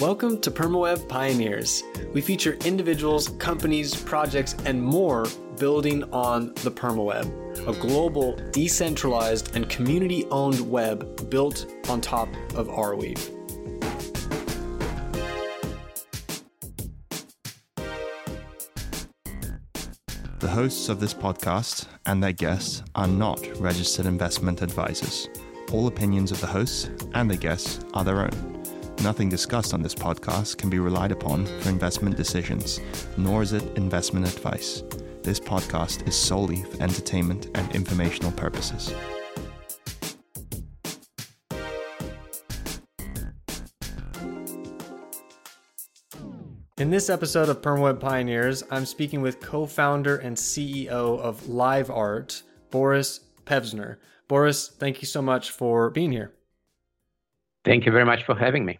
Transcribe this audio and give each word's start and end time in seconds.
Welcome 0.00 0.40
to 0.42 0.52
PermaWeb 0.52 1.08
Pioneers. 1.08 1.82
We 2.12 2.20
feature 2.20 2.52
individuals, 2.64 3.30
companies, 3.40 3.96
projects, 3.96 4.54
and 4.64 4.80
more 4.80 5.26
building 5.58 6.04
on 6.12 6.54
the 6.62 6.70
PermaWeb, 6.70 7.66
a 7.66 7.72
global, 7.80 8.36
decentralized, 8.52 9.56
and 9.56 9.68
community 9.68 10.24
owned 10.26 10.60
web 10.60 11.28
built 11.28 11.74
on 11.88 12.00
top 12.00 12.28
of 12.54 12.68
Arweave. 12.68 13.18
The 20.38 20.48
hosts 20.48 20.88
of 20.88 21.00
this 21.00 21.12
podcast 21.12 21.86
and 22.06 22.22
their 22.22 22.32
guests 22.32 22.84
are 22.94 23.08
not 23.08 23.44
registered 23.58 24.06
investment 24.06 24.62
advisors. 24.62 25.28
All 25.72 25.88
opinions 25.88 26.30
of 26.30 26.40
the 26.40 26.46
hosts 26.46 26.88
and 27.14 27.28
their 27.28 27.36
guests 27.36 27.80
are 27.94 28.04
their 28.04 28.22
own. 28.22 28.57
Nothing 29.02 29.28
discussed 29.28 29.74
on 29.74 29.80
this 29.80 29.94
podcast 29.94 30.58
can 30.58 30.68
be 30.70 30.80
relied 30.80 31.12
upon 31.12 31.46
for 31.60 31.68
investment 31.68 32.16
decisions, 32.16 32.80
nor 33.16 33.42
is 33.42 33.52
it 33.52 33.62
investment 33.76 34.26
advice. 34.26 34.82
This 35.22 35.38
podcast 35.38 36.06
is 36.08 36.16
solely 36.16 36.64
for 36.64 36.82
entertainment 36.82 37.46
and 37.54 37.72
informational 37.76 38.32
purposes. 38.32 38.92
In 46.78 46.90
this 46.90 47.08
episode 47.08 47.48
of 47.48 47.62
PermaWeb 47.62 48.00
Pioneers, 48.00 48.64
I'm 48.68 48.84
speaking 48.84 49.22
with 49.22 49.38
co 49.38 49.64
founder 49.66 50.16
and 50.16 50.36
CEO 50.36 51.20
of 51.20 51.40
LiveArt, 51.42 52.42
Boris 52.72 53.20
Pevsner. 53.44 53.98
Boris, 54.26 54.68
thank 54.68 55.00
you 55.00 55.06
so 55.06 55.22
much 55.22 55.52
for 55.52 55.88
being 55.88 56.10
here. 56.10 56.32
Thank 57.64 57.86
you 57.86 57.92
very 57.92 58.04
much 58.04 58.24
for 58.24 58.34
having 58.34 58.64
me. 58.64 58.78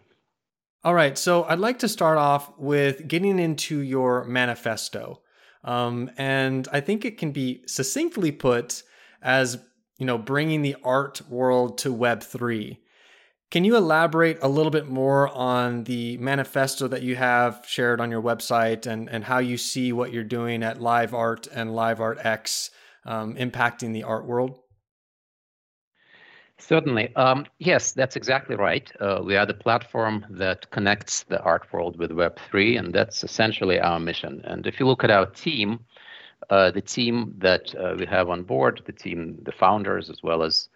All 0.84 0.94
right, 0.94 1.18
so 1.18 1.42
I'd 1.42 1.58
like 1.58 1.80
to 1.80 1.88
start 1.88 2.18
off 2.18 2.56
with 2.56 3.08
getting 3.08 3.40
into 3.40 3.80
your 3.80 4.24
manifesto, 4.24 5.22
um, 5.64 6.08
and 6.16 6.68
I 6.72 6.80
think 6.80 7.04
it 7.04 7.18
can 7.18 7.32
be 7.32 7.64
succinctly 7.66 8.30
put 8.30 8.84
as 9.20 9.58
you 9.98 10.06
know 10.06 10.18
bringing 10.18 10.62
the 10.62 10.76
art 10.84 11.20
world 11.28 11.78
to 11.78 11.92
Web 11.92 12.22
three. 12.22 12.78
Can 13.50 13.64
you 13.64 13.76
elaborate 13.76 14.38
a 14.40 14.48
little 14.48 14.70
bit 14.70 14.86
more 14.86 15.26
on 15.28 15.82
the 15.82 16.16
manifesto 16.18 16.86
that 16.86 17.02
you 17.02 17.16
have 17.16 17.64
shared 17.66 18.00
on 18.00 18.12
your 18.12 18.22
website 18.22 18.86
and, 18.86 19.10
and 19.10 19.24
how 19.24 19.38
you 19.38 19.56
see 19.56 19.92
what 19.92 20.12
you're 20.12 20.22
doing 20.22 20.62
at 20.62 20.80
Live 20.80 21.12
Art 21.12 21.48
and 21.52 21.74
Live 21.74 22.00
Art 22.00 22.18
X 22.22 22.70
um, 23.04 23.34
impacting 23.34 23.92
the 23.92 24.04
art 24.04 24.26
world? 24.26 24.60
Certainly. 26.58 27.14
Um, 27.14 27.46
yes, 27.58 27.92
that's 27.92 28.16
exactly 28.16 28.56
right. 28.56 28.90
Uh, 29.00 29.20
we 29.24 29.36
are 29.36 29.46
the 29.46 29.54
platform 29.54 30.26
that 30.30 30.68
connects 30.70 31.22
the 31.22 31.40
art 31.42 31.72
world 31.72 31.96
with 31.96 32.10
Web3, 32.10 32.78
and 32.78 32.92
that's 32.92 33.22
essentially 33.22 33.78
our 33.78 34.00
mission. 34.00 34.42
And 34.44 34.66
if 34.66 34.80
you 34.80 34.86
look 34.86 35.04
at 35.04 35.10
our 35.10 35.26
team, 35.26 35.80
uh, 36.50 36.70
the 36.72 36.80
team 36.80 37.34
that 37.38 37.74
uh, 37.76 37.94
we 37.96 38.06
have 38.06 38.28
on 38.28 38.42
board, 38.42 38.82
the 38.86 38.92
team, 38.92 39.38
the 39.42 39.52
founders, 39.52 40.10
as 40.10 40.22
well 40.22 40.42
as 40.42 40.68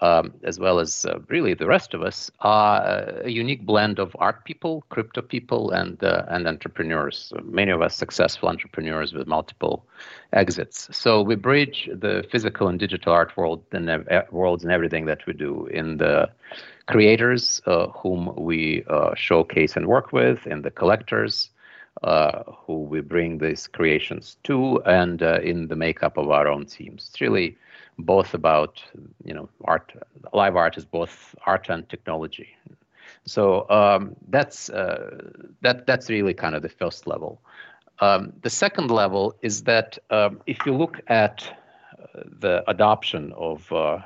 um, 0.00 0.32
as 0.44 0.58
well 0.58 0.78
as 0.78 1.04
uh, 1.04 1.18
really 1.28 1.54
the 1.54 1.66
rest 1.66 1.94
of 1.94 2.02
us, 2.02 2.30
are 2.40 2.82
a 3.24 3.28
unique 3.28 3.66
blend 3.66 3.98
of 3.98 4.16
art 4.18 4.44
people, 4.44 4.84
crypto 4.88 5.20
people, 5.20 5.70
and 5.70 6.02
uh, 6.02 6.24
and 6.28 6.46
entrepreneurs. 6.46 7.32
Many 7.44 7.70
of 7.70 7.82
us 7.82 7.94
successful 7.96 8.48
entrepreneurs 8.48 9.12
with 9.12 9.26
multiple 9.26 9.84
exits. 10.32 10.88
So 10.92 11.22
we 11.22 11.34
bridge 11.34 11.88
the 11.92 12.24
physical 12.30 12.68
and 12.68 12.78
digital 12.78 13.12
art 13.12 13.36
world 13.36 13.62
and 13.72 13.90
uh, 13.90 14.22
worlds 14.30 14.64
and 14.64 14.72
everything 14.72 15.06
that 15.06 15.26
we 15.26 15.34
do 15.34 15.66
in 15.66 15.98
the 15.98 16.30
creators 16.86 17.60
uh, 17.66 17.88
whom 17.88 18.34
we 18.36 18.84
uh, 18.88 19.14
showcase 19.14 19.76
and 19.76 19.86
work 19.86 20.12
with, 20.12 20.46
in 20.46 20.62
the 20.62 20.70
collectors. 20.70 21.50
Uh, 22.04 22.44
who 22.46 22.84
we 22.84 23.00
bring 23.00 23.36
these 23.36 23.66
creations 23.66 24.36
to, 24.44 24.80
and 24.86 25.20
in 25.20 25.66
the 25.66 25.76
makeup 25.76 26.16
of 26.16 26.30
our 26.30 26.48
own 26.48 26.64
teams. 26.64 27.08
It's 27.10 27.20
really 27.20 27.58
both 28.02 28.34
about 28.34 28.82
you 29.24 29.34
know 29.34 29.48
art 29.64 29.92
live 30.32 30.56
art 30.56 30.76
is 30.76 30.84
both 30.84 31.34
art 31.46 31.68
and 31.68 31.88
technology. 31.88 32.48
So 33.24 33.68
um, 33.70 34.16
that's 34.28 34.70
uh, 34.70 35.32
that 35.62 35.86
that's 35.86 36.08
really 36.08 36.34
kind 36.34 36.54
of 36.54 36.62
the 36.62 36.68
first 36.68 37.06
level. 37.06 37.40
Um, 38.00 38.32
the 38.42 38.50
second 38.50 38.90
level 38.90 39.36
is 39.42 39.64
that 39.64 39.98
um, 40.10 40.40
if 40.46 40.64
you 40.64 40.74
look 40.74 41.00
at 41.08 41.44
uh, 41.92 42.22
the 42.40 42.64
adoption 42.68 43.32
of 43.36 43.70
uh, 43.72 43.98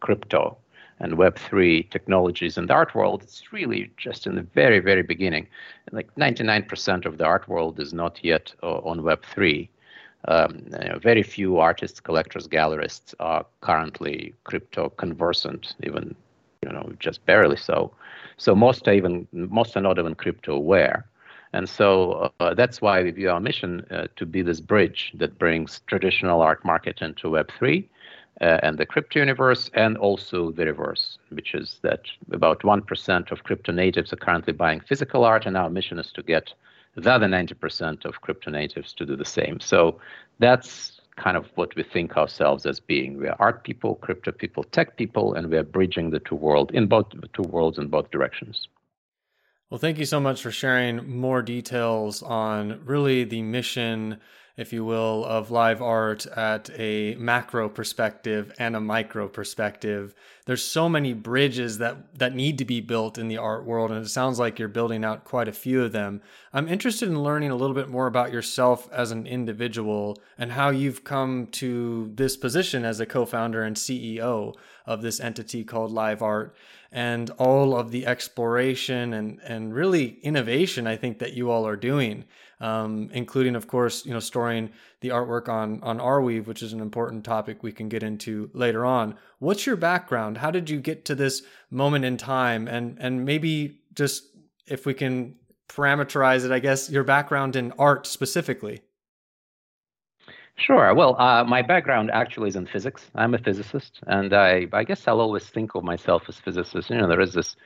crypto 0.00 0.56
and 1.00 1.14
Web3 1.14 1.90
technologies 1.90 2.56
in 2.56 2.66
the 2.66 2.72
art 2.72 2.94
world, 2.94 3.22
it's 3.24 3.52
really 3.52 3.90
just 3.96 4.26
in 4.26 4.36
the 4.36 4.42
very, 4.42 4.78
very 4.78 5.02
beginning. 5.02 5.48
Like 5.90 6.14
99% 6.14 7.04
of 7.04 7.18
the 7.18 7.24
art 7.24 7.48
world 7.48 7.80
is 7.80 7.92
not 7.92 8.20
yet 8.22 8.54
uh, 8.62 8.78
on 8.78 9.00
Web3 9.00 9.68
um, 10.28 10.62
you 10.82 10.88
know, 10.88 10.98
very 10.98 11.22
few 11.22 11.58
artists, 11.58 12.00
collectors, 12.00 12.46
gallerists 12.46 13.14
are 13.20 13.44
currently 13.60 14.34
crypto 14.44 14.88
conversant, 14.90 15.74
even 15.82 16.14
you 16.62 16.72
know 16.72 16.92
just 16.98 17.24
barely 17.26 17.56
so. 17.56 17.92
So 18.36 18.54
most 18.54 18.86
are 18.88 18.94
even 18.94 19.26
most 19.32 19.76
are 19.76 19.80
not 19.80 19.98
even 19.98 20.14
crypto 20.14 20.54
aware, 20.54 21.06
and 21.52 21.68
so 21.68 22.32
uh, 22.40 22.54
that's 22.54 22.80
why 22.80 23.02
we 23.02 23.10
view 23.10 23.30
our 23.30 23.40
mission 23.40 23.84
uh, 23.90 24.06
to 24.16 24.26
be 24.26 24.42
this 24.42 24.60
bridge 24.60 25.12
that 25.16 25.38
brings 25.38 25.80
traditional 25.86 26.40
art 26.40 26.64
market 26.64 27.02
into 27.02 27.30
Web 27.30 27.50
three. 27.58 27.88
Uh, 28.40 28.58
and 28.62 28.78
the 28.78 28.86
crypto 28.86 29.18
universe, 29.20 29.70
and 29.74 29.96
also 29.98 30.50
the 30.50 30.64
reverse, 30.64 31.18
which 31.28 31.54
is 31.54 31.78
that 31.82 32.00
about 32.32 32.60
1% 32.62 33.30
of 33.30 33.44
crypto 33.44 33.70
natives 33.70 34.12
are 34.12 34.16
currently 34.16 34.54
buying 34.54 34.80
physical 34.80 35.22
art, 35.22 35.44
and 35.44 35.56
our 35.56 35.68
mission 35.68 35.98
is 35.98 36.10
to 36.10 36.22
get 36.22 36.52
the 36.94 37.10
other 37.10 37.26
90% 37.26 38.04
of 38.04 38.20
crypto 38.20 38.50
natives 38.50 38.92
to 38.94 39.06
do 39.06 39.16
the 39.16 39.24
same. 39.24 39.60
So 39.60 39.98
that's 40.38 41.00
kind 41.16 41.36
of 41.36 41.46
what 41.54 41.74
we 41.76 41.82
think 41.82 42.16
ourselves 42.16 42.66
as 42.66 42.80
being. 42.80 43.18
We 43.18 43.28
are 43.28 43.36
art 43.38 43.64
people, 43.64 43.96
crypto 43.96 44.32
people, 44.32 44.64
tech 44.64 44.96
people, 44.96 45.34
and 45.34 45.50
we 45.50 45.56
are 45.56 45.62
bridging 45.62 46.10
the 46.10 46.20
two 46.20 46.34
world 46.34 46.70
in 46.72 46.86
both 46.86 47.06
the 47.10 47.28
two 47.28 47.42
worlds 47.42 47.78
in 47.78 47.88
both 47.88 48.10
directions. 48.10 48.68
Well, 49.70 49.78
thank 49.78 49.98
you 49.98 50.04
so 50.04 50.20
much 50.20 50.42
for 50.42 50.50
sharing 50.50 51.08
more 51.08 51.40
details 51.40 52.22
on 52.22 52.80
really 52.84 53.24
the 53.24 53.40
mission 53.40 54.18
if 54.56 54.72
you 54.72 54.84
will, 54.84 55.24
of 55.24 55.50
live 55.50 55.80
art 55.80 56.26
at 56.26 56.70
a 56.78 57.14
macro 57.16 57.68
perspective 57.68 58.52
and 58.58 58.76
a 58.76 58.80
micro 58.80 59.26
perspective. 59.28 60.14
There's 60.44 60.64
so 60.64 60.88
many 60.88 61.14
bridges 61.14 61.78
that 61.78 62.18
that 62.18 62.34
need 62.34 62.58
to 62.58 62.64
be 62.64 62.80
built 62.80 63.16
in 63.16 63.28
the 63.28 63.38
art 63.38 63.64
world, 63.64 63.90
and 63.90 64.04
it 64.04 64.08
sounds 64.08 64.38
like 64.38 64.58
you're 64.58 64.68
building 64.68 65.04
out 65.04 65.24
quite 65.24 65.48
a 65.48 65.52
few 65.52 65.82
of 65.82 65.92
them. 65.92 66.20
I'm 66.52 66.68
interested 66.68 67.08
in 67.08 67.22
learning 67.22 67.50
a 67.50 67.56
little 67.56 67.74
bit 67.74 67.88
more 67.88 68.06
about 68.06 68.32
yourself 68.32 68.90
as 68.92 69.10
an 69.10 69.26
individual 69.26 70.18
and 70.36 70.52
how 70.52 70.70
you've 70.70 71.04
come 71.04 71.46
to 71.52 72.10
this 72.14 72.36
position 72.36 72.84
as 72.84 73.00
a 73.00 73.06
co-founder 73.06 73.62
and 73.62 73.76
CEO 73.76 74.54
of 74.84 75.00
this 75.00 75.20
entity 75.20 75.64
called 75.64 75.92
Live 75.92 76.22
Art 76.22 76.54
and 76.90 77.30
all 77.30 77.74
of 77.74 77.90
the 77.90 78.06
exploration 78.06 79.14
and 79.14 79.40
and 79.42 79.74
really 79.74 80.18
innovation 80.22 80.86
I 80.86 80.96
think 80.96 81.18
that 81.20 81.32
you 81.32 81.50
all 81.50 81.66
are 81.66 81.76
doing 81.76 82.24
um, 82.62 83.10
including, 83.12 83.56
of 83.56 83.66
course, 83.66 84.06
you 84.06 84.12
know, 84.12 84.20
storing 84.20 84.70
the 85.00 85.08
artwork 85.08 85.48
on 85.48 85.82
on 85.82 85.98
Arweave, 85.98 86.46
which 86.46 86.62
is 86.62 86.72
an 86.72 86.80
important 86.80 87.24
topic 87.24 87.62
we 87.62 87.72
can 87.72 87.88
get 87.88 88.02
into 88.02 88.48
later 88.54 88.86
on. 88.86 89.16
What's 89.40 89.66
your 89.66 89.76
background? 89.76 90.38
How 90.38 90.52
did 90.52 90.70
you 90.70 90.80
get 90.80 91.04
to 91.06 91.14
this 91.16 91.42
moment 91.70 92.04
in 92.04 92.16
time? 92.16 92.68
And 92.68 92.96
and 93.00 93.24
maybe 93.24 93.80
just 93.94 94.24
if 94.66 94.86
we 94.86 94.94
can 94.94 95.34
parameterize 95.68 96.44
it, 96.44 96.52
I 96.52 96.60
guess 96.60 96.88
your 96.88 97.04
background 97.04 97.56
in 97.56 97.72
art 97.78 98.06
specifically. 98.06 98.80
Sure. 100.56 100.94
Well, 100.94 101.20
uh, 101.20 101.42
my 101.44 101.62
background 101.62 102.10
actually 102.12 102.50
is 102.50 102.56
in 102.56 102.66
physics. 102.66 103.10
I'm 103.16 103.34
a 103.34 103.38
physicist, 103.38 103.98
and 104.06 104.32
I, 104.34 104.66
I 104.72 104.84
guess 104.84 105.08
I'll 105.08 105.20
always 105.20 105.46
think 105.48 105.74
of 105.74 105.82
myself 105.82 106.22
as 106.28 106.38
physicist. 106.38 106.90
You 106.90 106.98
know, 106.98 107.08
there 107.08 107.20
is 107.20 107.32
this 107.32 107.56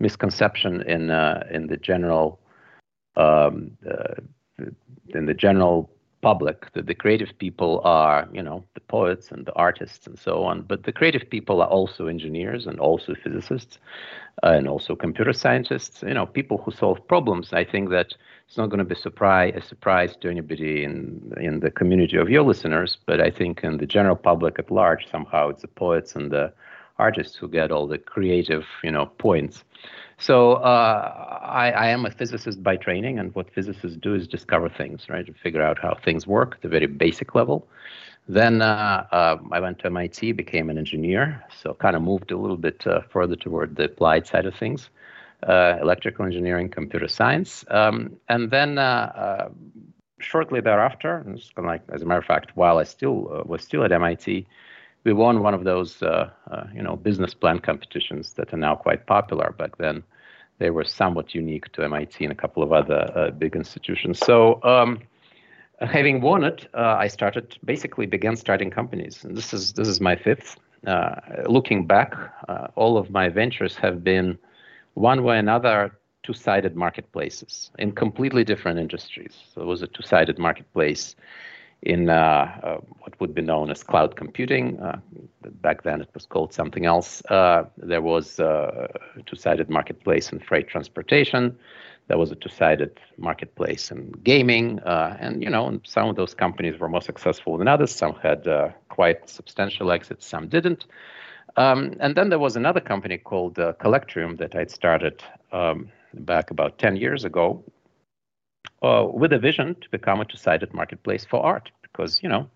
misconception 0.00 0.82
in 0.82 1.10
uh, 1.10 1.44
in 1.50 1.68
the 1.68 1.76
general 1.76 2.40
um, 3.16 3.76
uh, 3.88 4.14
in 5.08 5.26
the 5.26 5.34
general 5.34 5.90
public 6.22 6.72
that 6.72 6.86
the 6.86 6.94
creative 6.94 7.36
people 7.38 7.80
are, 7.84 8.28
you 8.32 8.42
know, 8.42 8.64
the 8.74 8.80
poets 8.80 9.32
and 9.32 9.44
the 9.44 9.52
artists 9.54 10.06
and 10.06 10.18
so 10.18 10.44
on. 10.44 10.62
But 10.62 10.84
the 10.84 10.92
creative 10.92 11.28
people 11.28 11.60
are 11.60 11.68
also 11.68 12.06
engineers 12.06 12.66
and 12.66 12.78
also 12.78 13.14
physicists 13.14 13.78
uh, 14.44 14.52
and 14.52 14.68
also 14.68 14.94
computer 14.94 15.32
scientists. 15.32 16.02
You 16.02 16.14
know, 16.14 16.26
people 16.26 16.58
who 16.58 16.70
solve 16.70 17.06
problems. 17.08 17.52
I 17.52 17.64
think 17.64 17.90
that 17.90 18.14
it's 18.46 18.56
not 18.56 18.70
going 18.70 18.78
to 18.78 18.84
be 18.84 18.94
surprise, 18.94 19.54
a 19.56 19.60
surprise 19.60 20.16
to 20.20 20.30
anybody 20.30 20.84
in 20.84 21.32
in 21.40 21.60
the 21.60 21.70
community 21.70 22.16
of 22.16 22.30
your 22.30 22.44
listeners. 22.44 22.98
But 23.04 23.20
I 23.20 23.30
think 23.30 23.64
in 23.64 23.78
the 23.78 23.86
general 23.86 24.16
public 24.16 24.58
at 24.58 24.70
large, 24.70 25.10
somehow 25.10 25.48
it's 25.48 25.62
the 25.62 25.68
poets 25.68 26.14
and 26.14 26.30
the 26.30 26.52
artists 26.98 27.36
who 27.36 27.48
get 27.48 27.72
all 27.72 27.88
the 27.88 27.98
creative, 27.98 28.64
you 28.84 28.92
know, 28.92 29.06
points. 29.06 29.64
So 30.22 30.54
uh, 30.54 31.40
I, 31.42 31.72
I, 31.72 31.86
am 31.88 32.06
a 32.06 32.10
physicist 32.12 32.62
by 32.62 32.76
training, 32.76 33.18
and 33.18 33.34
what 33.34 33.50
physicists 33.50 33.96
do 33.96 34.14
is 34.14 34.28
discover 34.28 34.68
things, 34.68 35.08
right? 35.08 35.26
To 35.26 35.32
figure 35.32 35.62
out 35.62 35.80
how 35.80 35.98
things 36.04 36.28
work 36.28 36.58
at 36.58 36.64
a 36.64 36.68
very 36.68 36.86
basic 36.86 37.34
level. 37.34 37.66
Then 38.28 38.62
uh, 38.62 39.04
uh, 39.10 39.38
I 39.50 39.58
went 39.58 39.80
to 39.80 39.86
MIT, 39.86 40.30
became 40.30 40.70
an 40.70 40.78
engineer, 40.78 41.42
so 41.60 41.74
kind 41.74 41.96
of 41.96 42.02
moved 42.02 42.30
a 42.30 42.38
little 42.38 42.56
bit 42.56 42.86
uh, 42.86 43.00
further 43.10 43.34
toward 43.34 43.74
the 43.74 43.86
applied 43.86 44.28
side 44.28 44.46
of 44.46 44.54
things. 44.54 44.90
uh, 45.48 45.78
electrical 45.80 46.24
engineering, 46.24 46.68
computer 46.68 47.08
science, 47.08 47.64
um, 47.68 48.16
and 48.28 48.50
then 48.50 48.78
uh, 48.78 48.82
uh 48.82 49.48
shortly 50.18 50.60
thereafter, 50.60 51.24
like 51.56 51.82
as 51.92 52.02
a 52.02 52.06
matter 52.06 52.20
of 52.20 52.24
fact, 52.24 52.52
while 52.54 52.78
I 52.78 52.84
still 52.84 53.28
uh, 53.34 53.42
was 53.44 53.64
still 53.64 53.82
at 53.82 53.90
MIT, 53.90 54.46
we 55.02 55.12
won 55.12 55.42
one 55.42 55.54
of 55.54 55.64
those 55.64 56.00
uh, 56.02 56.30
you 56.72 56.82
know 56.82 56.94
business 56.96 57.34
plan 57.34 57.58
competitions 57.58 58.34
that 58.34 58.54
are 58.54 58.56
now 58.68 58.76
quite 58.76 59.06
popular. 59.06 59.52
Back 59.58 59.78
then, 59.78 60.04
they 60.62 60.70
were 60.70 60.84
somewhat 60.84 61.34
unique 61.34 61.66
to 61.72 61.82
MIT 61.82 62.24
and 62.24 62.32
a 62.32 62.40
couple 62.44 62.62
of 62.62 62.72
other 62.72 63.32
big 63.38 63.56
institutions. 63.56 64.18
So. 64.18 64.62
Um, 64.62 65.00
having 65.80 66.20
won 66.20 66.44
it, 66.44 66.68
uh, 66.74 66.96
I 66.98 67.08
started 67.08 67.56
basically 67.64 68.06
began 68.06 68.36
starting 68.36 68.70
companies. 68.70 69.24
And 69.24 69.36
this 69.36 69.52
is 69.52 69.72
this 69.72 69.88
is 69.88 70.00
my 70.00 70.16
fifth. 70.16 70.56
Uh, 70.86 71.14
looking 71.46 71.86
back, 71.86 72.14
uh, 72.48 72.68
all 72.74 72.96
of 72.98 73.10
my 73.10 73.28
ventures 73.28 73.76
have 73.76 74.02
been 74.02 74.38
one 74.94 75.22
way 75.24 75.36
or 75.36 75.38
another 75.38 75.98
two-sided 76.22 76.76
marketplaces 76.76 77.70
in 77.78 77.92
completely 77.92 78.44
different 78.44 78.78
industries. 78.78 79.34
So 79.52 79.62
it 79.62 79.66
was 79.66 79.82
a 79.82 79.86
two-sided 79.88 80.38
marketplace 80.38 81.16
in 81.82 82.08
uh, 82.08 82.12
uh, 82.62 82.76
what 83.00 83.18
would 83.20 83.34
be 83.34 83.42
known 83.42 83.70
as 83.70 83.82
cloud 83.82 84.16
computing. 84.16 84.78
Uh, 84.80 84.98
back 85.60 85.82
then, 85.82 86.00
it 86.00 86.08
was 86.14 86.26
called 86.26 86.52
something 86.52 86.86
else. 86.86 87.22
there 87.28 88.02
was 88.02 88.38
a 88.38 88.88
two-sided 89.26 89.68
marketplace 89.68 90.32
in 90.32 90.38
freight 90.38 90.68
transportation 90.68 91.56
there 92.08 92.18
was 92.18 92.32
a 92.32 92.34
two-sided 92.34 92.98
marketplace 93.16 93.92
in 93.92 94.10
gaming, 94.24 94.80
and 94.84 95.40
you 95.40 95.48
know, 95.48 95.80
some 95.84 96.08
of 96.08 96.16
those 96.16 96.34
companies 96.34 96.78
were 96.80 96.88
more 96.88 97.00
successful 97.00 97.56
than 97.56 97.68
others. 97.68 97.94
Some 97.94 98.16
had 98.16 98.44
quite 98.88 99.30
substantial 99.30 99.92
exits, 99.92 100.26
some 100.26 100.48
didn't. 100.48 100.84
Um, 101.56 101.94
and 102.00 102.14
then 102.14 102.30
there 102.30 102.38
was 102.38 102.56
another 102.56 102.80
company 102.80 103.18
called 103.18 103.58
uh, 103.58 103.74
Collectrium 103.74 104.36
that 104.38 104.54
I'd 104.54 104.70
started 104.70 105.22
um, 105.52 105.90
back 106.14 106.50
about 106.50 106.78
10 106.78 106.96
years 106.96 107.24
ago 107.24 107.62
uh, 108.82 109.06
with 109.12 109.32
a 109.32 109.38
vision 109.38 109.74
to 109.80 109.88
become 109.90 110.20
a 110.20 110.24
two-sided 110.24 110.72
marketplace 110.74 111.24
for 111.24 111.42
art, 111.42 111.70
because 111.82 112.22
you 112.22 112.28
know. 112.28 112.48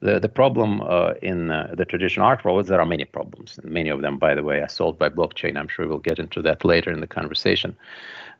The, 0.00 0.20
the 0.20 0.28
problem 0.28 0.80
uh, 0.82 1.14
in 1.22 1.50
uh, 1.50 1.74
the 1.76 1.84
traditional 1.84 2.24
art 2.24 2.44
world 2.44 2.60
is 2.60 2.68
there 2.68 2.80
are 2.80 2.86
many 2.86 3.04
problems, 3.04 3.58
and 3.58 3.68
many 3.68 3.90
of 3.90 4.00
them, 4.00 4.16
by 4.16 4.36
the 4.36 4.44
way, 4.44 4.60
are 4.60 4.68
solved 4.68 4.96
by 4.96 5.08
blockchain. 5.08 5.56
I'm 5.56 5.66
sure 5.66 5.88
we'll 5.88 5.98
get 5.98 6.20
into 6.20 6.40
that 6.42 6.64
later 6.64 6.92
in 6.92 7.00
the 7.00 7.08
conversation. 7.08 7.76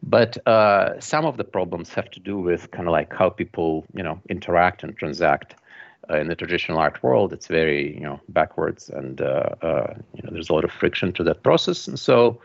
But 0.02 0.38
uh, 0.46 1.00
some 1.00 1.25
of 1.25 1.36
the 1.36 1.42
problems 1.42 1.92
have 1.94 2.10
to 2.12 2.20
do 2.20 2.38
with 2.38 2.70
kind 2.70 2.86
of 2.86 2.92
like 2.92 3.12
how 3.12 3.30
people, 3.30 3.84
you 3.92 4.04
know, 4.04 4.20
interact 4.28 4.82
and 4.84 4.96
transact. 4.96 5.56
Uh, 6.10 6.16
in 6.16 6.28
the 6.28 6.34
traditional 6.34 6.78
art 6.78 7.02
world, 7.02 7.34
it's 7.34 7.48
very, 7.48 7.92
you 7.94 8.00
know, 8.00 8.19
backwards, 8.30 8.88
and 8.88 9.20
uh, 9.20 9.50
uh 9.60 9.92
you 10.14 10.22
know, 10.22 10.30
there's 10.32 10.48
a 10.48 10.54
lot 10.54 10.64
of 10.64 10.70
friction 10.70 11.12
to 11.12 11.22
that 11.22 11.42
process. 11.42 11.86
And 11.86 11.98
so 11.98 12.40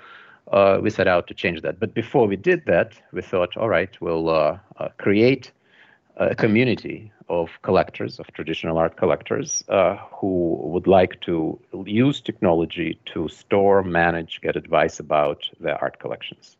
uh, 0.51 0.79
we 0.81 0.89
set 0.89 1.07
out 1.07 1.27
to 1.27 1.33
change 1.33 1.61
that. 1.61 1.79
But 1.79 1.93
before 1.93 2.27
we 2.27 2.35
did 2.35 2.65
that, 2.65 2.93
we 3.11 3.21
thought, 3.21 3.57
all 3.57 3.69
right, 3.69 3.89
we'll 4.01 4.29
uh, 4.29 4.57
create 4.97 5.51
a 6.17 6.35
community 6.35 7.11
of 7.29 7.49
collectors, 7.63 8.19
of 8.19 8.27
traditional 8.33 8.77
art 8.77 8.97
collectors, 8.97 9.63
who 10.11 10.59
would 10.63 10.85
like 10.85 11.19
to 11.21 11.59
use 11.85 12.21
technology 12.21 12.99
to 13.05 13.27
store, 13.29 13.83
manage, 13.83 14.39
get 14.41 14.55
advice 14.55 14.99
about 14.99 15.49
their 15.59 15.81
art 15.81 15.97
collections. 15.99 16.55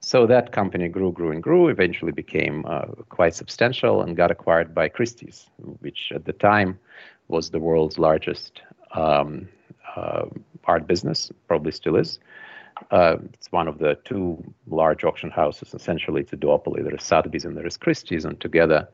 So 0.00 0.26
that 0.26 0.52
company 0.52 0.88
grew, 0.88 1.12
grew, 1.12 1.32
and 1.32 1.42
grew, 1.42 1.68
eventually 1.68 2.12
became 2.12 2.64
uh, 2.66 2.86
quite 3.08 3.34
substantial 3.34 4.02
and 4.02 4.16
got 4.16 4.30
acquired 4.30 4.74
by 4.74 4.88
Christie's, 4.88 5.50
which 5.80 6.12
at 6.14 6.24
the 6.24 6.32
time 6.32 6.78
was 7.26 7.50
the 7.50 7.58
world's 7.58 7.98
largest 7.98 8.62
um, 8.92 9.48
uh, 9.96 10.26
art 10.64 10.86
business, 10.86 11.32
probably 11.48 11.72
still 11.72 11.96
is. 11.96 12.20
Uh, 12.90 13.16
it's 13.34 13.50
one 13.52 13.68
of 13.68 13.78
the 13.78 13.96
two 14.04 14.42
large 14.66 15.04
auction 15.04 15.30
houses. 15.30 15.74
Essentially, 15.74 16.22
it's 16.22 16.32
a 16.32 16.36
duopoly. 16.36 16.82
There 16.82 16.94
is 16.94 17.02
Sotheby's 17.02 17.44
and 17.44 17.56
there 17.56 17.66
is 17.66 17.76
Christie's, 17.76 18.24
and 18.24 18.40
together 18.40 18.88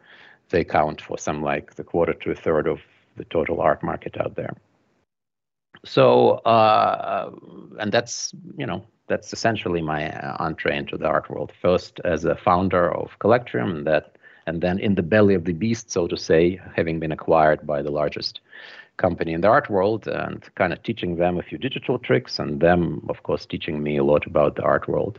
they 0.51 0.65
count 0.65 1.01
for 1.01 1.19
some 1.19 1.43
like 1.43 1.75
the 1.75 1.85
quarter 1.85 2.13
to 2.15 2.31
a 2.31 2.35
third 2.35 2.67
of 2.67 2.81
the 3.17 3.25
total 3.25 3.61
art 3.61 3.83
market 3.83 4.17
out 4.21 4.35
there. 4.35 4.55
So, 5.85 6.33
uh, 6.39 7.31
and 7.79 7.93
that's 7.93 8.33
you 8.57 8.67
know 8.67 8.85
that's 9.07 9.33
essentially 9.33 9.83
my 9.83 10.11
uh, 10.11 10.37
entree 10.41 10.77
into 10.77 10.97
the 10.97 11.07
art 11.07 11.29
world. 11.31 11.53
First, 11.61 12.01
as 12.05 12.25
a 12.25 12.37
founder 12.37 12.93
of 12.93 13.19
Collectrium, 13.19 13.77
and 13.77 13.87
that, 13.87 14.17
and 14.47 14.61
then 14.61 14.79
in 14.79 14.95
the 14.95 15.03
belly 15.03 15.35
of 15.35 15.45
the 15.45 15.53
beast, 15.53 15.91
so 15.91 16.07
to 16.07 16.17
say, 16.17 16.61
having 16.75 17.01
been 17.01 17.13
acquired 17.13 17.67
by 17.67 17.83
the 17.83 17.91
largest 17.91 18.41
company 18.97 19.33
in 19.33 19.41
the 19.41 19.49
art 19.49 19.69
world, 19.71 20.07
and 20.07 20.43
kind 20.55 20.73
of 20.73 20.83
teaching 20.83 21.17
them 21.17 21.39
a 21.39 21.43
few 21.43 21.59
digital 21.59 21.99
tricks, 21.99 22.39
and 22.39 22.61
them, 22.61 23.05
of 23.09 23.23
course, 23.23 23.47
teaching 23.47 23.83
me 23.83 23.97
a 23.97 24.05
lot 24.05 24.27
about 24.27 24.57
the 24.57 24.63
art 24.63 24.89
world. 24.89 25.19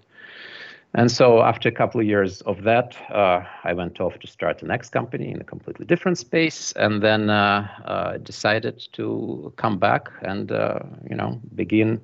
And 0.94 1.12
so, 1.12 1.42
after 1.42 1.68
a 1.68 1.74
couple 1.74 2.00
of 2.00 2.07
years 2.07 2.42
of 2.42 2.63
that, 2.63 2.95
uh, 3.12 3.44
I 3.66 3.74
went 3.74 4.00
off 4.00 4.18
to 4.19 4.27
start 4.27 4.60
the 4.60 4.66
next 4.66 4.92
company 4.92 5.30
in 5.30 5.42
a 5.42 5.44
completely 5.44 5.86
different 5.86 6.18
space, 6.18 6.72
and 6.77 7.04
then 7.04 7.30
uh, 7.30 7.68
uh, 7.83 8.18
decided 8.18 8.88
to 8.94 9.51
come 9.57 9.78
back 9.78 10.10
and, 10.21 10.51
uh, 10.51 10.80
you 11.10 11.18
know, 11.18 11.42
begin 11.54 12.00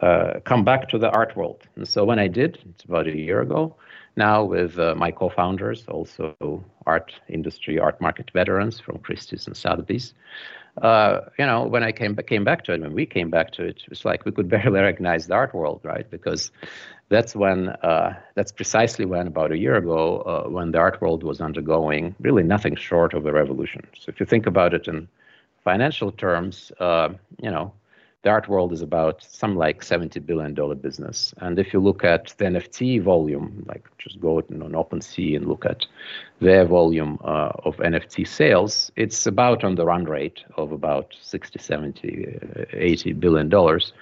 uh, 0.00 0.40
come 0.44 0.64
back 0.64 0.88
to 0.88 0.98
the 0.98 1.10
art 1.10 1.36
world. 1.36 1.62
And 1.76 1.86
so 1.86 2.04
when 2.04 2.18
I 2.18 2.28
did, 2.28 2.58
it's 2.70 2.84
about 2.84 3.06
a 3.06 3.16
year 3.16 3.42
ago, 3.42 3.76
now 4.16 4.44
with 4.44 4.78
uh, 4.78 4.94
my 4.94 5.10
co-founders, 5.10 5.84
also 5.88 6.64
art 6.86 7.12
industry, 7.28 7.78
art 7.78 8.00
market 8.00 8.30
veterans 8.32 8.80
from 8.80 8.98
Christie's 8.98 9.46
and 9.46 9.56
Sotheby's. 9.56 10.14
Uh, 10.80 11.20
you 11.38 11.44
know, 11.44 11.64
when 11.64 11.82
I 11.82 11.92
came 11.92 12.16
came 12.16 12.44
back 12.44 12.64
to 12.64 12.72
it, 12.72 12.80
when 12.80 12.94
we 12.94 13.04
came 13.04 13.30
back 13.30 13.52
to 13.52 13.64
it, 13.64 13.82
it 13.82 13.90
was 13.90 14.04
like 14.04 14.24
we 14.24 14.32
could 14.32 14.48
barely 14.56 14.80
recognize 14.80 15.26
the 15.26 15.34
art 15.34 15.54
world, 15.54 15.80
right? 15.84 16.10
Because 16.10 16.50
that's 17.08 17.36
when 17.36 17.68
uh, 17.68 18.14
that's 18.34 18.52
precisely 18.52 19.04
when 19.04 19.26
about 19.26 19.52
a 19.52 19.58
year 19.58 19.76
ago, 19.76 20.22
uh, 20.22 20.48
when 20.48 20.72
the 20.72 20.78
art 20.78 21.00
world 21.02 21.22
was 21.22 21.40
undergoing 21.40 22.14
really 22.20 22.42
nothing 22.42 22.74
short 22.74 23.12
of 23.12 23.26
a 23.26 23.32
revolution. 23.32 23.86
So 23.98 24.08
if 24.08 24.18
you 24.18 24.24
think 24.24 24.46
about 24.46 24.72
it 24.72 24.88
in 24.88 25.08
financial 25.62 26.10
terms, 26.10 26.72
uh, 26.80 27.10
you 27.38 27.50
know, 27.50 27.72
the 28.22 28.30
art 28.30 28.48
world 28.48 28.72
is 28.72 28.82
about 28.82 29.22
some 29.28 29.56
like 29.56 29.82
70 29.82 30.20
billion 30.20 30.54
dollar 30.54 30.76
business. 30.76 31.34
And 31.38 31.58
if 31.58 31.72
you 31.72 31.80
look 31.80 32.04
at 32.04 32.34
the 32.38 32.44
nft 32.44 33.02
volume 33.02 33.64
like 33.68 33.84
just 33.98 34.20
go 34.20 34.38
on 34.38 34.44
OpenSea 34.72 35.36
and 35.36 35.46
look 35.46 35.66
at 35.66 35.86
their 36.40 36.64
volume 36.64 37.18
uh, 37.24 37.52
of 37.64 37.76
nft 37.78 38.26
sales 38.26 38.92
it's 38.96 39.26
about 39.26 39.64
on 39.64 39.74
the 39.74 39.84
run 39.84 40.04
rate 40.04 40.44
of 40.56 40.72
about 40.72 41.14
60 41.20 41.58
70 41.58 42.38
uh, 42.56 42.64
80 42.72 43.12
billion 43.14 43.48
dollars 43.48 43.92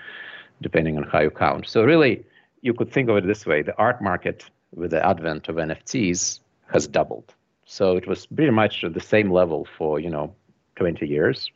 depending 0.62 0.98
on 0.98 1.04
how 1.04 1.20
you 1.20 1.30
count. 1.30 1.66
So 1.66 1.84
really 1.84 2.24
you 2.60 2.74
could 2.74 2.92
think 2.92 3.08
of 3.08 3.16
it 3.16 3.26
this 3.26 3.46
way 3.46 3.62
the 3.62 3.76
art 3.78 4.02
market 4.02 4.44
with 4.74 4.90
the 4.90 5.04
advent 5.04 5.48
of 5.48 5.56
nfts 5.56 6.40
has 6.72 6.86
doubled. 6.86 7.34
So 7.64 7.96
it 7.96 8.06
was 8.06 8.26
pretty 8.26 8.50
much 8.50 8.84
at 8.84 8.94
the 8.94 9.00
same 9.00 9.30
level 9.30 9.66
for 9.78 9.98
you 9.98 10.10
know 10.10 10.34
20 10.76 11.06
years 11.06 11.50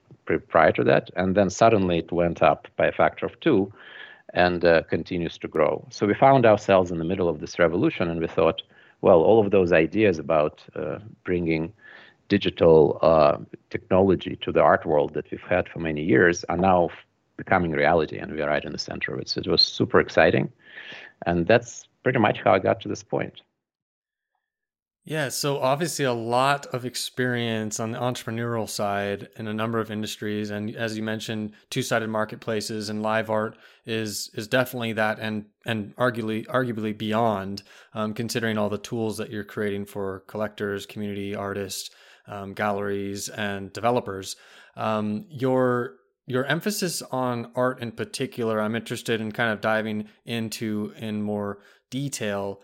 prior 0.48 0.72
to 0.72 0.84
that, 0.84 1.10
and 1.16 1.34
then 1.34 1.50
suddenly 1.50 1.98
it 1.98 2.12
went 2.12 2.42
up 2.42 2.68
by 2.76 2.86
a 2.86 2.92
factor 2.92 3.26
of 3.26 3.38
two 3.40 3.72
and 4.32 4.64
uh, 4.64 4.82
continues 4.84 5.38
to 5.38 5.48
grow. 5.48 5.86
So 5.90 6.06
we 6.06 6.14
found 6.14 6.44
ourselves 6.44 6.90
in 6.90 6.98
the 6.98 7.04
middle 7.04 7.28
of 7.28 7.40
this 7.40 7.58
revolution, 7.58 8.10
and 8.10 8.20
we 8.20 8.26
thought, 8.26 8.62
well, 9.00 9.22
all 9.22 9.44
of 9.44 9.50
those 9.50 9.72
ideas 9.72 10.18
about 10.18 10.62
uh, 10.74 10.98
bringing 11.24 11.72
digital 12.28 12.98
uh, 13.02 13.36
technology 13.70 14.36
to 14.36 14.50
the 14.50 14.60
art 14.60 14.86
world 14.86 15.14
that 15.14 15.30
we've 15.30 15.40
had 15.42 15.68
for 15.68 15.78
many 15.78 16.02
years 16.02 16.44
are 16.44 16.56
now 16.56 16.88
becoming 17.36 17.72
reality, 17.72 18.18
and 18.18 18.32
we 18.32 18.40
are 18.40 18.48
right 18.48 18.64
in 18.64 18.72
the 18.72 18.78
center 18.78 19.14
of 19.14 19.20
it. 19.20 19.28
So 19.28 19.40
it 19.40 19.46
was 19.46 19.62
super 19.62 20.00
exciting, 20.00 20.50
and 21.26 21.46
that's 21.46 21.86
pretty 22.02 22.18
much 22.18 22.40
how 22.42 22.54
I 22.54 22.58
got 22.58 22.80
to 22.80 22.88
this 22.88 23.02
point. 23.02 23.42
Yeah, 25.06 25.28
so 25.28 25.58
obviously 25.58 26.06
a 26.06 26.14
lot 26.14 26.64
of 26.66 26.86
experience 26.86 27.78
on 27.78 27.92
the 27.92 27.98
entrepreneurial 27.98 28.66
side 28.66 29.28
in 29.36 29.46
a 29.46 29.52
number 29.52 29.78
of 29.78 29.90
industries, 29.90 30.48
and 30.48 30.74
as 30.74 30.96
you 30.96 31.02
mentioned, 31.02 31.52
two-sided 31.68 32.08
marketplaces 32.08 32.88
and 32.88 33.02
live 33.02 33.28
art 33.28 33.58
is 33.84 34.30
is 34.32 34.48
definitely 34.48 34.94
that, 34.94 35.18
and 35.18 35.44
and 35.66 35.94
arguably 35.96 36.46
arguably 36.46 36.96
beyond, 36.96 37.62
um, 37.92 38.14
considering 38.14 38.56
all 38.56 38.70
the 38.70 38.78
tools 38.78 39.18
that 39.18 39.28
you're 39.28 39.44
creating 39.44 39.84
for 39.84 40.20
collectors, 40.20 40.86
community 40.86 41.34
artists, 41.34 41.90
um, 42.26 42.54
galleries, 42.54 43.28
and 43.28 43.74
developers. 43.74 44.36
Um, 44.74 45.26
your 45.28 45.96
your 46.26 46.46
emphasis 46.46 47.02
on 47.02 47.52
art 47.54 47.82
in 47.82 47.92
particular, 47.92 48.58
I'm 48.58 48.74
interested 48.74 49.20
in 49.20 49.32
kind 49.32 49.52
of 49.52 49.60
diving 49.60 50.08
into 50.24 50.94
in 50.96 51.20
more 51.20 51.58
detail. 51.90 52.60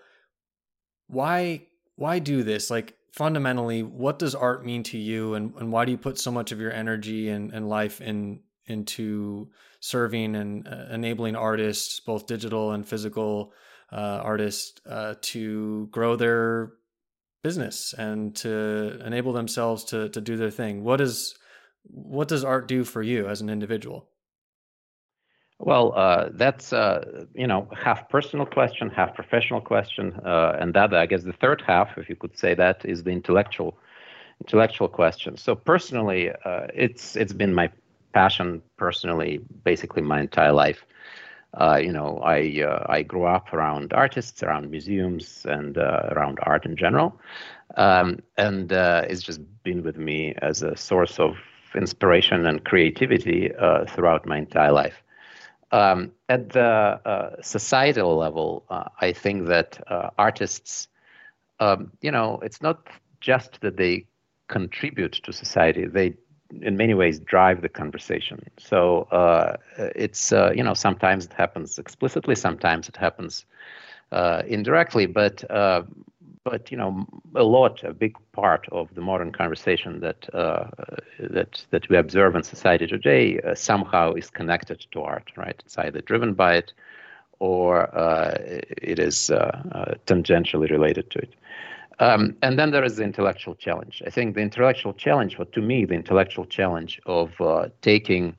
Why 1.06 1.66
why 2.00 2.18
do 2.18 2.42
this? 2.42 2.70
Like 2.70 2.96
fundamentally, 3.12 3.82
what 3.82 4.18
does 4.18 4.34
art 4.34 4.64
mean 4.64 4.82
to 4.84 4.96
you, 4.96 5.34
and, 5.34 5.52
and 5.56 5.70
why 5.70 5.84
do 5.84 5.92
you 5.92 5.98
put 5.98 6.18
so 6.18 6.30
much 6.30 6.50
of 6.50 6.58
your 6.58 6.72
energy 6.72 7.28
and, 7.28 7.52
and 7.52 7.68
life 7.68 8.00
in 8.00 8.40
into 8.64 9.50
serving 9.80 10.34
and 10.34 10.66
uh, 10.66 10.86
enabling 10.90 11.36
artists, 11.36 12.00
both 12.00 12.26
digital 12.26 12.72
and 12.72 12.88
physical 12.88 13.52
uh, 13.92 14.20
artists, 14.22 14.80
uh, 14.86 15.14
to 15.20 15.88
grow 15.90 16.16
their 16.16 16.72
business 17.42 17.92
and 17.98 18.34
to 18.36 18.98
enable 19.04 19.34
themselves 19.34 19.84
to 19.84 20.08
to 20.08 20.22
do 20.22 20.38
their 20.38 20.50
thing? 20.50 20.82
What 20.82 21.02
is 21.02 21.34
what 21.82 22.28
does 22.28 22.44
art 22.44 22.66
do 22.66 22.82
for 22.82 23.02
you 23.02 23.28
as 23.28 23.42
an 23.42 23.50
individual? 23.50 24.08
Well, 25.62 25.92
uh, 25.94 26.30
that's 26.32 26.72
uh, 26.72 27.26
you 27.34 27.46
know 27.46 27.68
half 27.76 28.08
personal 28.08 28.46
question, 28.46 28.88
half 28.88 29.14
professional 29.14 29.60
question, 29.60 30.14
uh, 30.24 30.56
and 30.58 30.72
that 30.74 30.94
I 30.94 31.04
guess 31.06 31.22
the 31.24 31.34
third 31.34 31.62
half, 31.66 31.98
if 31.98 32.08
you 32.08 32.16
could 32.16 32.36
say 32.36 32.54
that, 32.54 32.84
is 32.86 33.04
the 33.04 33.10
intellectual 33.10 33.76
intellectual 34.40 34.88
question. 34.88 35.36
So 35.36 35.54
personally, 35.54 36.30
uh, 36.30 36.68
it's 36.74 37.14
it's 37.14 37.34
been 37.34 37.54
my 37.54 37.70
passion 38.14 38.62
personally, 38.78 39.40
basically 39.64 40.02
my 40.02 40.20
entire 40.20 40.52
life. 40.52 40.86
Uh, 41.54 41.78
you 41.82 41.92
know, 41.92 42.20
I 42.24 42.62
uh, 42.62 42.86
I 42.88 43.02
grew 43.02 43.24
up 43.26 43.52
around 43.52 43.92
artists, 43.92 44.42
around 44.42 44.70
museums, 44.70 45.44
and 45.46 45.76
around 45.76 46.38
art 46.44 46.64
in 46.64 46.76
general, 46.76 47.20
um, 47.76 48.20
and 48.38 48.72
it's 48.72 49.22
just 49.22 49.40
been 49.62 49.82
with 49.82 49.98
me 49.98 50.34
as 50.40 50.62
a 50.62 50.74
source 50.76 51.18
of 51.20 51.36
inspiration 51.74 52.46
and 52.46 52.64
creativity 52.64 53.50
throughout 53.88 54.26
my 54.26 54.38
entire 54.38 54.72
life. 54.72 55.02
Um, 55.72 56.12
at 56.28 56.50
the 56.50 56.60
uh, 57.04 57.36
societal 57.42 58.16
level, 58.16 58.64
uh, 58.70 58.84
I 59.00 59.12
think 59.12 59.46
that 59.46 59.78
uh, 59.88 60.10
artists, 60.18 60.88
um, 61.60 61.92
you 62.00 62.10
know, 62.10 62.40
it's 62.42 62.60
not 62.62 62.88
just 63.20 63.60
that 63.60 63.76
they 63.76 64.06
contribute 64.48 65.12
to 65.24 65.32
society; 65.32 65.86
they, 65.86 66.14
in 66.60 66.76
many 66.76 66.94
ways, 66.94 67.20
drive 67.20 67.62
the 67.62 67.68
conversation. 67.68 68.42
So 68.58 69.02
uh, 69.12 69.56
it's, 69.78 70.32
uh, 70.32 70.52
you 70.54 70.64
know, 70.64 70.74
sometimes 70.74 71.24
it 71.26 71.32
happens 71.32 71.78
explicitly, 71.78 72.34
sometimes 72.34 72.88
it 72.88 72.96
happens 72.96 73.44
uh, 74.12 74.42
indirectly, 74.46 75.06
but 75.06 75.44
but 76.50 76.70
you 76.70 76.76
know 76.76 77.06
a 77.36 77.44
lot 77.44 77.82
a 77.84 77.94
big 77.94 78.16
part 78.32 78.68
of 78.72 78.92
the 78.96 79.00
modern 79.00 79.30
conversation 79.30 80.00
that 80.00 80.28
uh, 80.34 80.66
that 81.18 81.64
that 81.70 81.88
we 81.88 81.96
observe 81.96 82.34
in 82.34 82.42
society 82.42 82.86
today 82.86 83.40
uh, 83.40 83.54
somehow 83.54 84.12
is 84.14 84.28
connected 84.30 84.84
to 84.90 85.00
art 85.00 85.30
right? 85.36 85.62
It's 85.64 85.78
either 85.78 86.00
driven 86.00 86.34
by 86.34 86.56
it 86.56 86.72
or 87.38 87.70
uh, 87.96 88.34
it 88.92 88.98
is 88.98 89.30
uh, 89.30 89.62
uh, 89.72 89.94
tangentially 90.06 90.70
related 90.70 91.10
to 91.12 91.18
it. 91.20 91.34
Um, 92.00 92.36
and 92.42 92.58
then 92.58 92.70
there 92.70 92.84
is 92.84 92.96
the 92.96 93.04
intellectual 93.04 93.54
challenge. 93.54 94.02
I 94.06 94.10
think 94.10 94.34
the 94.34 94.42
intellectual 94.42 94.92
challenge 94.92 95.38
well 95.38 95.52
to 95.52 95.60
me 95.60 95.84
the 95.84 95.94
intellectual 95.94 96.46
challenge 96.46 97.00
of 97.06 97.40
uh, 97.40 97.68
taking 97.80 98.34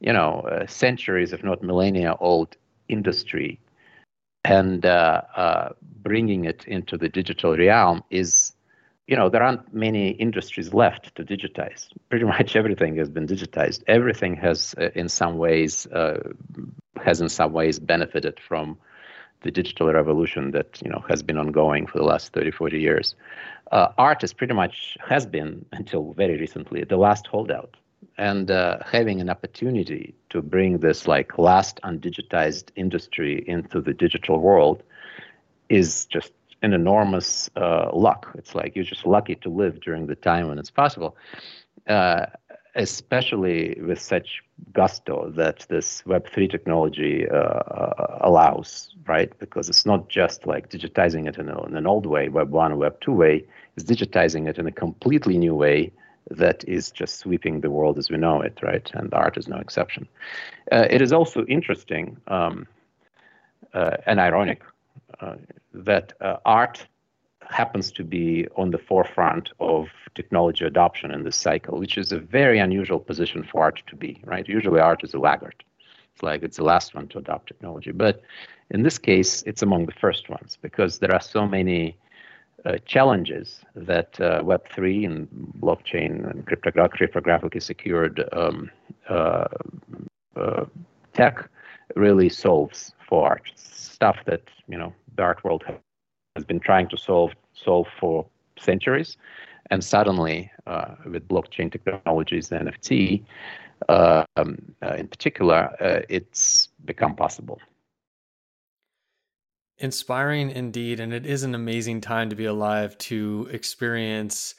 you 0.00 0.12
know 0.12 0.32
centuries 0.66 1.32
if 1.32 1.44
not 1.44 1.62
millennia 1.62 2.16
old 2.20 2.56
industry 2.88 3.58
and 4.44 4.84
uh, 4.84 5.22
uh, 5.36 5.68
bringing 6.02 6.44
it 6.44 6.64
into 6.66 6.96
the 6.96 7.08
digital 7.08 7.56
realm 7.56 8.02
is 8.10 8.52
you 9.06 9.16
know 9.16 9.28
there 9.28 9.42
aren't 9.42 9.74
many 9.74 10.10
industries 10.10 10.72
left 10.72 11.14
to 11.16 11.24
digitize. 11.24 11.88
Pretty 12.08 12.24
much 12.24 12.56
everything 12.56 12.96
has 12.96 13.08
been 13.08 13.26
digitized. 13.26 13.82
Everything 13.86 14.36
has 14.36 14.74
uh, 14.78 14.90
in 14.94 15.08
some 15.08 15.38
ways 15.38 15.86
uh, 15.86 16.20
has 17.02 17.20
in 17.20 17.28
some 17.28 17.52
ways 17.52 17.78
benefited 17.78 18.38
from 18.40 18.78
the 19.42 19.50
digital 19.50 19.92
revolution 19.92 20.52
that 20.52 20.80
you 20.82 20.90
know 20.90 21.04
has 21.08 21.22
been 21.22 21.38
ongoing 21.38 21.86
for 21.86 21.98
the 21.98 22.04
last 22.04 22.32
30 22.32 22.50
40 22.50 22.80
years. 22.80 23.14
Uh, 23.72 23.88
art 23.98 24.22
is 24.22 24.32
pretty 24.32 24.54
much 24.54 24.96
has 25.06 25.26
been 25.26 25.64
until 25.72 26.12
very 26.12 26.38
recently 26.38 26.84
the 26.84 26.96
last 26.96 27.26
holdout 27.26 27.76
and 28.18 28.50
uh, 28.50 28.78
having 28.84 29.20
an 29.20 29.28
opportunity 29.28 30.14
to 30.30 30.40
bring 30.40 30.78
this 30.78 31.08
like 31.08 31.38
last 31.38 31.80
undigitized 31.82 32.70
industry 32.76 33.44
into 33.48 33.80
the 33.80 33.92
digital 33.92 34.38
world 34.38 34.82
is 35.68 36.06
just 36.06 36.32
an 36.62 36.72
enormous 36.72 37.50
uh, 37.56 37.90
luck. 37.92 38.30
It's 38.36 38.54
like 38.54 38.74
you're 38.76 38.84
just 38.84 39.06
lucky 39.06 39.34
to 39.36 39.48
live 39.48 39.80
during 39.80 40.06
the 40.06 40.14
time 40.14 40.48
when 40.48 40.58
it's 40.58 40.70
possible, 40.70 41.16
uh, 41.88 42.26
especially 42.76 43.78
with 43.82 44.00
such 44.00 44.42
gusto 44.72 45.30
that 45.30 45.66
this 45.68 46.02
Web3 46.02 46.50
technology 46.50 47.28
uh, 47.28 47.36
uh, 47.36 48.18
allows, 48.20 48.94
right? 49.06 49.36
Because 49.38 49.68
it's 49.68 49.84
not 49.84 50.08
just 50.08 50.46
like 50.46 50.70
digitizing 50.70 51.28
it 51.28 51.36
in, 51.36 51.48
a, 51.48 51.62
in 51.64 51.76
an 51.76 51.86
old 51.86 52.06
way, 52.06 52.28
Web 52.28 52.50
1, 52.50 52.78
Web 52.78 53.00
2 53.00 53.12
way, 53.12 53.44
it's 53.76 53.84
digitizing 53.84 54.48
it 54.48 54.58
in 54.58 54.66
a 54.66 54.72
completely 54.72 55.36
new 55.36 55.54
way 55.54 55.92
that 56.30 56.64
is 56.66 56.90
just 56.90 57.18
sweeping 57.18 57.60
the 57.60 57.70
world 57.70 57.98
as 57.98 58.10
we 58.10 58.16
know 58.16 58.40
it, 58.40 58.58
right? 58.62 58.90
And 58.94 59.12
art 59.12 59.36
is 59.36 59.48
no 59.48 59.58
exception. 59.58 60.08
Uh, 60.72 60.86
it 60.90 61.02
is 61.02 61.12
also 61.12 61.44
interesting 61.46 62.16
um, 62.28 62.66
uh, 63.74 63.96
and 64.06 64.20
ironic 64.20 64.62
uh, 65.20 65.36
that 65.72 66.14
uh, 66.20 66.36
art 66.44 66.86
happens 67.50 67.92
to 67.92 68.04
be 68.04 68.46
on 68.56 68.70
the 68.70 68.78
forefront 68.78 69.50
of 69.60 69.88
technology 70.14 70.64
adoption 70.64 71.10
in 71.10 71.24
this 71.24 71.36
cycle, 71.36 71.78
which 71.78 71.98
is 71.98 72.12
a 72.12 72.18
very 72.18 72.58
unusual 72.58 72.98
position 72.98 73.42
for 73.44 73.62
art 73.62 73.82
to 73.86 73.96
be, 73.96 74.20
right? 74.24 74.48
Usually 74.48 74.80
art 74.80 75.04
is 75.04 75.14
a 75.14 75.18
laggard. 75.18 75.62
It's 76.14 76.22
like 76.22 76.42
it's 76.42 76.56
the 76.56 76.64
last 76.64 76.94
one 76.94 77.08
to 77.08 77.18
adopt 77.18 77.48
technology. 77.48 77.90
But 77.90 78.22
in 78.70 78.82
this 78.82 78.98
case, 78.98 79.42
it's 79.42 79.62
among 79.62 79.86
the 79.86 79.92
first 79.92 80.28
ones 80.28 80.56
because 80.60 80.98
there 80.98 81.12
are 81.12 81.20
so 81.20 81.46
many 81.46 81.96
uh, 82.64 82.78
challenges 82.86 83.60
that 83.74 84.18
uh, 84.20 84.42
Web3 84.42 85.04
and 85.04 85.28
blockchain 85.60 86.28
and 86.30 86.46
cryptogra- 86.46 86.88
cryptographically 86.88 87.62
secured 87.62 88.26
um, 88.32 88.70
uh, 89.08 89.44
uh, 90.36 90.64
tech 91.12 91.48
really 91.94 92.28
solves 92.28 92.92
for 93.06 93.28
art. 93.28 93.52
Stuff 93.54 94.16
that 94.26 94.42
you 94.66 94.78
know 94.78 94.92
the 95.16 95.22
art 95.22 95.44
world 95.44 95.62
has 96.36 96.44
been 96.44 96.60
trying 96.60 96.88
to 96.88 96.96
solve 96.96 97.32
solve 97.52 97.86
for 98.00 98.26
centuries, 98.58 99.16
and 99.70 99.84
suddenly 99.84 100.50
uh, 100.66 100.94
with 101.04 101.28
blockchain 101.28 101.70
technologies, 101.70 102.48
NFT 102.48 103.22
um, 103.88 104.74
in 104.96 105.08
particular, 105.08 105.76
it's 106.08 106.68
become 106.84 107.14
possible 107.14 107.60
inspiring 109.78 110.50
indeed. 110.50 111.00
And 111.00 111.12
it 111.12 111.26
is 111.26 111.42
an 111.42 111.54
amazing 111.54 112.00
time 112.00 112.30
to 112.30 112.36
be 112.36 112.44
alive 112.44 112.96
to 112.98 113.48
experience 113.50 114.54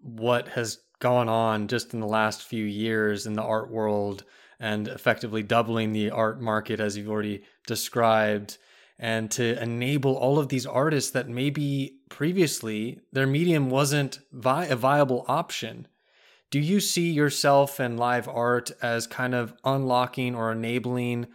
what 0.00 0.48
has 0.48 0.78
gone 1.00 1.28
on 1.28 1.68
just 1.68 1.94
in 1.94 2.00
the 2.00 2.06
last 2.06 2.42
few 2.42 2.64
years 2.64 3.26
in 3.26 3.34
the 3.34 3.42
art 3.42 3.70
world 3.70 4.24
and 4.60 4.88
effectively 4.88 5.42
doubling 5.42 5.92
the 5.92 6.10
art 6.10 6.40
market, 6.40 6.80
as 6.80 6.96
you've 6.96 7.10
already 7.10 7.44
described. 7.66 8.58
And 8.98 9.30
to 9.32 9.62
enable 9.62 10.16
all 10.16 10.40
of 10.40 10.48
these 10.48 10.66
artists 10.66 11.12
that 11.12 11.28
maybe 11.28 11.98
previously 12.08 13.00
their 13.12 13.28
medium 13.28 13.70
wasn't 13.70 14.18
vi- 14.32 14.66
a 14.66 14.74
viable 14.74 15.24
option. 15.28 15.86
Do 16.50 16.58
you 16.58 16.80
see 16.80 17.10
yourself 17.10 17.78
and 17.78 17.98
live 17.98 18.26
art 18.26 18.72
as 18.82 19.06
kind 19.06 19.34
of 19.34 19.54
unlocking 19.64 20.34
or 20.34 20.50
enabling 20.50 21.28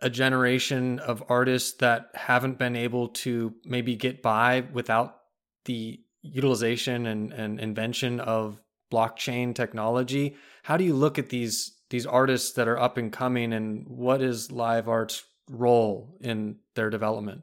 a 0.00 0.10
generation 0.10 0.98
of 1.00 1.24
artists 1.28 1.76
that 1.78 2.10
haven't 2.14 2.58
been 2.58 2.76
able 2.76 3.08
to 3.08 3.54
maybe 3.64 3.96
get 3.96 4.22
by 4.22 4.64
without 4.72 5.16
the 5.64 6.00
utilization 6.22 7.06
and, 7.06 7.32
and 7.32 7.60
invention 7.60 8.20
of 8.20 8.60
blockchain 8.92 9.54
technology. 9.54 10.36
How 10.62 10.76
do 10.76 10.84
you 10.84 10.94
look 10.94 11.18
at 11.18 11.28
these 11.28 11.74
these 11.90 12.06
artists 12.06 12.52
that 12.52 12.68
are 12.68 12.78
up 12.78 12.98
and 12.98 13.10
coming 13.10 13.52
and 13.54 13.86
what 13.88 14.20
is 14.20 14.52
live 14.52 14.88
art's 14.88 15.24
role 15.50 16.16
in 16.20 16.56
their 16.74 16.90
development? 16.90 17.42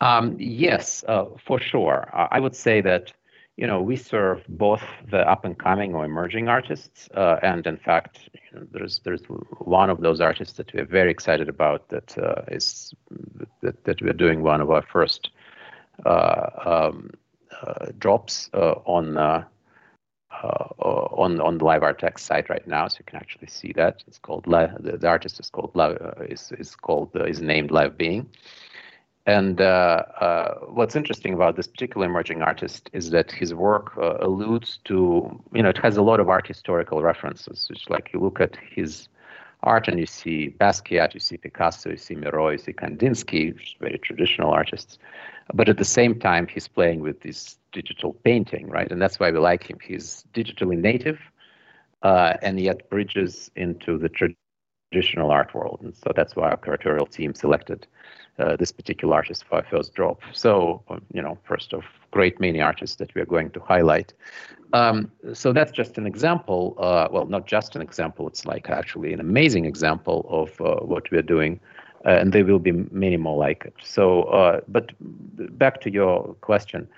Um, 0.00 0.36
yes, 0.38 1.04
uh, 1.06 1.26
for 1.46 1.60
sure. 1.60 2.10
I 2.12 2.40
would 2.40 2.56
say 2.56 2.80
that 2.80 3.12
you 3.56 3.66
know, 3.66 3.80
we 3.80 3.96
serve 3.96 4.42
both 4.48 4.82
the 5.10 5.28
up 5.28 5.44
and 5.44 5.58
coming 5.58 5.94
or 5.94 6.04
emerging 6.04 6.48
artists, 6.48 7.08
uh, 7.14 7.36
and 7.42 7.66
in 7.66 7.78
fact, 7.78 8.28
you 8.34 8.40
know, 8.60 8.66
there's 8.70 9.00
there's 9.02 9.22
one 9.58 9.88
of 9.88 10.00
those 10.00 10.20
artists 10.20 10.56
that 10.58 10.72
we're 10.74 10.84
very 10.84 11.10
excited 11.10 11.48
about 11.48 11.88
that 11.88 12.16
uh, 12.18 12.42
is 12.48 12.94
that, 13.62 13.82
that 13.84 14.02
we're 14.02 14.12
doing 14.12 14.42
one 14.42 14.60
of 14.60 14.70
our 14.70 14.82
first 14.82 15.30
uh, 16.04 16.50
um, 16.66 17.10
uh, 17.62 17.86
drops 17.98 18.50
uh, 18.54 18.74
on. 18.84 19.16
Uh, 19.16 19.44
on 20.78 21.40
on 21.40 21.56
the 21.56 21.64
live 21.64 21.80
artx 21.80 22.18
site 22.18 22.50
right 22.50 22.66
now, 22.68 22.86
so 22.86 22.98
you 22.98 23.04
can 23.06 23.16
actually 23.16 23.46
see 23.46 23.72
that 23.72 24.04
it's 24.06 24.18
called 24.18 24.44
the, 24.44 24.98
the 25.00 25.08
artist 25.08 25.40
is 25.40 25.48
called 25.48 25.72
is 26.28 26.52
is 26.58 26.76
called 26.76 27.08
is 27.26 27.40
named 27.40 27.70
Live 27.70 27.96
Being, 27.96 28.28
and 29.26 29.60
uh, 29.60 30.04
uh, 30.20 30.54
what's 30.68 30.94
interesting 30.94 31.34
about 31.34 31.56
this 31.56 31.66
particular 31.66 32.06
emerging 32.06 32.42
artist 32.42 32.88
is 32.92 33.10
that 33.10 33.32
his 33.32 33.52
work 33.54 33.92
uh, 33.98 34.18
alludes 34.20 34.78
to, 34.84 35.42
you 35.52 35.62
know, 35.62 35.68
it 35.70 35.78
has 35.78 35.96
a 35.96 36.02
lot 36.02 36.20
of 36.20 36.28
art 36.28 36.46
historical 36.46 37.02
references. 37.02 37.66
It's 37.70 37.90
like 37.90 38.10
you 38.12 38.20
look 38.20 38.40
at 38.40 38.56
his 38.56 39.08
art 39.64 39.88
and 39.88 39.98
you 39.98 40.06
see 40.06 40.54
Basquiat, 40.60 41.12
you 41.12 41.20
see 41.20 41.36
Picasso, 41.36 41.90
you 41.90 41.96
see 41.96 42.14
Miro, 42.14 42.50
you 42.50 42.58
see 42.58 42.72
Kandinsky, 42.72 43.58
very 43.80 43.98
traditional 43.98 44.50
artists. 44.50 44.98
But 45.52 45.68
at 45.68 45.78
the 45.78 45.84
same 45.84 46.20
time, 46.20 46.46
he's 46.46 46.68
playing 46.68 47.00
with 47.00 47.20
this 47.22 47.58
digital 47.72 48.14
painting, 48.24 48.68
right? 48.68 48.90
And 48.90 49.02
that's 49.02 49.18
why 49.18 49.32
we 49.32 49.38
like 49.38 49.68
him. 49.68 49.78
He's 49.82 50.24
digitally 50.34 50.78
native 50.78 51.18
uh, 52.02 52.34
and 52.42 52.60
yet 52.60 52.88
bridges 52.90 53.50
into 53.56 53.98
the 53.98 54.08
traditional 54.96 55.30
art 55.30 55.54
world. 55.54 55.80
And 55.82 55.94
so 55.94 56.12
that's 56.14 56.36
why 56.36 56.50
our 56.50 56.56
curatorial 56.56 57.08
team 57.10 57.34
selected 57.34 57.86
uh, 58.38 58.56
this 58.56 58.72
particular 58.72 59.14
artist 59.14 59.44
for 59.44 59.56
our 59.56 59.66
first 59.70 59.94
drop. 59.94 60.20
So, 60.32 60.82
um, 60.88 61.02
you 61.12 61.22
know, 61.22 61.36
first 61.44 61.72
of 61.74 61.84
great 62.10 62.40
many 62.40 62.60
artists 62.60 62.96
that 62.96 63.14
we 63.14 63.20
are 63.20 63.26
going 63.26 63.50
to 63.50 63.60
highlight. 63.60 64.14
Um, 64.72 65.10
so 65.34 65.52
that's 65.52 65.72
just 65.72 65.98
an 65.98 66.06
example. 66.06 66.74
Uh, 66.78 67.08
well, 67.10 67.26
not 67.26 67.46
just 67.46 67.76
an 67.76 67.82
example. 67.82 68.26
It's 68.26 68.46
like 68.46 68.70
actually 68.70 69.12
an 69.12 69.20
amazing 69.20 69.66
example 69.66 70.26
of 70.28 70.60
uh, 70.60 70.84
what 70.84 71.10
we 71.10 71.18
are 71.18 71.28
doing, 71.36 71.60
uh, 72.06 72.20
and 72.20 72.32
there 72.32 72.44
will 72.44 72.58
be 72.58 72.72
many 72.72 73.16
more 73.16 73.36
like 73.36 73.66
it. 73.66 73.74
So, 73.82 74.22
uh, 74.24 74.60
but 74.68 74.92
back 75.58 75.80
to 75.82 75.90
your 75.90 76.34
question, 76.40 76.88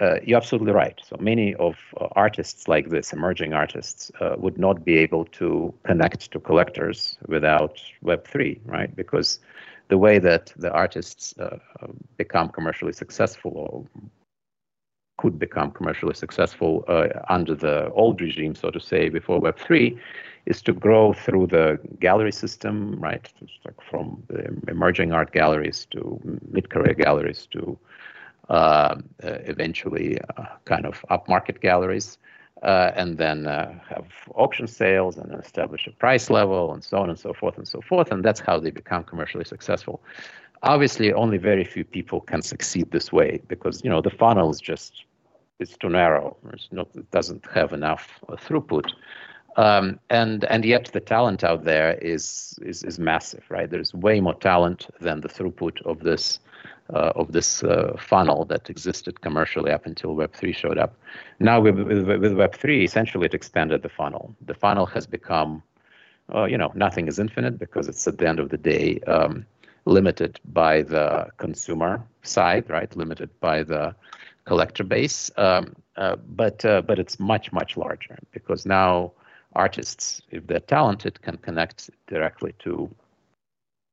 uh, 0.00 0.18
you're 0.24 0.36
absolutely 0.36 0.72
right. 0.72 1.00
So 1.04 1.16
many 1.20 1.54
of 1.54 1.76
uh, 2.00 2.08
artists 2.12 2.68
like 2.68 2.90
this, 2.90 3.12
emerging 3.12 3.52
artists, 3.52 4.10
would 4.38 4.58
not 4.58 4.84
be 4.84 4.96
able 4.98 5.24
to 5.26 5.72
connect 5.84 6.30
to 6.32 6.40
collectors 6.40 7.16
without 7.26 7.80
Web3, 8.04 8.60
right? 8.64 8.94
Because 8.94 9.40
the 9.88 9.98
way 9.98 10.18
that 10.18 10.52
the 10.56 10.72
artists 10.72 11.34
become 12.16 12.48
commercially 12.48 12.92
successful 12.92 13.52
or 13.54 14.10
could 15.18 15.38
become 15.38 15.70
commercially 15.70 16.14
successful 16.14 16.84
uh, 16.88 17.06
under 17.28 17.54
the 17.54 17.90
old 17.92 18.20
regime, 18.20 18.54
so 18.54 18.70
to 18.70 18.80
say, 18.80 19.08
before 19.08 19.40
Web3, 19.40 19.98
is 20.46 20.60
to 20.62 20.72
grow 20.72 21.12
through 21.12 21.46
the 21.46 21.78
gallery 22.00 22.32
system, 22.32 23.00
right? 23.00 23.32
Like 23.64 23.80
from 23.90 24.22
the 24.28 24.54
emerging 24.68 25.12
art 25.12 25.32
galleries 25.32 25.86
to 25.92 26.20
mid-career 26.50 26.94
galleries 26.94 27.46
to 27.52 27.60
uh, 27.60 27.74
uh, 27.74 28.13
eventually 29.20 30.18
uh, 30.36 30.44
kind 30.64 30.86
of 30.86 31.04
upmarket 31.10 31.60
galleries, 31.60 32.18
uh, 32.62 32.92
and 32.96 33.18
then 33.18 33.46
uh, 33.46 33.78
have 33.88 34.06
auction 34.34 34.66
sales 34.66 35.18
and 35.18 35.32
establish 35.34 35.86
a 35.86 35.90
price 35.90 36.30
level 36.30 36.72
and 36.72 36.82
so 36.82 36.98
on 36.98 37.10
and 37.10 37.18
so 37.18 37.32
forth 37.32 37.58
and 37.58 37.68
so 37.68 37.80
forth, 37.80 38.10
and 38.10 38.24
that's 38.24 38.40
how 38.40 38.58
they 38.58 38.70
become 38.70 39.04
commercially 39.04 39.44
successful. 39.44 40.00
Obviously 40.62 41.12
only 41.12 41.36
very 41.36 41.64
few 41.64 41.84
people 41.84 42.20
can 42.22 42.40
succeed 42.40 42.90
this 42.90 43.12
way 43.12 43.40
because 43.48 43.84
you 43.84 43.90
know 43.90 44.00
the 44.00 44.10
funnel 44.10 44.50
is 44.50 44.60
just 44.60 45.04
it's 45.60 45.76
too 45.76 45.90
narrow. 45.90 46.36
It's 46.52 46.68
not 46.72 46.88
it 46.94 47.10
doesn't 47.10 47.46
have 47.52 47.72
enough 47.72 48.08
uh, 48.28 48.36
throughput. 48.36 48.90
Um, 49.56 50.00
and 50.10 50.44
and 50.44 50.64
yet 50.64 50.90
the 50.92 51.00
talent 51.00 51.44
out 51.44 51.64
there 51.64 51.92
is, 51.98 52.58
is 52.62 52.82
is 52.82 52.98
massive 52.98 53.44
right? 53.50 53.70
There's 53.70 53.92
way 53.94 54.20
more 54.20 54.34
talent 54.34 54.86
than 55.00 55.20
the 55.20 55.28
throughput 55.28 55.82
of 55.82 56.00
this 56.00 56.40
uh, 56.92 57.12
of 57.16 57.32
this 57.32 57.62
uh, 57.62 57.96
funnel 57.98 58.44
that 58.46 58.68
existed 58.68 59.20
commercially 59.22 59.70
up 59.70 59.86
until 59.86 60.14
web3 60.14 60.54
showed 60.54 60.78
up. 60.78 60.94
Now 61.40 61.60
with, 61.60 61.78
with, 61.78 62.06
with 62.06 62.32
web3 62.32 62.84
essentially 62.84 63.26
it 63.26 63.34
expanded 63.34 63.82
the 63.82 63.88
funnel. 63.88 64.34
The 64.44 64.54
funnel 64.54 64.86
has 64.86 65.06
become 65.06 65.62
uh, 66.34 66.44
you 66.44 66.56
know 66.56 66.72
nothing 66.74 67.06
is 67.06 67.18
infinite 67.18 67.58
because 67.58 67.88
it's 67.88 68.06
at 68.06 68.18
the 68.18 68.28
end 68.28 68.38
of 68.38 68.48
the 68.48 68.56
day 68.56 68.98
um, 69.00 69.44
limited 69.84 70.40
by 70.52 70.82
the 70.82 71.28
consumer 71.36 72.02
side, 72.22 72.68
right? 72.70 72.94
Limited 72.96 73.28
by 73.40 73.62
the 73.62 73.94
collector 74.44 74.84
base, 74.84 75.30
um, 75.36 75.74
uh, 75.96 76.16
but 76.16 76.64
uh, 76.64 76.82
but 76.82 76.98
it's 76.98 77.18
much 77.18 77.52
much 77.52 77.76
larger 77.76 78.18
because 78.32 78.66
now 78.66 79.12
artists, 79.54 80.20
if 80.30 80.46
they're 80.46 80.60
talented, 80.60 81.20
can 81.22 81.36
connect 81.38 81.90
directly 82.06 82.54
to 82.58 82.90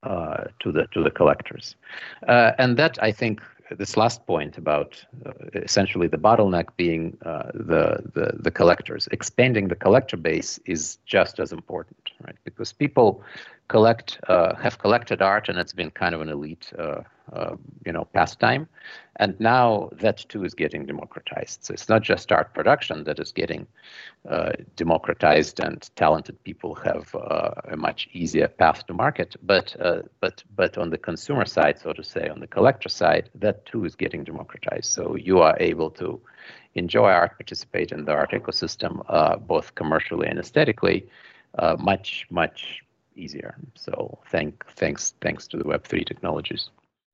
uh, 0.03 0.45
to 0.59 0.71
the 0.71 0.87
to 0.87 1.03
the 1.03 1.11
collectors, 1.11 1.75
uh, 2.27 2.51
and 2.57 2.77
that 2.77 3.01
I 3.01 3.11
think 3.11 3.41
this 3.77 3.95
last 3.97 4.25
point 4.25 4.57
about 4.57 5.03
uh, 5.25 5.31
essentially 5.53 6.07
the 6.07 6.17
bottleneck 6.17 6.67
being 6.75 7.17
uh, 7.25 7.51
the, 7.53 8.01
the 8.13 8.37
the 8.39 8.51
collectors, 8.51 9.07
expanding 9.11 9.67
the 9.67 9.75
collector 9.75 10.17
base 10.17 10.59
is 10.65 10.97
just 11.05 11.39
as 11.39 11.51
important, 11.51 12.11
right? 12.25 12.35
Because 12.43 12.73
people 12.73 13.23
collect 13.67 14.19
uh, 14.27 14.55
have 14.55 14.79
collected 14.79 15.21
art 15.21 15.47
and 15.49 15.57
it's 15.57 15.73
been 15.73 15.91
kind 15.91 16.13
of 16.13 16.21
an 16.21 16.29
elite 16.29 16.71
uh, 17.33 17.41
uh, 17.41 17.55
you 17.85 17.91
know 17.91 18.05
pastime 18.13 18.67
and 19.17 19.39
now 19.39 19.89
that 19.93 20.17
too 20.29 20.43
is 20.43 20.53
getting 20.53 20.85
democratized 20.85 21.63
so 21.63 21.73
it's 21.73 21.89
not 21.89 22.01
just 22.01 22.31
art 22.31 22.53
production 22.53 23.03
that 23.03 23.19
is 23.19 23.31
getting 23.31 23.65
uh, 24.29 24.51
democratized 24.75 25.59
and 25.59 25.89
talented 25.95 26.41
people 26.43 26.75
have 26.75 27.13
uh, 27.15 27.51
a 27.69 27.77
much 27.77 28.07
easier 28.13 28.47
path 28.47 28.85
to 28.85 28.93
market 28.93 29.35
but 29.43 29.75
uh, 29.79 30.01
but 30.19 30.43
but 30.55 30.77
on 30.77 30.89
the 30.89 30.97
consumer 30.97 31.45
side 31.45 31.79
so 31.79 31.91
to 31.93 32.03
say 32.03 32.27
on 32.29 32.39
the 32.39 32.47
collector 32.47 32.89
side 32.89 33.29
that 33.35 33.65
too 33.65 33.85
is 33.85 33.95
getting 33.95 34.23
democratized 34.23 34.91
so 34.91 35.15
you 35.15 35.39
are 35.39 35.57
able 35.59 35.89
to 35.89 36.21
enjoy 36.75 37.09
art 37.09 37.37
participate 37.37 37.91
in 37.91 38.05
the 38.05 38.11
art 38.11 38.31
ecosystem 38.31 38.93
both 39.47 39.73
commercially 39.75 40.27
and 40.27 40.39
aesthetically 40.39 41.07
much 41.79 42.27
much 42.29 42.83
easier. 43.15 43.55
So 43.75 44.19
thank 44.31 44.65
thanks 44.75 45.15
thanks 45.21 45.47
to 45.47 45.57
the 45.57 45.65
Web3 45.65 46.05
technologies. 46.05 46.69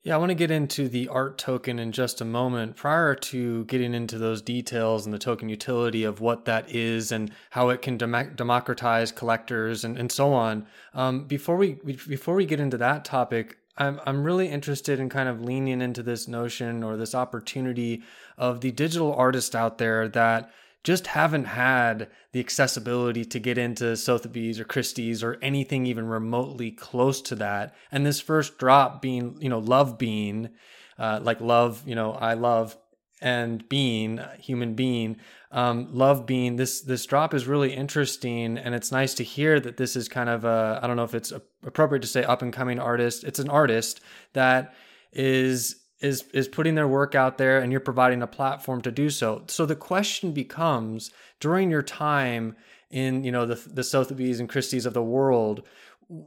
Yeah, 0.08 0.16
I 0.16 0.20
want 0.20 0.30
to 0.30 0.36
get 0.36 0.52
into 0.52 0.88
the 0.88 1.10
art 1.10 1.38
token 1.38 1.80
in 1.80 1.92
just 1.92 2.22
a 2.22 2.24
moment. 2.24 2.78
Prior 2.78 3.14
to 3.14 3.66
getting 3.66 3.94
into 3.94 4.18
those 4.18 4.42
details 4.42 5.04
and 5.04 5.14
the 5.14 5.20
token 5.20 5.50
utility 5.50 6.06
of 6.06 6.22
what 6.22 6.46
that 6.46 6.74
is 6.74 7.12
and 7.12 7.30
how 7.50 7.68
it 7.68 7.82
can 7.82 7.98
dem- 7.98 8.34
democratize 8.34 9.12
collectors 9.12 9.84
and, 9.84 9.98
and 9.98 10.10
so 10.10 10.32
on, 10.32 10.66
um, 10.94 11.26
before 11.26 11.58
we 11.58 11.74
before 11.74 12.36
we 12.36 12.46
get 12.46 12.62
into 12.62 12.78
that 12.78 13.04
topic, 13.04 13.58
I'm 13.78 14.00
I'm 14.06 14.24
really 14.24 14.48
interested 14.48 14.98
in 14.98 15.10
kind 15.10 15.28
of 15.28 15.42
leaning 15.42 15.82
into 15.82 16.02
this 16.04 16.26
notion 16.26 16.86
or 16.86 16.96
this 16.96 17.14
opportunity 17.14 18.02
of 18.38 18.62
the 18.62 18.72
digital 18.72 19.14
artist 19.14 19.58
out 19.58 19.78
there 19.78 20.08
that 20.08 20.50
just 20.88 21.08
haven't 21.08 21.44
had 21.44 22.10
the 22.32 22.40
accessibility 22.40 23.26
to 23.26 23.40
get 23.40 23.58
into 23.58 23.98
Sotheby's 23.98 24.58
or 24.58 24.64
Christie's 24.64 25.22
or 25.22 25.38
anything 25.42 25.86
even 25.86 26.08
remotely 26.08 26.72
close 26.72 27.22
to 27.24 27.36
that. 27.36 27.76
And 27.92 28.06
this 28.06 28.22
first 28.22 28.58
drop 28.58 29.02
being, 29.02 29.36
you 29.42 29.50
know, 29.50 29.60
love 29.60 29.98
being, 29.98 30.52
uh, 30.98 31.20
like 31.22 31.42
love, 31.42 31.84
you 31.86 31.94
know, 31.94 32.14
I 32.14 32.36
love 32.36 32.78
and 33.20 33.68
being 33.68 34.22
human 34.40 34.76
being 34.76 35.18
um, 35.52 35.90
love 35.92 36.26
being 36.26 36.56
this 36.56 36.80
this 36.82 37.06
drop 37.06 37.34
is 37.34 37.48
really 37.48 37.74
interesting 37.74 38.58
and 38.58 38.74
it's 38.74 38.92
nice 38.92 39.14
to 39.16 39.24
hear 39.26 39.60
that 39.60 39.76
this 39.76 39.96
is 39.96 40.08
kind 40.08 40.30
of 40.30 40.46
a 40.46 40.80
i 40.84 40.86
don't 40.86 40.98
know 40.98 41.04
if 41.04 41.16
it's 41.16 41.34
appropriate 41.66 42.02
to 42.02 42.08
say 42.08 42.24
up 42.24 42.44
and 42.44 42.54
coming 42.54 42.78
artist 42.78 43.24
it's 43.24 43.40
an 43.40 43.50
artist 43.50 44.02
that 44.34 44.76
is 45.12 45.87
is 46.00 46.26
is 46.34 46.48
putting 46.48 46.76
their 46.76 46.88
work 46.88 47.16
out 47.16 47.38
there 47.38 47.60
and 47.60 47.72
you're 47.72 47.82
providing 47.82 48.22
a 48.22 48.28
platform 48.28 48.82
to 48.82 48.92
do 48.92 49.10
so. 49.10 49.44
So 49.48 49.66
the 49.66 49.76
question 49.76 50.32
becomes 50.32 51.12
during 51.40 51.72
your 51.72 51.82
time 51.82 52.56
in 52.90 53.24
you 53.24 53.32
know 53.32 53.46
the 53.46 53.56
the 53.56 53.84
Sotheby's 53.84 54.40
and 54.40 54.48
Christie's 54.48 54.86
of 54.86 54.94
the 54.94 55.04
world, 55.04 55.64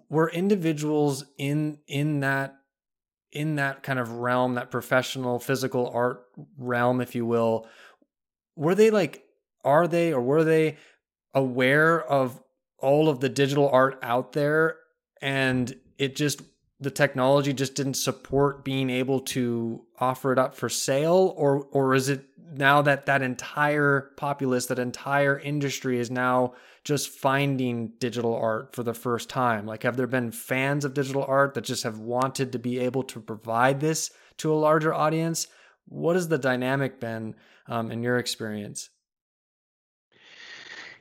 were 0.08 0.30
individuals 0.30 1.24
in 1.38 1.78
in 1.86 2.20
that 2.20 2.56
in 3.32 3.56
that 3.56 3.82
kind 3.82 3.98
of 3.98 4.14
realm, 4.14 4.54
that 4.54 4.70
professional 4.70 5.38
physical 5.38 5.88
art 5.94 6.24
realm, 6.58 7.00
if 7.00 7.14
you 7.14 7.24
will, 7.24 7.68
were 8.56 8.74
they 8.74 8.90
like 8.90 9.24
are 9.64 9.86
they 9.86 10.12
or 10.12 10.20
were 10.20 10.44
they 10.44 10.76
aware 11.34 12.02
of 12.02 12.42
all 12.78 13.08
of 13.08 13.20
the 13.20 13.28
digital 13.28 13.68
art 13.68 13.98
out 14.02 14.32
there 14.32 14.76
and 15.20 15.74
it 15.98 16.16
just 16.16 16.42
the 16.80 16.90
technology 16.90 17.52
just 17.52 17.74
didn't 17.74 17.94
support 17.94 18.64
being 18.64 18.88
able 18.88 19.20
to 19.20 19.84
offer 19.98 20.32
it 20.32 20.38
up 20.38 20.54
for 20.54 20.68
sale? 20.68 21.34
Or 21.36 21.66
or 21.70 21.94
is 21.94 22.08
it 22.08 22.24
now 22.52 22.82
that 22.82 23.06
that 23.06 23.22
entire 23.22 24.10
populace 24.16 24.66
that 24.66 24.78
entire 24.78 25.38
industry 25.38 25.98
is 25.98 26.10
now 26.10 26.54
just 26.82 27.10
finding 27.10 27.92
digital 27.98 28.34
art 28.34 28.74
for 28.74 28.82
the 28.82 28.94
first 28.94 29.28
time? 29.28 29.66
Like 29.66 29.82
have 29.82 29.96
there 29.96 30.06
been 30.06 30.30
fans 30.30 30.84
of 30.84 30.94
digital 30.94 31.24
art 31.24 31.54
that 31.54 31.64
just 31.64 31.82
have 31.84 31.98
wanted 31.98 32.52
to 32.52 32.58
be 32.58 32.78
able 32.78 33.02
to 33.04 33.20
provide 33.20 33.80
this 33.80 34.10
to 34.38 34.52
a 34.52 34.54
larger 34.54 34.94
audience? 34.94 35.46
What 35.86 36.16
has 36.16 36.28
the 36.28 36.38
dynamic 36.38 36.98
been 37.00 37.34
um, 37.66 37.90
in 37.90 38.02
your 38.02 38.18
experience 38.18 38.88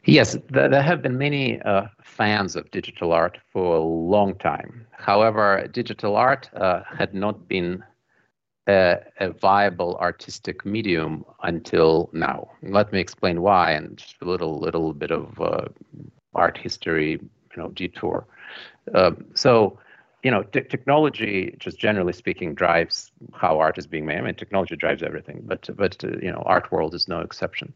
Yes, 0.05 0.37
there 0.49 0.81
have 0.81 1.01
been 1.01 1.17
many 1.17 1.61
uh, 1.61 1.87
fans 2.01 2.55
of 2.55 2.71
digital 2.71 3.11
art 3.11 3.37
for 3.51 3.75
a 3.75 3.81
long 3.81 4.35
time. 4.35 4.87
However, 4.91 5.67
digital 5.71 6.15
art 6.15 6.49
uh, 6.55 6.83
had 6.83 7.13
not 7.13 7.47
been 7.47 7.83
a, 8.67 8.97
a, 9.19 9.31
viable 9.31 9.97
artistic 9.97 10.65
medium 10.65 11.25
until 11.43 12.09
now. 12.13 12.49
Let 12.63 12.93
me 12.93 12.99
explain 12.99 13.41
why, 13.41 13.71
and 13.71 13.97
just 13.97 14.15
a 14.21 14.25
little 14.25 14.59
little 14.59 14.93
bit 14.93 15.11
of 15.11 15.39
uh, 15.41 15.67
art 16.33 16.57
history, 16.57 17.11
you 17.11 17.57
know, 17.57 17.69
detour. 17.69 18.25
Um, 18.93 19.25
so 19.33 19.79
you 20.23 20.31
know, 20.31 20.43
t- 20.43 20.61
technology, 20.61 21.55
just 21.59 21.79
generally 21.79 22.13
speaking, 22.13 22.53
drives 22.53 23.11
how 23.33 23.59
art 23.59 23.77
is 23.77 23.87
being 23.87 24.05
made. 24.05 24.17
I 24.17 24.21
mean, 24.21 24.35
technology 24.35 24.75
drives 24.75 25.01
everything, 25.01 25.41
but 25.45 25.69
but 25.75 26.03
uh, 26.03 26.17
you 26.21 26.31
know, 26.31 26.43
art 26.45 26.71
world 26.71 26.93
is 26.93 27.07
no 27.07 27.21
exception. 27.21 27.73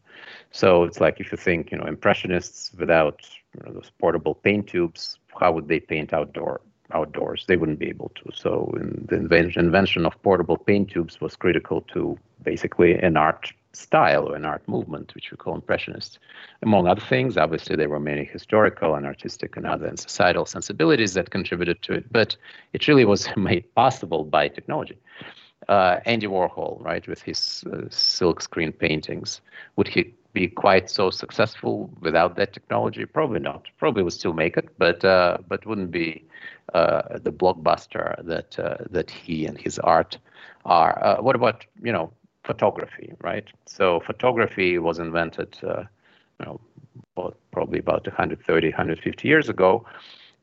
So 0.50 0.84
it's 0.84 1.00
like 1.00 1.20
if 1.20 1.32
you 1.32 1.38
think, 1.38 1.72
you 1.72 1.78
know, 1.78 1.84
impressionists 1.84 2.72
without 2.78 3.26
you 3.54 3.62
know, 3.64 3.72
those 3.72 3.90
portable 3.98 4.34
paint 4.34 4.68
tubes, 4.68 5.18
how 5.40 5.52
would 5.52 5.68
they 5.68 5.80
paint 5.80 6.12
outdoor 6.12 6.60
outdoors? 6.92 7.44
They 7.46 7.56
wouldn't 7.56 7.78
be 7.78 7.88
able 7.88 8.12
to. 8.16 8.30
So 8.34 8.72
the 8.76 9.16
invention 9.16 10.06
of 10.06 10.22
portable 10.22 10.58
paint 10.58 10.90
tubes 10.90 11.20
was 11.20 11.36
critical 11.36 11.80
to 11.94 12.18
basically 12.42 12.94
an 12.94 13.16
art 13.16 13.52
style 13.74 14.28
or 14.28 14.36
an 14.36 14.44
art 14.44 14.66
movement, 14.68 15.14
which 15.14 15.30
we 15.30 15.36
call 15.36 15.54
impressionists. 15.54 16.18
Among 16.62 16.86
other 16.86 17.00
things, 17.00 17.36
obviously 17.36 17.76
there 17.76 17.88
were 17.88 18.00
many 18.00 18.24
historical 18.24 18.94
and 18.94 19.06
artistic 19.06 19.56
and 19.56 19.66
other 19.66 19.86
and 19.86 19.98
societal 19.98 20.46
sensibilities 20.46 21.14
that 21.14 21.30
contributed 21.30 21.82
to 21.82 21.94
it, 21.94 22.12
but 22.12 22.36
it 22.72 22.88
really 22.88 23.04
was 23.04 23.28
made 23.36 23.72
possible 23.74 24.24
by 24.24 24.48
technology. 24.48 24.96
Uh, 25.68 26.00
Andy 26.04 26.26
Warhol, 26.26 26.82
right, 26.82 27.06
with 27.08 27.22
his 27.22 27.64
uh, 27.72 27.86
silk 27.88 28.42
screen 28.42 28.72
paintings, 28.72 29.40
would 29.76 29.88
he 29.88 30.12
be 30.34 30.48
quite 30.48 30.90
so 30.90 31.10
successful 31.10 31.90
without 32.00 32.36
that 32.36 32.52
technology? 32.52 33.06
Probably 33.06 33.40
not. 33.40 33.68
Probably 33.78 34.02
would 34.02 34.12
still 34.12 34.34
make 34.34 34.56
it, 34.58 34.68
but 34.78 35.04
uh, 35.04 35.38
but 35.48 35.64
wouldn't 35.64 35.90
be 35.90 36.22
uh, 36.74 37.18
the 37.18 37.32
blockbuster 37.32 38.22
that 38.26 38.58
uh, 38.58 38.76
that 38.90 39.10
he 39.10 39.46
and 39.46 39.58
his 39.58 39.78
art 39.78 40.18
are. 40.66 41.02
Uh, 41.02 41.22
what 41.22 41.36
about 41.36 41.64
you 41.82 41.92
know 41.92 42.12
photography, 42.44 43.12
right? 43.20 43.46
So 43.66 44.00
photography 44.00 44.78
was 44.78 44.98
invented, 44.98 45.56
uh, 45.62 45.84
you 46.40 46.46
know, 46.46 46.60
probably 47.52 47.78
about 47.78 48.06
130, 48.06 48.68
150 48.68 49.28
years 49.28 49.48
ago, 49.48 49.84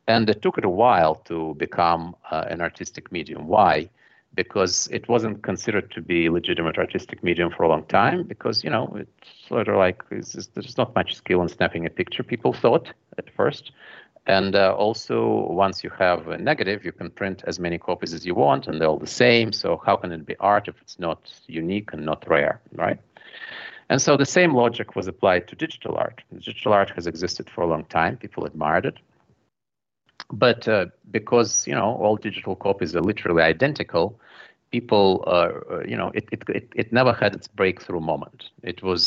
and 0.08 0.30
it 0.30 0.42
took 0.42 0.58
it 0.58 0.66
a 0.66 0.70
while 0.70 1.16
to 1.16 1.56
become 1.56 2.16
uh, 2.32 2.46
an 2.50 2.62
artistic 2.62 3.12
medium. 3.12 3.48
Why? 3.48 3.90
Because 4.34 4.88
it 4.92 5.08
wasn't 5.08 5.44
considered 5.44 5.92
to 5.92 6.02
be 6.02 6.26
a 6.26 6.32
legitimate 6.32 6.78
artistic 6.78 7.24
medium 7.24 7.52
for 7.52 7.64
a 7.64 7.68
long 7.68 7.84
time. 7.86 8.24
Because 8.24 8.64
you 8.64 8.70
know, 8.70 8.96
it's 8.98 9.48
sort 9.48 9.68
of 9.68 9.76
like 9.76 10.02
just, 10.10 10.56
there's 10.56 10.78
not 10.78 10.96
much 10.96 11.16
skill 11.16 11.42
in 11.42 11.50
snapping 11.50 11.86
a 11.86 11.90
picture. 11.90 12.24
People 12.24 12.54
thought 12.54 12.88
at 13.18 13.30
first, 13.36 13.72
and 14.28 14.56
uh, 14.56 14.76
also, 14.76 15.48
once 15.50 15.84
you 15.84 15.90
have 15.98 16.28
a 16.28 16.38
negative, 16.38 16.86
you 16.86 16.92
can 16.92 17.10
print 17.10 17.44
as 17.48 17.60
many 17.60 17.78
copies 17.78 18.14
as 18.14 18.26
you 18.26 18.36
want, 18.36 18.68
and 18.68 18.80
they're 18.80 18.88
all 18.88 19.00
the 19.00 19.08
same. 19.08 19.52
So 19.52 19.82
how 19.86 19.96
can 19.96 20.12
it 20.12 20.26
be 20.26 20.36
art 20.40 20.68
if 20.68 20.76
it's 20.82 21.00
not 21.00 21.32
unique 21.48 21.92
and 21.94 22.06
not 22.06 22.28
rare, 22.28 22.62
right? 22.74 23.00
And 23.90 24.02
so 24.02 24.16
the 24.16 24.26
same 24.26 24.54
logic 24.54 24.96
was 24.96 25.08
applied 25.08 25.48
to 25.48 25.56
digital 25.56 25.98
art. 25.98 26.22
Digital 26.34 26.72
art 26.72 26.92
has 26.92 27.08
existed 27.08 27.50
for 27.50 27.62
a 27.62 27.68
long 27.68 27.84
time. 27.86 28.16
People 28.16 28.46
admired 28.46 28.86
it. 28.86 28.98
But 30.32 30.68
uh, 30.68 30.86
because, 31.10 31.68
you 31.68 31.74
know, 31.74 31.96
all 31.96 32.16
digital 32.16 32.56
copies 32.56 32.96
are 32.96 33.02
literally 33.02 33.42
identical, 33.42 34.18
people, 34.72 35.24
uh, 35.28 35.52
uh, 35.70 35.84
you 35.86 35.98
know, 35.98 36.12
it, 36.14 36.30
it, 36.32 36.44
it, 36.48 36.70
it 36.74 36.94
never 36.94 37.12
had 37.12 37.36
its 37.36 37.48
breakthrough 37.48 38.00
moment. 38.00 38.50
It 38.64 38.82
was 38.82 39.06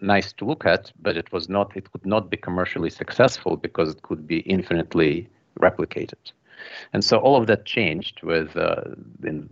nice 0.00 0.32
to 0.34 0.44
look 0.44 0.64
at, 0.66 0.92
but 1.00 1.16
it 1.16 1.32
was 1.32 1.48
not, 1.48 1.76
it 1.76 1.90
could 1.92 2.06
not 2.06 2.30
be 2.30 2.36
commercially 2.36 2.90
successful 2.90 3.56
because 3.56 3.90
it 3.90 4.02
could 4.02 4.26
be 4.26 4.38
infinitely 4.40 5.28
replicated. 5.60 6.32
And 6.92 7.04
so 7.04 7.18
all 7.18 7.36
of 7.36 7.46
that 7.48 7.64
changed 7.64 8.22
with 8.22 8.56
uh, 8.56 8.84
in 9.24 9.48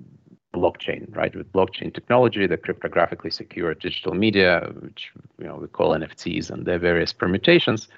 blockchain, 0.54 1.14
right? 1.14 1.34
With 1.34 1.52
blockchain 1.52 1.92
technology, 1.94 2.46
the 2.46 2.56
cryptographically 2.56 3.32
secure 3.32 3.74
digital 3.74 4.14
media, 4.14 4.72
which 4.80 5.12
you 5.38 5.46
know 5.46 5.56
we 5.56 5.68
call 5.68 5.90
NFTs 5.90 6.50
and 6.50 6.66
their 6.66 6.78
various 6.78 7.12
permutations. 7.12 7.88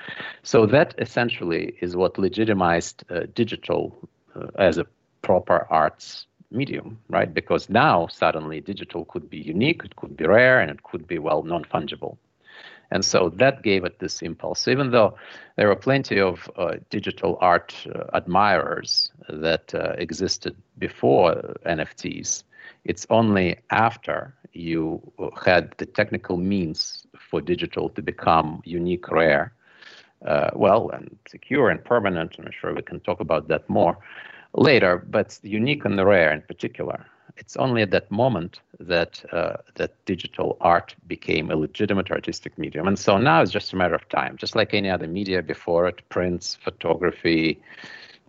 So 0.43 0.67
that 0.67 0.95
essentially 0.99 1.75
is 1.81 1.97
what 1.97 2.19
legitimized 2.19 3.05
uh, 3.11 3.27
digital 3.35 4.09
uh, 4.35 4.49
as 4.59 4.79
a 4.79 4.87
proper 5.23 5.67
arts 5.71 6.27
medium, 6.53 6.99
right? 7.09 7.33
Because 7.33 7.69
now 7.69 8.07
suddenly 8.09 8.61
digital 8.61 9.05
could 9.07 9.29
be 9.29 9.39
unique, 9.39 9.83
it 9.85 9.97
could 9.97 10.17
be 10.17 10.27
rare, 10.27 10.61
and 10.61 10.71
it 10.71 10.83
could 10.83 11.07
be, 11.07 11.19
well, 11.19 11.43
non 11.43 11.65
fungible. 11.65 12.17
And 12.91 13.05
so 13.05 13.31
that 13.37 13.63
gave 13.63 13.85
it 13.85 13.99
this 14.01 14.21
impulse. 14.21 14.69
Even 14.69 14.91
though 14.91 15.17
there 15.57 15.69
were 15.69 15.77
plenty 15.77 16.21
of 16.21 16.51
uh, 16.57 16.75
digital 16.91 17.39
art 17.41 17.75
uh, 17.95 18.05
admirers 18.13 19.11
that 19.31 19.75
uh, 19.75 19.95
existed 19.97 20.55
before 20.79 21.57
NFTs, 21.65 22.45
it's 22.85 23.07
only 23.09 23.57
after 23.71 24.35
you 24.53 25.01
had 25.43 25.73
the 25.79 25.87
technical 25.87 26.37
means 26.37 27.07
for 27.19 27.41
digital 27.41 27.89
to 27.89 28.03
become 28.03 28.61
unique, 28.67 29.11
rare, 29.11 29.55
uh, 30.27 30.51
well, 30.55 30.91
and 30.91 31.17
secure 31.27 31.71
and 31.71 31.83
permanent. 31.83 32.37
I'm 32.39 32.51
sure 32.53 32.75
we 32.75 32.83
can 32.83 33.01
talk 33.01 33.21
about 33.21 33.49
that 33.49 33.67
more 33.71 33.97
later, 34.55 35.05
but 35.09 35.39
unique 35.43 35.85
and 35.85 36.05
rare 36.05 36.33
in 36.33 36.43
particular. 36.43 37.07
It's 37.37 37.57
only 37.57 37.83
at 37.83 37.91
that 37.93 38.11
moment 38.11 38.61
that 38.79 39.25
uh, 39.33 39.57
that 39.77 39.93
digital 40.05 40.59
art 40.61 40.95
became 41.07 41.51
a 41.51 41.57
legitimate 41.57 42.11
artistic 42.11 42.59
medium, 42.59 42.87
and 42.87 42.99
so 42.99 43.17
now 43.17 43.41
it's 43.41 43.51
just 43.51 43.73
a 43.73 43.77
matter 43.77 43.95
of 43.95 44.07
time. 44.11 44.37
Just 44.37 44.55
like 44.55 44.75
any 44.75 44.91
other 44.91 45.09
media 45.09 45.43
before 45.43 45.89
it, 45.89 46.07
prints, 46.11 46.59
photography, 46.63 47.61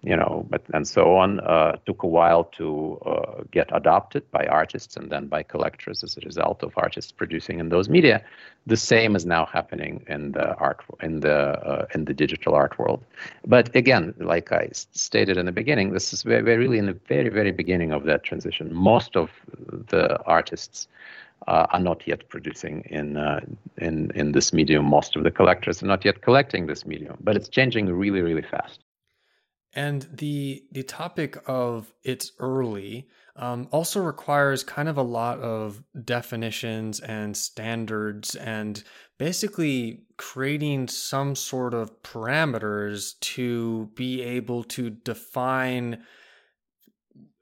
you 0.03 0.15
know, 0.17 0.45
but 0.49 0.61
and 0.73 0.85
so 0.85 1.15
on, 1.15 1.39
uh, 1.39 1.77
took 1.85 2.03
a 2.03 2.07
while 2.07 2.43
to 2.43 2.99
uh, 3.05 3.43
get 3.51 3.69
adopted 3.71 4.29
by 4.31 4.45
artists 4.45 4.97
and 4.97 5.09
then 5.09 5.27
by 5.27 5.41
collectors 5.41 6.03
as 6.03 6.17
a 6.17 6.21
result 6.21 6.61
of 6.61 6.73
artists 6.75 7.11
producing 7.11 7.59
in 7.59 7.69
those 7.69 7.87
media. 7.87 8.21
The 8.67 8.75
same 8.75 9.15
is 9.15 9.25
now 9.25 9.45
happening 9.45 10.05
in 10.07 10.33
the 10.33 10.55
art 10.55 10.81
in 11.01 11.21
the 11.21 11.37
uh, 11.69 11.85
in 11.93 12.05
the 12.05 12.13
digital 12.13 12.53
art 12.53 12.77
world. 12.77 13.01
But 13.45 13.73
again, 13.75 14.13
like 14.19 14.51
I 14.51 14.69
stated 14.73 15.37
in 15.37 15.45
the 15.45 15.53
beginning, 15.53 15.93
this 15.93 16.11
is 16.11 16.23
very 16.23 16.57
really 16.57 16.77
in 16.77 16.87
the 16.87 16.99
very 17.07 17.29
very 17.29 17.51
beginning 17.51 17.93
of 17.93 18.03
that 18.03 18.23
transition. 18.23 18.73
Most 18.73 19.15
of 19.15 19.29
the 19.89 20.21
artists. 20.25 20.87
Uh, 21.45 21.67
are 21.71 21.79
not 21.81 22.07
yet 22.07 22.29
producing 22.29 22.83
in 22.89 23.17
uh, 23.17 23.41
in 23.79 24.11
in 24.15 24.31
this 24.31 24.53
medium. 24.53 24.85
Most 24.85 25.17
of 25.17 25.25
the 25.25 25.31
collectors 25.31 25.83
are 25.83 25.87
not 25.87 26.05
yet 26.05 26.21
collecting 26.21 26.67
this 26.67 26.85
medium, 26.85 27.17
but 27.19 27.35
it's 27.35 27.49
changing 27.49 27.87
really, 27.87 28.21
really 28.21 28.41
fast. 28.41 28.82
And 29.75 30.07
the 30.13 30.63
the 30.71 30.83
topic 30.83 31.37
of 31.47 31.93
it's 32.03 32.31
early 32.39 33.07
um, 33.35 33.67
also 33.71 33.99
requires 33.99 34.63
kind 34.63 34.87
of 34.87 34.97
a 34.97 35.03
lot 35.03 35.39
of 35.39 35.83
definitions 36.05 36.99
and 36.99 37.35
standards 37.35 38.35
and 38.35 38.83
basically 39.17 40.03
creating 40.17 40.87
some 40.87 41.35
sort 41.35 41.73
of 41.73 42.03
parameters 42.03 43.19
to 43.21 43.89
be 43.95 44.21
able 44.21 44.63
to 44.63 44.91
define 44.91 46.03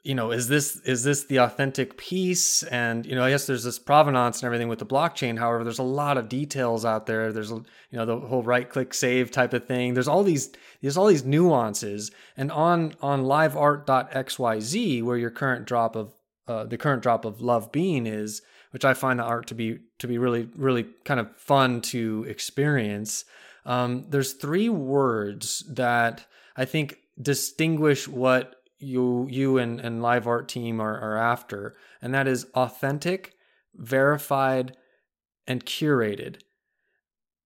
you 0.04 0.16
know 0.16 0.32
is 0.32 0.48
this 0.48 0.78
is 0.82 1.04
this 1.04 1.26
the 1.26 1.38
authentic 1.38 1.98
piece? 1.98 2.64
And 2.64 3.06
you 3.06 3.16
know 3.16 3.24
i 3.24 3.30
guess 3.30 3.48
there's 3.48 3.64
this 3.64 3.80
provenance 3.80 4.40
and 4.40 4.46
everything 4.46 4.68
with 4.68 4.80
the 4.80 4.86
blockchain. 4.86 5.38
However 5.38 5.64
there's 5.64 5.80
a 5.80 5.84
lot 5.84 6.18
of 6.18 6.30
details 6.30 6.86
out 6.86 7.06
there. 7.06 7.32
There's 7.32 7.52
you 7.52 7.66
know 7.92 8.06
the 8.06 8.20
whole 8.20 8.44
right 8.44 8.70
click 8.70 8.94
save 8.94 9.32
type 9.32 9.54
of 9.54 9.68
thing. 9.68 9.94
There's 9.94 10.08
all 10.08 10.24
these 10.24 10.52
there's 10.82 10.98
all 10.98 11.08
these 11.08 11.26
nuances. 11.26 12.12
And 12.36 12.52
on 12.52 12.96
on 13.02 13.24
liveart.xyz 13.24 15.04
where 15.04 15.18
your 15.18 15.32
current 15.32 15.66
drop 15.66 15.96
of 15.96 16.14
uh, 16.48 16.66
the 16.66 16.78
current 16.78 17.04
drop 17.04 17.24
of 17.24 17.42
love 17.42 17.72
being 17.72 18.08
is 18.08 18.42
which 18.72 18.84
i 18.84 18.94
find 18.94 19.20
the 19.20 19.24
art 19.24 19.48
to 19.48 19.56
be 19.56 19.80
to 20.00 20.08
be 20.08 20.18
really 20.18 20.50
really 20.56 20.86
kind 21.06 21.20
of 21.20 21.34
fun 21.38 21.82
to 21.82 22.26
experience 22.28 23.26
um, 23.66 24.06
there's 24.10 24.34
three 24.34 24.68
words 24.68 25.64
that 25.70 26.26
i 26.58 26.66
think 26.66 26.98
distinguish 27.22 28.08
what 28.08 28.61
you 28.82 29.28
you 29.30 29.58
and, 29.58 29.80
and 29.80 30.02
live 30.02 30.28
art 30.28 30.48
team 30.48 30.80
are, 30.80 31.00
are 31.00 31.18
after 31.18 31.76
and 32.02 32.14
that 32.14 32.28
is 32.28 32.46
authentic 32.56 33.36
verified 33.76 34.76
and 35.48 35.66
curated. 35.66 36.42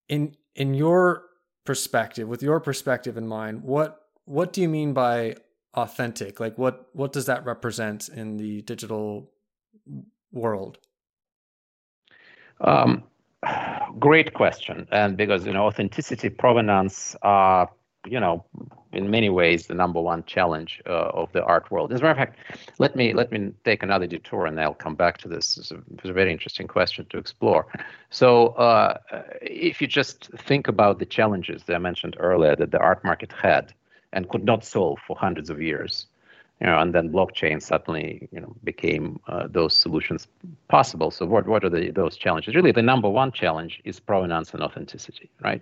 In 0.07 0.35
in 0.55 0.73
your 0.73 1.23
perspective 1.65 2.27
with 2.27 2.43
your 2.43 2.59
perspective 2.59 3.17
in 3.17 3.27
mind 3.27 3.63
what 3.63 4.01
what 4.25 4.53
do 4.53 4.61
you 4.61 4.69
mean 4.69 4.93
by 4.93 5.35
authentic? 5.75 6.39
Like 6.39 6.57
what 6.57 6.89
what 6.93 7.13
does 7.13 7.25
that 7.27 7.45
represent 7.45 8.09
in 8.09 8.37
the 8.37 8.61
digital 8.63 9.31
world? 10.31 10.79
Um, 12.61 13.03
great 13.99 14.33
question. 14.33 14.87
And 14.91 15.17
because 15.17 15.45
you 15.45 15.53
know 15.53 15.65
authenticity 15.65 16.29
provenance 16.29 17.15
are 17.21 17.69
you 18.05 18.19
know 18.19 18.45
in 18.95 19.11
many 19.11 19.29
ways 19.29 19.67
the 19.67 19.73
number 19.73 20.01
one 20.01 20.23
challenge 20.23 20.81
uh, 20.87 21.09
of 21.21 21.31
the 21.33 21.43
art 21.43 21.69
world. 21.69 21.91
As 21.91 21.99
a 21.99 22.03
matter 22.03 22.21
of 22.21 22.27
fact, 22.27 22.39
let 22.79 22.95
me 22.95 23.13
let 23.13 23.31
me 23.31 23.51
take 23.63 23.83
another 23.83 24.07
detour 24.07 24.45
and 24.45 24.59
I'll 24.59 24.73
come 24.73 24.95
back 24.95 25.17
to 25.19 25.27
this. 25.27 25.57
It's 25.57 25.71
a, 25.71 25.81
it's 25.93 26.09
a 26.09 26.13
very 26.13 26.31
interesting 26.31 26.67
question 26.67 27.05
to 27.09 27.17
explore. 27.17 27.67
So, 28.09 28.47
uh, 28.49 28.97
if 29.41 29.81
you 29.81 29.87
just 29.87 30.29
think 30.37 30.67
about 30.67 30.99
the 30.99 31.05
challenges 31.05 31.63
that 31.63 31.75
I 31.75 31.79
mentioned 31.79 32.15
earlier 32.19 32.55
that 32.55 32.71
the 32.71 32.79
art 32.79 33.03
market 33.03 33.31
had 33.31 33.73
and 34.13 34.29
could 34.29 34.45
not 34.45 34.63
solve 34.63 34.99
for 35.05 35.17
hundreds 35.17 35.49
of 35.49 35.61
years, 35.61 36.07
you 36.61 36.67
know, 36.67 36.79
and 36.79 36.95
then 36.95 37.09
blockchain 37.09 37.61
suddenly, 37.61 38.29
you 38.31 38.39
know, 38.39 38.55
became 38.63 39.19
uh, 39.27 39.47
those 39.49 39.73
solutions 39.73 40.27
possible. 40.69 41.11
So 41.11 41.25
what 41.25 41.47
what 41.47 41.65
are 41.65 41.69
the, 41.69 41.91
those 41.91 42.15
challenges? 42.15 42.55
Really, 42.55 42.71
the 42.71 42.81
number 42.81 43.09
one 43.09 43.33
challenge 43.33 43.81
is 43.83 43.99
provenance 43.99 44.53
and 44.53 44.63
authenticity, 44.63 45.29
right? 45.41 45.61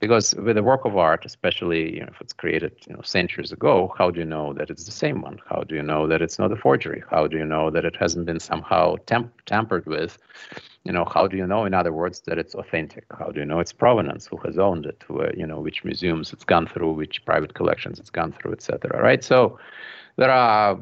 Because 0.00 0.34
with 0.34 0.58
a 0.58 0.62
work 0.62 0.84
of 0.84 0.96
art, 0.96 1.24
especially 1.24 1.94
you 1.94 2.00
know, 2.00 2.08
if 2.10 2.20
it's 2.20 2.32
created 2.32 2.72
you 2.88 2.94
know 2.94 3.02
centuries 3.02 3.52
ago, 3.52 3.94
how 3.96 4.10
do 4.10 4.18
you 4.18 4.26
know 4.26 4.52
that 4.54 4.68
it's 4.68 4.84
the 4.84 4.90
same 4.90 5.22
one? 5.22 5.38
How 5.48 5.62
do 5.62 5.76
you 5.76 5.82
know 5.82 6.08
that 6.08 6.20
it's 6.20 6.40
not 6.40 6.50
a 6.50 6.56
forgery? 6.56 7.04
How 7.08 7.28
do 7.28 7.36
you 7.36 7.44
know 7.44 7.70
that 7.70 7.84
it 7.84 7.94
hasn't 7.94 8.26
been 8.26 8.40
somehow 8.40 8.96
temp- 9.06 9.44
tampered 9.46 9.86
with? 9.86 10.18
You 10.84 10.92
know, 10.92 11.04
how 11.04 11.28
do 11.28 11.36
you 11.36 11.46
know, 11.46 11.64
in 11.64 11.74
other 11.74 11.92
words, 11.92 12.22
that 12.26 12.38
it's 12.38 12.56
authentic? 12.56 13.04
How 13.16 13.26
do 13.26 13.38
you 13.38 13.46
know 13.46 13.60
its 13.60 13.72
provenance? 13.72 14.26
Who 14.26 14.36
has 14.38 14.58
owned 14.58 14.84
it? 14.86 15.04
Who, 15.06 15.24
you 15.36 15.46
know, 15.46 15.60
which 15.60 15.84
museums 15.84 16.32
it's 16.32 16.44
gone 16.44 16.66
through, 16.66 16.94
which 16.94 17.24
private 17.24 17.54
collections 17.54 18.00
it's 18.00 18.10
gone 18.10 18.32
through, 18.32 18.54
etc. 18.54 19.00
Right? 19.00 19.22
So 19.22 19.60
there 20.16 20.30
are 20.30 20.78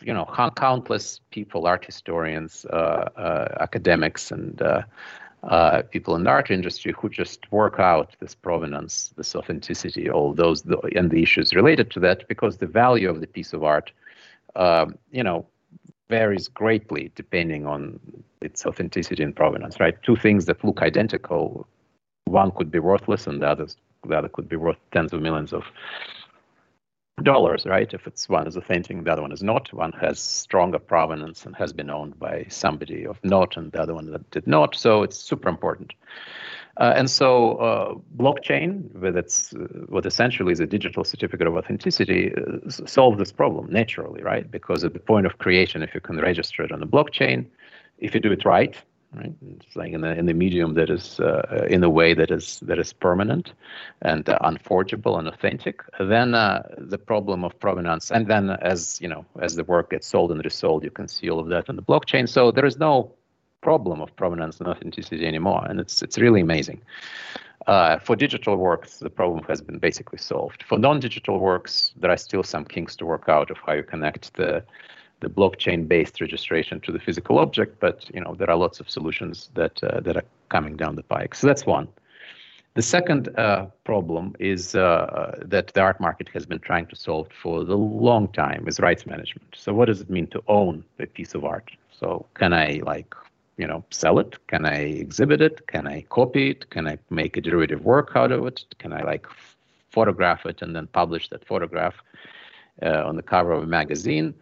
you 0.00 0.12
know 0.12 0.26
countless 0.56 1.20
people, 1.30 1.66
art 1.66 1.84
historians, 1.84 2.66
uh, 2.66 3.08
uh, 3.16 3.56
academics, 3.60 4.30
and 4.30 4.60
uh, 4.62 4.82
uh, 5.44 5.82
people 5.90 6.14
in 6.14 6.24
the 6.24 6.30
art 6.30 6.50
industry 6.50 6.94
who 6.98 7.08
just 7.08 7.50
work 7.52 7.78
out 7.78 8.16
this 8.20 8.34
provenance, 8.34 9.12
this 9.16 9.34
authenticity, 9.34 10.10
all 10.10 10.32
those 10.32 10.62
the, 10.62 10.78
and 10.96 11.10
the 11.10 11.22
issues 11.22 11.54
related 11.54 11.90
to 11.90 12.00
that, 12.00 12.26
because 12.28 12.58
the 12.58 12.66
value 12.66 13.08
of 13.08 13.20
the 13.20 13.26
piece 13.26 13.52
of 13.52 13.62
art, 13.62 13.92
um, 14.56 14.96
you 15.10 15.22
know, 15.22 15.46
varies 16.08 16.48
greatly 16.48 17.10
depending 17.14 17.66
on 17.66 17.98
its 18.40 18.66
authenticity 18.66 19.22
and 19.22 19.34
provenance. 19.34 19.80
Right, 19.80 20.00
two 20.02 20.16
things 20.16 20.44
that 20.46 20.62
look 20.64 20.82
identical, 20.82 21.66
one 22.24 22.50
could 22.52 22.70
be 22.70 22.78
worthless, 22.78 23.26
and 23.26 23.42
the 23.42 23.48
other 23.48 23.66
the 24.06 24.16
other 24.16 24.28
could 24.28 24.48
be 24.48 24.56
worth 24.56 24.76
tens 24.92 25.12
of 25.14 25.22
millions 25.22 25.52
of 25.52 25.64
dollars, 27.22 27.64
right? 27.64 27.92
If 27.92 28.06
it's 28.06 28.28
one 28.28 28.46
is 28.46 28.56
authentic, 28.56 29.02
the 29.04 29.12
other 29.12 29.22
one 29.22 29.32
is 29.32 29.42
not. 29.42 29.72
One 29.72 29.92
has 29.92 30.18
stronger 30.18 30.78
provenance 30.78 31.46
and 31.46 31.54
has 31.56 31.72
been 31.72 31.90
owned 31.90 32.18
by 32.18 32.46
somebody 32.48 33.06
of 33.06 33.22
note, 33.22 33.56
and 33.56 33.70
the 33.72 33.80
other 33.80 33.94
one 33.94 34.10
that 34.10 34.28
did 34.30 34.46
not. 34.46 34.74
So 34.74 35.02
it's 35.02 35.16
super 35.16 35.48
important. 35.48 35.92
Uh, 36.76 36.92
and 36.96 37.08
so, 37.08 37.56
uh, 37.58 37.94
blockchain, 38.16 38.92
with 38.94 39.16
its 39.16 39.54
uh, 39.54 39.58
what 39.88 40.04
essentially 40.04 40.52
is 40.52 40.58
a 40.58 40.66
digital 40.66 41.04
certificate 41.04 41.46
of 41.46 41.56
authenticity, 41.56 42.34
uh, 42.34 42.68
solves 42.68 43.16
this 43.16 43.30
problem 43.30 43.70
naturally, 43.70 44.22
right? 44.22 44.50
Because 44.50 44.82
at 44.82 44.92
the 44.92 44.98
point 44.98 45.24
of 45.24 45.38
creation, 45.38 45.82
if 45.82 45.94
you 45.94 46.00
can 46.00 46.18
register 46.18 46.64
it 46.64 46.72
on 46.72 46.80
the 46.80 46.86
blockchain, 46.86 47.46
if 47.98 48.12
you 48.12 48.20
do 48.20 48.32
it 48.32 48.44
right, 48.44 48.76
right? 49.16 49.32
It's 49.60 49.76
like 49.76 49.92
in 49.92 50.00
the 50.00 50.12
in 50.18 50.26
the 50.26 50.34
medium 50.34 50.74
that 50.74 50.90
is 50.90 51.20
uh, 51.20 51.66
in 51.68 51.82
a 51.84 51.90
way 51.90 52.14
that 52.14 52.30
is 52.30 52.60
that 52.60 52.78
is 52.78 52.92
permanent 52.92 53.52
and 54.02 54.28
uh, 54.28 54.38
unforgeable 54.40 55.18
and 55.18 55.28
authentic. 55.28 55.82
Then 55.98 56.34
uh, 56.34 56.62
the 56.78 56.98
problem 56.98 57.44
of 57.44 57.58
provenance, 57.58 58.10
and 58.10 58.26
then 58.26 58.50
as 58.50 59.00
you 59.00 59.08
know, 59.08 59.24
as 59.40 59.54
the 59.54 59.64
work 59.64 59.90
gets 59.90 60.06
sold 60.06 60.30
and 60.32 60.44
resold, 60.44 60.84
you 60.84 60.90
can 60.90 61.08
see 61.08 61.30
all 61.30 61.40
of 61.40 61.48
that 61.48 61.68
on 61.68 61.76
the 61.76 61.82
blockchain. 61.82 62.28
So 62.28 62.50
there 62.50 62.66
is 62.66 62.78
no 62.78 63.12
problem 63.60 64.00
of 64.00 64.14
provenance 64.16 64.58
and 64.58 64.68
authenticity 64.68 65.26
anymore, 65.26 65.64
and 65.68 65.80
it's 65.80 66.02
it's 66.02 66.18
really 66.18 66.40
amazing. 66.40 66.80
Uh, 67.66 67.98
for 67.98 68.14
digital 68.14 68.56
works, 68.56 68.98
the 68.98 69.08
problem 69.08 69.42
has 69.44 69.62
been 69.62 69.78
basically 69.78 70.18
solved. 70.18 70.62
For 70.64 70.78
non-digital 70.78 71.38
works, 71.38 71.94
there 71.96 72.10
are 72.10 72.16
still 72.18 72.42
some 72.42 72.64
kinks 72.64 72.94
to 72.96 73.06
work 73.06 73.28
out 73.28 73.50
of 73.50 73.56
how 73.64 73.72
you 73.72 73.82
connect 73.82 74.34
the 74.34 74.62
the 75.20 75.28
blockchain-based 75.28 76.20
registration 76.20 76.80
to 76.80 76.92
the 76.92 76.98
physical 76.98 77.38
object, 77.38 77.80
but 77.80 78.08
you 78.14 78.20
know 78.20 78.34
there 78.34 78.50
are 78.50 78.56
lots 78.56 78.80
of 78.80 78.90
solutions 78.90 79.50
that 79.54 79.82
uh, 79.82 80.00
that 80.00 80.16
are 80.16 80.24
coming 80.48 80.76
down 80.76 80.96
the 80.96 81.02
pike. 81.02 81.34
So 81.34 81.46
that's 81.46 81.66
one. 81.66 81.88
The 82.74 82.82
second 82.82 83.28
uh, 83.38 83.66
problem 83.84 84.34
is 84.40 84.74
uh, 84.74 85.38
that 85.44 85.68
the 85.68 85.80
art 85.80 86.00
market 86.00 86.28
has 86.30 86.44
been 86.44 86.58
trying 86.58 86.86
to 86.86 86.96
solve 86.96 87.28
for 87.40 87.60
a 87.60 87.62
long 87.62 88.26
time 88.28 88.66
is 88.66 88.80
rights 88.80 89.06
management. 89.06 89.46
So 89.54 89.72
what 89.72 89.86
does 89.86 90.00
it 90.00 90.10
mean 90.10 90.26
to 90.28 90.42
own 90.48 90.84
a 90.98 91.06
piece 91.06 91.34
of 91.34 91.44
art? 91.44 91.70
So 91.92 92.26
can 92.34 92.52
I 92.52 92.80
like 92.84 93.14
you 93.56 93.66
know 93.66 93.84
sell 93.90 94.18
it? 94.18 94.44
Can 94.48 94.66
I 94.66 94.78
exhibit 95.04 95.40
it? 95.40 95.66
Can 95.68 95.86
I 95.86 96.02
copy 96.02 96.50
it? 96.50 96.70
Can 96.70 96.88
I 96.88 96.98
make 97.10 97.36
a 97.36 97.40
derivative 97.40 97.84
work 97.84 98.12
out 98.16 98.32
of 98.32 98.44
it? 98.46 98.64
Can 98.78 98.92
I 98.92 99.02
like 99.02 99.26
photograph 99.90 100.44
it 100.44 100.60
and 100.60 100.74
then 100.74 100.88
publish 100.88 101.28
that 101.28 101.46
photograph 101.46 101.94
uh, 102.82 103.04
on 103.08 103.14
the 103.14 103.22
cover 103.22 103.52
of 103.52 103.62
a 103.62 103.66
magazine? 103.66 104.34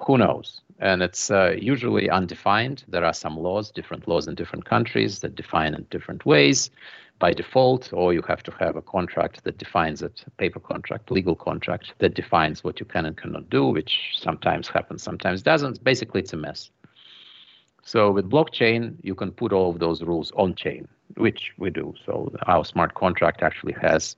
Who 0.00 0.18
knows? 0.18 0.60
And 0.78 1.02
it's 1.02 1.30
uh, 1.30 1.56
usually 1.60 2.08
undefined. 2.08 2.84
There 2.88 3.04
are 3.04 3.12
some 3.12 3.38
laws, 3.38 3.70
different 3.70 4.08
laws 4.08 4.26
in 4.28 4.34
different 4.34 4.64
countries 4.64 5.20
that 5.20 5.34
define 5.34 5.74
it 5.74 5.90
different 5.90 6.24
ways 6.24 6.70
by 7.18 7.34
default, 7.34 7.92
or 7.92 8.14
you 8.14 8.22
have 8.22 8.42
to 8.44 8.52
have 8.58 8.76
a 8.76 8.82
contract 8.82 9.44
that 9.44 9.58
defines 9.58 10.00
it, 10.00 10.24
paper 10.38 10.58
contract, 10.58 11.10
legal 11.10 11.34
contract 11.34 11.92
that 11.98 12.14
defines 12.14 12.64
what 12.64 12.80
you 12.80 12.86
can 12.86 13.04
and 13.04 13.16
cannot 13.18 13.50
do, 13.50 13.66
which 13.66 14.12
sometimes 14.16 14.68
happens, 14.68 15.02
sometimes 15.02 15.42
doesn't. 15.42 15.84
Basically, 15.84 16.22
it's 16.22 16.32
a 16.32 16.38
mess. 16.38 16.70
So 17.84 18.10
with 18.10 18.30
blockchain, 18.30 18.94
you 19.02 19.14
can 19.14 19.32
put 19.32 19.52
all 19.52 19.70
of 19.70 19.80
those 19.80 20.02
rules 20.02 20.32
on 20.34 20.54
chain, 20.54 20.88
which 21.16 21.52
we 21.58 21.68
do. 21.68 21.94
So 22.06 22.32
our 22.46 22.64
smart 22.64 22.94
contract 22.94 23.42
actually 23.42 23.74
has 23.74 24.16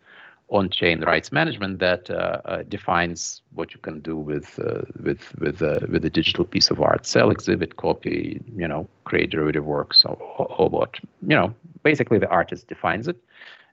on-chain 0.52 1.00
rights 1.00 1.32
management 1.32 1.78
that 1.78 2.10
uh, 2.10 2.40
uh, 2.44 2.62
defines 2.68 3.40
what 3.54 3.72
you 3.72 3.80
can 3.80 4.00
do 4.00 4.16
with 4.16 4.58
uh, 4.58 4.82
with 5.02 5.34
with 5.40 5.62
uh, 5.62 5.80
with 5.88 6.04
a 6.04 6.10
digital 6.10 6.44
piece 6.44 6.70
of 6.70 6.80
art, 6.80 7.06
sell, 7.06 7.30
exhibit, 7.30 7.76
copy, 7.76 8.40
you 8.54 8.68
know, 8.68 8.86
create 9.04 9.30
derivative 9.30 9.64
works, 9.64 10.04
or, 10.04 10.16
or 10.58 10.68
what, 10.68 11.00
you 11.26 11.34
know, 11.34 11.54
basically 11.82 12.18
the 12.18 12.28
artist 12.28 12.68
defines 12.68 13.08
it, 13.08 13.16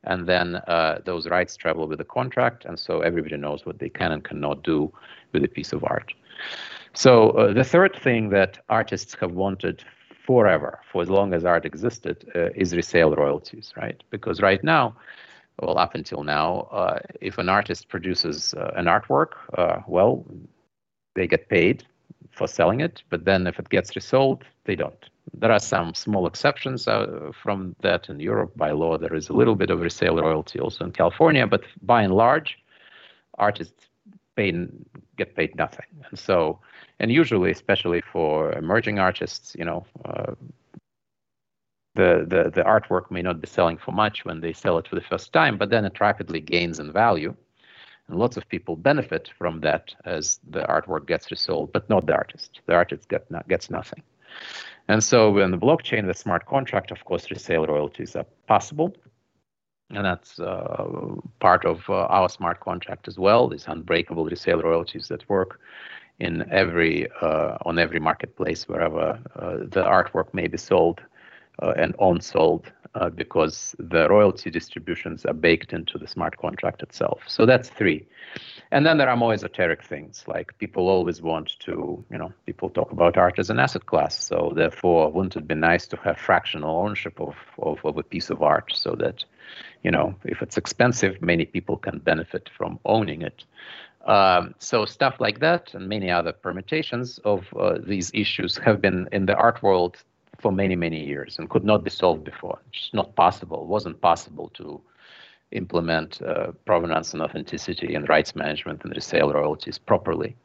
and 0.05 0.25
then 0.25 0.55
uh, 0.55 0.99
those 1.03 1.27
rights 1.27 1.57
travel 1.57 1.85
with 1.85 1.97
the 1.97 2.05
contract, 2.05 2.65
and 2.65 2.79
so 2.79 3.01
everybody 3.01 3.35
knows 3.35 3.65
what 3.65 3.79
they 3.79 3.89
can 3.89 4.11
and 4.13 4.23
cannot 4.23 4.63
do 4.63 4.91
with 5.33 5.43
a 5.43 5.49
piece 5.49 5.73
of 5.73 5.83
art. 5.83 6.13
So 6.93 7.31
uh, 7.31 7.53
the 7.53 7.65
third 7.65 7.93
thing 8.01 8.29
that 8.29 8.57
artists 8.69 9.15
have 9.19 9.33
wanted 9.33 9.83
forever, 10.25 10.79
for 10.89 11.01
as 11.01 11.09
long 11.09 11.33
as 11.33 11.43
art 11.43 11.65
existed, 11.65 12.15
is 12.55 12.73
resale 12.73 13.15
royalties, 13.15 13.73
right? 13.75 14.01
Because 14.11 14.41
right 14.41 14.63
now 14.63 14.95
well, 15.61 15.77
up 15.77 15.95
until 15.95 16.23
now, 16.23 16.67
uh, 16.71 16.99
if 17.21 17.37
an 17.37 17.49
artist 17.49 17.89
produces 17.89 18.53
uh, 18.53 18.71
an 18.75 18.85
artwork, 18.85 19.31
uh, 19.57 19.81
well, 19.87 20.25
they 21.15 21.27
get 21.27 21.49
paid 21.49 21.85
for 22.31 22.47
selling 22.47 22.79
it, 22.81 23.03
but 23.09 23.25
then 23.25 23.47
if 23.47 23.59
it 23.59 23.69
gets 23.69 23.95
resold, 23.95 24.43
they 24.65 24.75
don't. 24.75 25.09
There 25.33 25.51
are 25.51 25.59
some 25.59 25.93
small 25.93 26.25
exceptions 26.27 26.87
uh, 26.87 27.31
from 27.43 27.75
that 27.81 28.09
in 28.09 28.19
Europe 28.19 28.55
by 28.55 28.71
law. 28.71 28.97
There 28.97 29.13
is 29.15 29.29
a 29.29 29.33
little 29.33 29.55
bit 29.55 29.69
of 29.69 29.81
resale 29.81 30.15
royalty 30.15 30.59
also 30.59 30.85
in 30.85 30.91
California, 30.91 31.45
but 31.45 31.63
by 31.81 32.03
and 32.03 32.15
large, 32.15 32.57
artists 33.37 33.87
pay 34.35 34.53
get 35.17 35.35
paid 35.35 35.55
nothing. 35.55 35.85
And 36.09 36.17
so, 36.17 36.59
and 36.99 37.11
usually, 37.11 37.51
especially 37.51 38.01
for 38.01 38.53
emerging 38.53 38.99
artists, 38.99 39.55
you 39.59 39.65
know, 39.65 39.85
uh, 40.05 40.33
the, 41.99 42.25
the, 42.33 42.49
the 42.49 42.63
artwork 42.63 43.11
may 43.11 43.21
not 43.21 43.41
be 43.41 43.47
selling 43.47 43.77
for 43.77 43.91
much 43.91 44.23
when 44.23 44.39
they 44.39 44.53
sell 44.53 44.77
it 44.77 44.87
for 44.87 44.95
the 44.95 45.09
first 45.11 45.33
time, 45.33 45.57
but 45.57 45.69
then 45.69 45.83
it 45.85 45.99
rapidly 45.99 46.39
gains 46.39 46.79
in 46.79 46.91
value. 46.91 47.35
And 48.07 48.17
lots 48.17 48.37
of 48.37 48.47
people 48.47 48.75
benefit 48.75 49.29
from 49.37 49.59
that 49.61 49.93
as 50.05 50.39
the 50.49 50.61
artwork 50.61 51.05
gets 51.07 51.29
resold, 51.29 51.73
but 51.73 51.89
not 51.89 52.05
the 52.05 52.15
artist. 52.15 52.61
The 52.65 52.73
artist 52.73 53.09
get 53.09 53.29
not, 53.29 53.47
gets 53.49 53.69
nothing. 53.69 54.01
And 54.87 55.03
so 55.03 55.37
in 55.39 55.51
the 55.51 55.57
blockchain, 55.57 56.07
the 56.07 56.13
smart 56.13 56.45
contract, 56.45 56.91
of 56.91 57.03
course, 57.03 57.29
resale 57.29 57.67
royalties 57.67 58.15
are 58.15 58.25
possible. 58.47 58.95
And 59.91 60.05
that's 60.05 60.39
uh, 60.39 60.85
part 61.39 61.65
of 61.65 61.83
uh, 61.89 62.05
our 62.17 62.29
smart 62.29 62.61
contract 62.61 63.07
as 63.07 63.17
well, 63.19 63.49
these 63.49 63.67
unbreakable 63.67 64.25
resale 64.25 64.61
royalties 64.61 65.07
that 65.09 65.27
work 65.27 65.59
in 66.19 66.49
every 66.51 67.09
uh, 67.21 67.57
on 67.65 67.79
every 67.79 67.99
marketplace 67.99 68.67
wherever 68.67 69.19
uh, 69.35 69.57
the 69.75 69.83
artwork 69.83 70.33
may 70.33 70.47
be 70.47 70.57
sold 70.57 71.01
and 71.61 71.95
on 71.99 72.21
sold 72.21 72.71
uh, 72.95 73.09
because 73.09 73.75
the 73.79 74.07
royalty 74.09 74.49
distributions 74.49 75.25
are 75.25 75.33
baked 75.33 75.73
into 75.73 75.97
the 75.97 76.07
smart 76.07 76.37
contract 76.37 76.81
itself. 76.81 77.21
So 77.27 77.45
that's 77.45 77.69
three. 77.69 78.05
And 78.71 78.85
then 78.85 78.97
there 78.97 79.09
are 79.09 79.17
more 79.17 79.33
esoteric 79.33 79.83
things 79.83 80.23
like 80.27 80.57
people 80.59 80.89
always 80.89 81.21
want 81.21 81.59
to, 81.59 82.03
you 82.11 82.17
know, 82.17 82.31
people 82.45 82.69
talk 82.69 82.91
about 82.91 83.17
art 83.17 83.39
as 83.39 83.49
an 83.49 83.59
asset 83.59 83.85
class. 83.85 84.23
So 84.23 84.53
therefore, 84.55 85.11
wouldn't 85.11 85.35
it 85.35 85.47
be 85.47 85.55
nice 85.55 85.87
to 85.87 85.97
have 85.97 86.17
fractional 86.17 86.77
ownership 86.77 87.19
of, 87.19 87.35
of, 87.57 87.79
of 87.83 87.97
a 87.97 88.03
piece 88.03 88.29
of 88.29 88.41
art 88.41 88.71
so 88.73 88.95
that, 88.99 89.25
you 89.83 89.91
know, 89.91 90.15
if 90.23 90.41
it's 90.41 90.57
expensive, 90.57 91.21
many 91.21 91.45
people 91.45 91.77
can 91.77 91.99
benefit 91.99 92.49
from 92.55 92.79
owning 92.85 93.21
it. 93.23 93.43
Um, 94.05 94.55
so 94.59 94.85
stuff 94.85 95.15
like 95.19 95.39
that 95.39 95.73
and 95.73 95.89
many 95.89 96.09
other 96.09 96.31
permutations 96.31 97.19
of 97.19 97.45
uh, 97.59 97.77
these 97.83 98.11
issues 98.13 98.57
have 98.57 98.81
been 98.81 99.09
in 99.11 99.25
the 99.25 99.35
art 99.35 99.61
world 99.61 100.03
for 100.39 100.51
many, 100.51 100.75
many 100.75 101.03
years 101.03 101.37
and 101.37 101.49
could 101.49 101.63
not 101.63 101.83
be 101.83 101.89
solved 101.89 102.23
before. 102.23 102.59
It's 102.73 102.89
not 102.93 103.15
possible. 103.15 103.61
It 103.63 103.67
wasn't 103.67 104.01
possible 104.01 104.49
to 104.55 104.81
implement 105.51 106.21
uh, 106.21 106.51
provenance 106.65 107.13
and 107.13 107.21
authenticity 107.21 107.95
and 107.95 108.07
rights 108.07 108.35
management 108.35 108.83
and 108.83 108.93
resale 108.95 109.33
royalties 109.33 109.77
properly. 109.77 110.35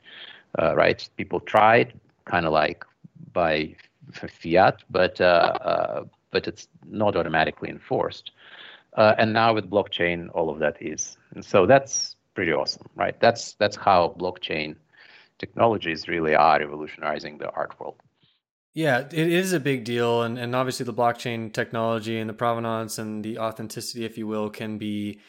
Uh, 0.59 0.75
right? 0.75 1.09
People 1.17 1.41
tried, 1.41 1.93
kind 2.25 2.47
of 2.47 2.53
like 2.53 2.85
by 3.33 3.75
fiat, 4.29 4.83
but 4.91 5.21
uh, 5.21 5.25
uh, 5.25 6.05
but 6.31 6.47
it's 6.47 6.69
not 6.87 7.17
automatically 7.17 7.69
enforced. 7.69 8.33
Uh, 8.95 9.15
and 9.19 9.33
now 9.33 9.53
with 9.53 9.69
blockchain, 9.69 10.29
all 10.35 10.51
of 10.51 10.59
that 10.61 10.77
is, 10.81 11.17
and 11.35 11.45
so 11.45 11.67
that's 11.67 12.17
pretty 12.35 12.53
awesome, 12.53 12.89
right? 12.95 13.19
That's 13.21 13.55
that's 13.55 13.77
how 13.77 14.15
blockchain 14.19 14.77
technologies 15.39 16.07
really 16.07 16.35
are 16.35 16.61
revolutionizing 16.61 17.39
the 17.39 17.51
art 17.51 17.79
world. 17.81 17.97
Yeah, 18.75 18.99
it 18.99 19.15
is 19.15 19.53
a 19.53 19.61
big 19.61 19.85
deal. 19.85 20.23
And, 20.23 20.37
and 20.37 20.55
obviously, 20.55 20.85
the 20.85 20.93
blockchain 20.93 21.53
technology 21.53 22.19
and 22.19 22.29
the 22.29 22.35
provenance 22.35 22.99
and 22.99 23.25
the 23.25 23.39
authenticity, 23.39 24.05
if 24.05 24.19
you 24.19 24.27
will, 24.27 24.51
can 24.51 24.79
be 24.79 25.21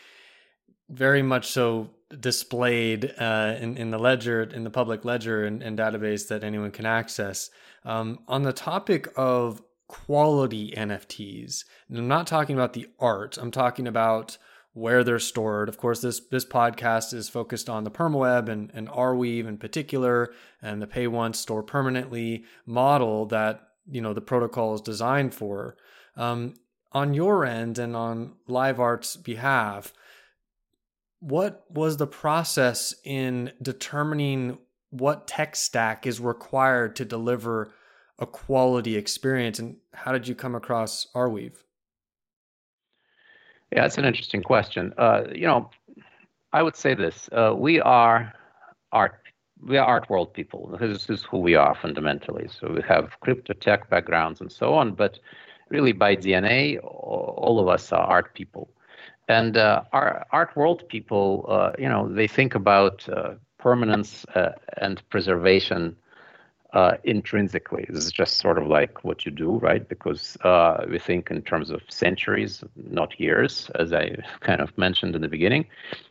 very 0.89 1.21
much 1.21 1.47
so 1.51 1.91
displayed 2.19 3.13
uh, 3.19 3.55
in, 3.60 3.77
in 3.77 3.91
the 3.91 3.99
ledger, 3.99 4.43
in 4.43 4.63
the 4.63 4.69
public 4.69 5.05
ledger 5.05 5.45
and, 5.45 5.62
and 5.62 5.77
database 5.77 6.27
that 6.27 6.43
anyone 6.43 6.71
can 6.71 6.88
access. 6.88 7.51
Um, 7.84 8.19
on 8.27 8.43
the 8.43 8.53
topic 8.53 9.08
of 9.15 9.62
quality 9.88 10.73
NFTs, 10.75 11.65
I'm 11.93 12.08
not 12.08 12.25
talking 12.25 12.55
about 12.55 12.73
the 12.73 12.88
art, 12.99 13.38
I'm 13.38 13.51
talking 13.51 13.88
about 13.88 14.38
where 14.76 15.06
they're 15.06 15.20
stored. 15.20 15.70
Of 15.70 15.78
course, 15.78 16.02
this 16.02 16.20
this 16.20 16.46
podcast 16.46 17.14
is 17.14 17.30
focused 17.30 17.70
on 17.70 17.86
the 17.86 17.92
permaweb 17.92 18.50
and, 18.50 18.70
and 18.74 18.90
Arweave 18.90 19.48
in 19.48 19.58
particular, 19.58 20.34
and 20.62 20.82
the 20.82 20.88
pay 20.88 21.08
once 21.08 21.40
store 21.40 21.64
permanently 21.64 22.44
model 22.66 23.26
that 23.28 23.70
you 23.90 24.02
know 24.02 24.14
the 24.14 24.22
protocol 24.22 24.76
is 24.76 24.82
designed 24.82 25.34
for. 25.34 25.78
Um, 26.18 26.56
on 26.92 27.14
your 27.14 27.46
end 27.46 27.80
and 27.80 27.96
on 27.96 28.34
LiveArt's 28.50 29.16
behalf, 29.16 29.94
what 31.20 31.66
was 31.70 31.96
the 31.96 32.08
process 32.08 32.94
in 33.06 33.54
determining 33.62 34.58
what 34.90 35.26
tech 35.26 35.56
stack 35.56 36.06
is 36.06 36.20
required 36.20 36.98
to 36.98 37.06
deliver 37.06 37.72
a 38.20 38.26
quality 38.26 38.98
experience, 38.98 39.58
and 39.58 39.78
how 39.94 40.12
did 40.12 40.28
you 40.28 40.36
come 40.36 40.54
across 40.54 41.08
Arweave? 41.16 41.64
Yeah, 43.76 43.86
it's 43.86 43.98
an 44.00 44.06
interesting 44.06 44.44
question. 44.44 44.94
Uh, 44.98 45.24
you 45.34 45.48
know, 45.48 45.70
I 46.54 46.64
would 46.64 46.78
say 46.78 46.96
this: 46.96 47.30
uh, 47.34 47.54
we 47.58 47.82
are 47.82 48.34
art, 48.94 49.20
we 49.68 49.78
are 49.78 49.86
art 49.86 50.10
world 50.10 50.34
people. 50.34 50.78
This 50.80 51.10
is 51.10 51.24
who 51.24 51.40
we 51.40 51.56
are 51.56 51.76
fundamentally. 51.76 52.48
So 52.48 52.72
we 52.74 52.82
have 52.88 53.20
crypto 53.22 53.54
tech 53.54 53.90
backgrounds 53.90 54.42
and 54.42 54.52
so 54.52 54.74
on, 54.76 54.94
but 54.94 55.20
really 55.70 55.92
by 55.92 56.16
DNA, 56.16 56.80
all 56.84 57.60
of 57.60 57.68
us 57.68 57.92
are 57.92 58.06
art 58.06 58.34
people. 58.34 58.70
And 59.28 59.58
uh, 59.58 59.84
our 59.94 60.26
art 60.32 60.56
world 60.56 60.88
people, 60.90 61.46
uh, 61.50 61.72
you 61.80 61.90
know, 61.90 62.08
they 62.08 62.28
think 62.28 62.56
about 62.56 63.10
uh, 63.10 63.36
permanence 63.60 64.26
uh, 64.36 64.54
and 64.78 65.02
preservation 65.10 65.98
uh, 66.76 66.98
intrinsically. 67.06 67.86
This 67.90 68.06
is 68.06 68.12
just 68.12 68.38
sort 68.38 68.58
of 68.58 68.68
like 68.68 69.04
what 69.04 69.26
you 69.26 69.32
do, 69.32 69.54
right? 69.60 69.88
Because 69.88 70.38
uh, 70.44 70.86
we 70.90 71.00
think 71.00 71.32
in 71.32 71.42
terms 71.42 71.70
of 71.70 71.82
centuries, 71.88 72.64
not 72.76 73.18
years, 73.20 73.72
as 73.76 73.94
I 73.94 74.18
kind 74.42 74.62
of 74.62 74.78
mentioned 74.78 75.16
in 75.16 75.22
the 75.22 75.30
beginning, 75.30 75.66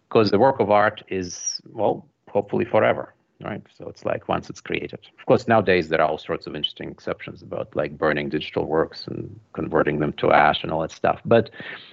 because 0.09 0.31
the 0.31 0.39
work 0.39 0.59
of 0.61 0.71
art 0.71 1.05
is, 1.09 1.61
well, 1.71 2.09
hopefully 2.31 2.65
forever, 2.65 3.15
right? 3.45 3.63
So 3.77 3.89
it's 3.89 4.07
like 4.07 4.27
once 4.27 4.49
it's 4.49 4.63
created. 4.63 5.01
Of 5.19 5.27
course, 5.27 5.47
nowadays 5.47 5.91
there 5.91 6.01
are 6.01 6.09
all 6.09 6.19
sorts 6.19 6.47
of 6.47 6.57
interesting 6.57 6.91
exceptions 6.91 7.43
about 7.43 7.77
like 7.77 7.99
burning 7.99 8.31
digital 8.31 8.65
works 8.65 9.07
and 9.07 9.39
converting 9.53 9.99
them 9.99 10.15
to 10.15 10.33
ash 10.33 10.63
and 10.63 10.73
all 10.73 10.81
that 10.81 10.93
stuff. 10.93 11.21
But 11.27 11.51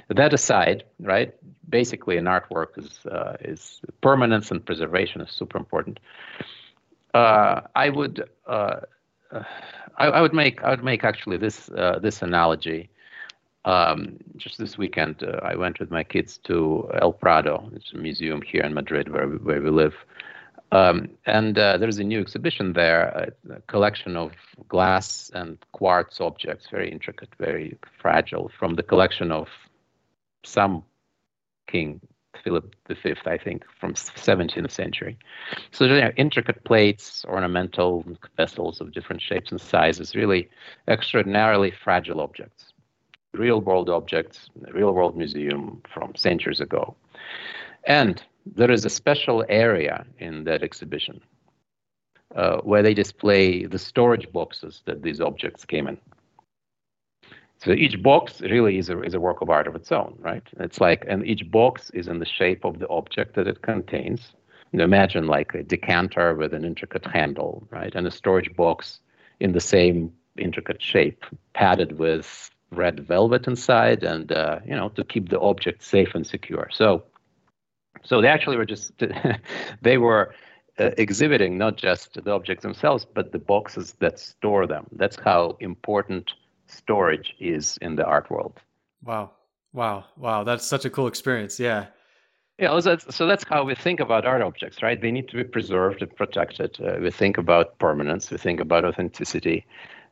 that 0.07 0.33
aside, 0.33 0.85
right? 1.01 1.35
Basically, 1.69 2.15
an 2.15 2.25
artwork 2.25 2.77
is 2.77 3.05
uh, 3.05 3.35
is 3.41 3.81
permanence 3.99 4.49
and 4.49 4.65
preservation 4.65 5.19
is 5.19 5.31
super 5.31 5.57
important 5.57 5.99
uh, 7.13 7.61
I 7.75 7.89
would 7.89 8.23
uh, 8.47 8.81
I, 9.97 10.07
I, 10.07 10.21
would 10.21 10.33
make 10.33 10.63
I 10.63 10.69
would 10.69 10.83
make 10.83 11.03
actually 11.03 11.37
this 11.37 11.69
uh, 11.69 11.99
this 11.99 12.21
analogy. 12.21 12.89
Um, 13.63 14.17
just 14.37 14.57
this 14.57 14.77
weekend, 14.77 15.21
uh, 15.21 15.39
I 15.43 15.55
went 15.55 15.79
with 15.79 15.91
my 15.91 16.03
kids 16.03 16.39
to 16.45 16.89
El 16.99 17.13
Prado. 17.13 17.69
It's 17.75 17.93
a 17.93 17.97
museum 17.97 18.41
here 18.41 18.63
in 18.63 18.73
Madrid 18.73 19.13
where 19.13 19.27
we, 19.27 19.37
where 19.37 19.61
we 19.61 19.69
live. 19.69 19.93
Um, 20.71 21.09
and 21.27 21.59
uh, 21.59 21.77
there's 21.77 21.99
a 21.99 22.03
new 22.03 22.21
exhibition 22.21 22.73
there, 22.73 23.33
a, 23.49 23.53
a, 23.53 23.61
collection 23.67 24.15
of 24.15 24.31
glass 24.69 25.29
and 25.35 25.57
quartz 25.73 26.21
objects, 26.21 26.69
very 26.71 26.89
intricate, 26.89 27.29
very 27.37 27.77
fragile, 28.01 28.49
from 28.57 28.75
the 28.75 28.83
collection 28.83 29.31
of 29.31 29.47
some 30.43 30.83
king 31.67 31.99
Philip 32.43 32.75
V, 32.87 33.13
I 33.25 33.37
think, 33.37 33.63
from 33.79 33.93
17th 33.93 34.71
century. 34.71 35.17
So 35.71 35.87
there 35.87 36.05
are 36.05 36.13
intricate 36.17 36.63
plates, 36.63 37.25
ornamental 37.25 38.05
vessels 38.37 38.81
of 38.81 38.91
different 38.91 39.21
shapes 39.21 39.51
and 39.51 39.61
sizes, 39.61 40.15
really 40.15 40.49
extraordinarily 40.87 41.71
fragile 41.71 42.21
objects, 42.21 42.73
real 43.33 43.61
world 43.61 43.89
objects, 43.89 44.49
real 44.73 44.93
world 44.93 45.17
museum 45.17 45.81
from 45.93 46.15
centuries 46.15 46.59
ago. 46.59 46.95
And 47.85 48.21
there 48.45 48.71
is 48.71 48.85
a 48.85 48.89
special 48.89 49.45
area 49.49 50.05
in 50.19 50.43
that 50.45 50.63
exhibition 50.63 51.21
uh, 52.35 52.57
where 52.57 52.83
they 52.83 52.93
display 52.93 53.65
the 53.65 53.79
storage 53.79 54.31
boxes 54.31 54.81
that 54.85 55.03
these 55.03 55.21
objects 55.21 55.65
came 55.65 55.87
in. 55.87 55.97
So 57.63 57.73
each 57.73 58.01
box 58.01 58.41
really 58.41 58.79
is 58.79 58.89
a, 58.89 58.99
is 59.03 59.13
a 59.13 59.19
work 59.19 59.41
of 59.41 59.51
art 59.51 59.67
of 59.67 59.75
its 59.75 59.91
own, 59.91 60.15
right? 60.19 60.41
It's 60.59 60.81
like, 60.81 61.05
and 61.07 61.25
each 61.27 61.49
box 61.51 61.91
is 61.91 62.07
in 62.07 62.17
the 62.17 62.25
shape 62.25 62.65
of 62.65 62.79
the 62.79 62.87
object 62.89 63.35
that 63.35 63.47
it 63.47 63.61
contains. 63.61 64.33
You 64.71 64.81
imagine 64.81 65.27
like 65.27 65.53
a 65.53 65.61
decanter 65.61 66.33
with 66.33 66.55
an 66.55 66.65
intricate 66.65 67.05
handle, 67.05 67.67
right? 67.69 67.93
And 67.93 68.07
a 68.07 68.11
storage 68.11 68.55
box 68.55 68.99
in 69.39 69.51
the 69.51 69.59
same 69.59 70.11
intricate 70.37 70.81
shape, 70.81 71.23
padded 71.53 71.99
with 71.99 72.49
red 72.71 73.01
velvet 73.01 73.45
inside, 73.45 74.03
and 74.03 74.31
uh, 74.31 74.59
you 74.65 74.75
know 74.75 74.89
to 74.89 75.03
keep 75.03 75.29
the 75.29 75.39
object 75.39 75.83
safe 75.83 76.15
and 76.15 76.25
secure. 76.25 76.69
So, 76.71 77.03
so 78.01 78.21
they 78.21 78.27
actually 78.27 78.57
were 78.57 78.65
just 78.65 78.93
they 79.81 79.97
were 79.97 80.33
uh, 80.79 80.91
exhibiting 80.97 81.57
not 81.57 81.75
just 81.75 82.23
the 82.23 82.31
objects 82.31 82.63
themselves, 82.63 83.05
but 83.05 83.33
the 83.33 83.39
boxes 83.39 83.93
that 83.99 84.19
store 84.19 84.65
them. 84.65 84.87
That's 84.93 85.19
how 85.19 85.57
important 85.59 86.31
storage 86.71 87.35
is 87.39 87.77
in 87.81 87.95
the 87.95 88.05
art 88.05 88.29
world. 88.29 88.59
Wow. 89.03 89.31
Wow. 89.73 90.05
Wow. 90.17 90.43
That's 90.43 90.65
such 90.65 90.85
a 90.85 90.89
cool 90.89 91.07
experience. 91.07 91.59
Yeah. 91.59 91.87
Yeah, 92.59 92.79
so 92.79 93.25
that's 93.25 93.43
how 93.49 93.63
we 93.63 93.73
think 93.73 93.99
about 93.99 94.23
art 94.23 94.43
objects, 94.43 94.83
right? 94.83 95.01
They 95.01 95.09
need 95.09 95.27
to 95.29 95.37
be 95.37 95.43
preserved 95.43 96.03
and 96.03 96.15
protected. 96.15 96.77
Uh, 96.79 96.97
we 97.01 97.09
think 97.09 97.39
about 97.39 97.79
permanence. 97.79 98.29
We 98.29 98.37
think 98.37 98.59
about 98.59 98.85
authenticity. 98.85 99.65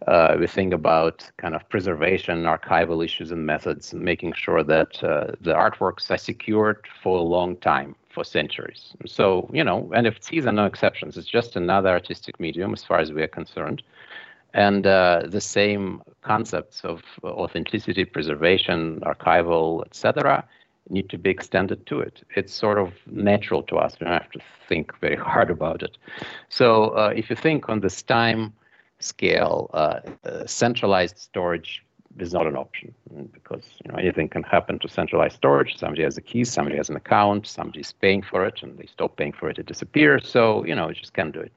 Uh, 0.08 0.36
we 0.40 0.48
think 0.48 0.74
about 0.74 1.30
kind 1.38 1.54
of 1.54 1.68
preservation, 1.70 2.44
archival 2.44 3.06
issues 3.06 3.32
and 3.32 3.46
methods, 3.46 3.94
and 3.94 4.02
making 4.02 4.34
sure 4.34 4.64
that 4.64 5.04
uh, 5.04 5.28
the 5.42 5.54
artworks 5.54 6.10
are 6.10 6.18
secured 6.18 6.88
for 7.04 7.20
a 7.20 7.22
long 7.22 7.56
time, 7.58 7.96
for 8.10 8.24
centuries. 8.24 8.94
So, 9.06 9.48
you 9.54 9.64
know, 9.64 9.92
NFTs 9.94 10.48
are 10.48 10.52
no 10.52 10.66
exceptions. 10.66 11.18
It's 11.18 11.28
just 11.28 11.56
another 11.56 11.90
artistic 11.90 12.40
medium 12.40 12.74
as 12.74 12.84
far 12.84 13.00
as 13.00 13.12
we 13.12 13.22
are 13.22 13.28
concerned. 13.28 13.84
And 14.54 14.88
uh, 14.88 15.24
the 15.28 15.42
same 15.42 16.02
concepts 16.22 16.82
of 16.84 17.02
authenticity, 17.24 18.06
preservation, 18.06 19.00
archival, 19.02 19.86
etc., 19.86 20.44
need 20.90 21.10
to 21.10 21.18
be 21.18 21.30
extended 21.30 21.86
to 21.86 22.00
it. 22.00 22.24
It's 22.36 22.54
sort 22.54 22.80
of 22.80 22.94
natural 23.06 23.62
to 23.64 23.78
us. 23.78 23.96
We 24.00 24.06
don't 24.06 24.14
have 24.14 24.32
to 24.32 24.40
think 24.68 24.98
very 25.00 25.16
hard 25.32 25.50
about 25.52 25.84
it. 25.84 25.98
So 26.50 26.90
uh, 26.90 27.14
if 27.16 27.30
you 27.30 27.36
think 27.36 27.70
on 27.70 27.82
this 27.82 28.02
time 28.02 28.54
scale, 29.00 29.70
uh, 29.74 30.00
uh, 30.24 30.46
centralized 30.46 31.18
storage 31.18 31.84
is 32.18 32.34
not 32.34 32.48
an 32.48 32.58
option 32.58 32.94
because 33.32 33.64
you 33.84 33.92
know 33.92 33.98
anything 33.98 34.28
can 34.28 34.44
happen 34.44 34.80
to 34.80 34.90
centralized 34.90 35.36
storage. 35.36 35.78
Somebody 35.78 36.04
has 36.04 36.18
a 36.18 36.22
key, 36.22 36.44
somebody 36.44 36.76
has 36.78 36.90
an 36.90 36.96
account, 36.96 37.48
somebody's 37.48 37.94
paying 37.94 38.22
for 38.22 38.46
it, 38.46 38.62
and 38.62 38.78
they 38.78 38.88
stop 38.88 39.16
paying 39.16 39.32
for 39.32 39.50
it, 39.50 39.58
it 39.60 39.68
disappears. 39.68 40.28
So 40.28 40.66
you 40.66 40.76
know 40.76 40.90
you 40.90 40.96
just 40.96 41.14
can't 41.14 41.34
do 41.34 41.40
it. 41.40 41.54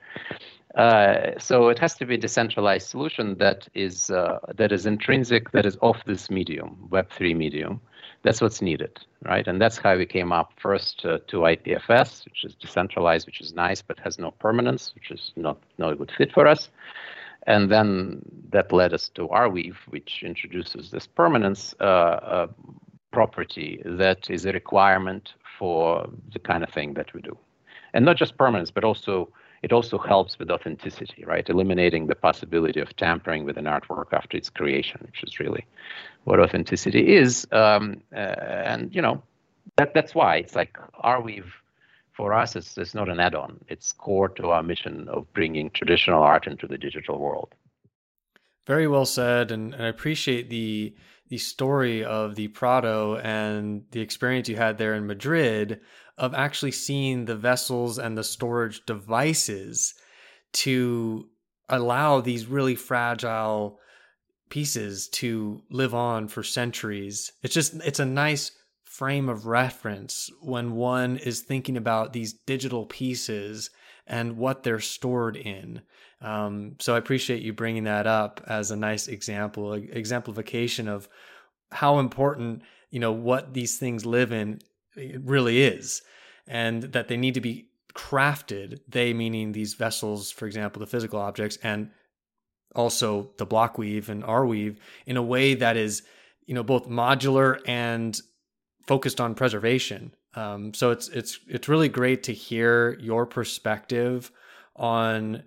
Uh, 0.74 1.38
so 1.38 1.68
it 1.68 1.78
has 1.78 1.94
to 1.96 2.06
be 2.06 2.14
a 2.14 2.18
decentralized 2.18 2.88
solution 2.88 3.37
that 3.37 3.68
is 3.74 4.11
uh, 4.11 4.38
that 4.54 4.72
is 4.72 4.87
intrinsic, 4.87 5.50
that 5.52 5.66
is 5.66 5.76
of 5.82 5.96
this 6.06 6.30
medium, 6.30 6.88
Web3 6.90 7.37
medium. 7.37 7.80
That's 8.22 8.40
what's 8.40 8.62
needed, 8.62 8.98
right? 9.24 9.46
And 9.46 9.61
that's 9.61 9.76
how 9.76 9.96
we 9.96 10.06
came 10.06 10.32
up 10.32 10.52
first 10.56 11.04
uh, 11.04 11.18
to 11.26 11.38
IPFS, 11.38 12.24
which 12.24 12.44
is 12.44 12.54
decentralized, 12.54 13.26
which 13.26 13.40
is 13.40 13.52
nice, 13.52 13.82
but 13.82 13.98
has 13.98 14.18
no 14.18 14.30
permanence, 14.30 14.92
which 14.94 15.11
is 15.11 15.32
not 15.37 15.58
not 15.76 15.92
a 15.92 15.96
good 15.96 16.12
fit 16.16 16.32
for 16.32 16.46
us. 16.46 16.70
And 17.46 17.70
then 17.70 18.22
that 18.50 18.72
led 18.72 18.94
us 18.94 19.11
to 19.11 19.28
Arweave, 19.28 19.76
which 19.88 20.22
introduces 20.22 20.90
this 20.90 21.06
permanence 21.06 21.74
uh, 21.80 21.85
uh, 21.85 22.46
property 23.11 23.82
that 23.85 24.30
is 24.30 24.46
a 24.46 24.52
requirement 24.52 25.35
for 25.58 26.08
the 26.32 26.38
kind 26.38 26.62
of 26.62 26.70
thing 26.70 26.94
that 26.94 27.12
we 27.12 27.20
do, 27.20 27.37
and 27.92 28.06
not 28.06 28.16
just 28.16 28.38
permanence, 28.38 28.70
but 28.70 28.85
also 28.85 29.28
it 29.62 29.72
also 29.72 29.96
helps 29.96 30.38
with 30.38 30.51
authenticity, 30.51 31.25
right? 31.25 31.48
Eliminating 31.48 32.07
the 32.07 32.14
possibility 32.14 32.81
of 32.81 32.94
tampering 32.96 33.44
with 33.44 33.57
an 33.57 33.64
artwork 33.64 34.12
after 34.12 34.37
its 34.37 34.51
creation, 34.51 35.01
which 35.07 35.22
is 35.22 35.38
really 35.38 35.64
what 36.25 36.40
authenticity 36.40 37.14
is. 37.14 37.46
Um, 37.53 38.03
uh, 38.14 38.18
and 38.18 38.94
you 38.94 39.01
know, 39.01 39.22
that 39.77 39.94
that's 39.94 40.14
why 40.14 40.37
it's 40.37 40.57
like 40.57 40.77
Arweave 41.05 41.53
for 42.12 42.35
us 42.35 42.57
it's, 42.57 42.77
it's 42.77 42.94
not 42.94 43.09
an 43.09 43.20
add-on. 43.20 43.59
It's 43.68 43.92
core 43.92 44.29
to 44.31 44.51
our 44.51 44.62
mission 44.62 45.09
of 45.09 45.33
bringing 45.33 45.70
traditional 45.70 46.22
art 46.22 46.46
into 46.46 46.66
the 46.66 46.77
digital 46.77 47.18
world. 47.18 47.55
Very 48.66 48.87
well 48.87 49.07
said, 49.07 49.51
and, 49.51 49.75
and 49.75 49.85
I 49.85 49.88
appreciate 49.88 50.51
the 50.51 50.94
the 51.29 51.38
story 51.38 52.05
of 52.05 52.35
the 52.35 52.48
Prado 52.48 53.16
and 53.16 53.85
the 53.92 54.03
experience 54.03 54.51
you 54.51 54.57
had 54.57 54.77
there 54.77 54.92
in 54.92 55.07
Madrid 55.07 55.81
of 56.18 56.35
actually 56.35 56.72
seeing 56.72 57.25
the 57.25 57.37
vessels 57.37 57.98
and 57.98 58.16
the 58.16 58.25
storage 58.25 58.85
devices 58.87 59.94
to 60.53 61.29
allow 61.68 62.20
these 62.20 62.46
really 62.46 62.75
fragile 62.75 63.79
pieces 64.51 65.09
to 65.09 65.62
live 65.70 65.94
on 65.94 66.29
for 66.29 66.42
centuries. 66.42 67.33
It's 67.42 67.55
just 67.55 67.75
it's 67.77 68.01
a 68.01 68.05
nice 68.05 68.52
frame 68.85 69.31
of 69.31 69.46
reference 69.46 70.31
when 70.42 70.73
one 70.73 71.17
is 71.17 71.40
thinking 71.40 71.79
about 71.79 72.13
these 72.13 72.35
digital 72.35 72.85
pieces 72.85 73.71
and 74.06 74.37
what 74.37 74.63
they're 74.63 74.81
stored 74.81 75.37
in. 75.37 75.81
Um, 76.21 76.77
so 76.79 76.94
I 76.94 76.98
appreciate 76.98 77.42
you 77.42 77.54
bringing 77.54 77.85
that 77.85 78.06
up 78.06 78.42
as 78.46 78.71
a 78.71 78.77
nice 78.77 79.08
example, 79.08 79.73
exemplification 79.73 80.88
of 80.88 81.08
how 81.71 81.98
important 81.98 82.63
you 82.90 83.00
know 83.00 83.13
what 83.13 83.54
these 83.54 83.79
things 83.79 84.04
live 84.04 84.33
in 84.33 84.60
it 84.97 85.21
really 85.25 85.63
is, 85.63 86.03
and 86.47 86.83
that 86.83 87.09
they 87.09 87.17
need 87.17 87.35
to 87.35 87.40
be 87.40 87.69
crafted. 87.95 88.81
They 88.88 89.13
meaning 89.13 89.53
these 89.53 89.75
vessels, 89.75 90.31
for 90.31 90.47
example, 90.47 90.81
the 90.81 90.87
physical 90.87 91.21
objects, 91.21 91.59
and 91.63 91.90
also 92.75 93.31
the 93.38 93.47
block 93.47 93.79
weave 93.79 94.09
and 94.09 94.23
Arweave 94.23 94.77
in 95.07 95.17
a 95.17 95.23
way 95.23 95.55
that 95.55 95.77
is, 95.77 96.03
you 96.47 96.55
know, 96.55 96.63
both 96.63 96.88
modular 96.88 97.61
and 97.67 98.19
focused 98.87 99.21
on 99.21 99.35
preservation. 99.35 100.15
Um, 100.35 100.73
so 100.73 100.90
it's 100.90 101.09
it's 101.09 101.38
it's 101.49 101.69
really 101.69 101.88
great 101.88 102.23
to 102.25 102.33
hear 102.33 102.99
your 102.99 103.27
perspective 103.27 104.31
on 104.75 105.43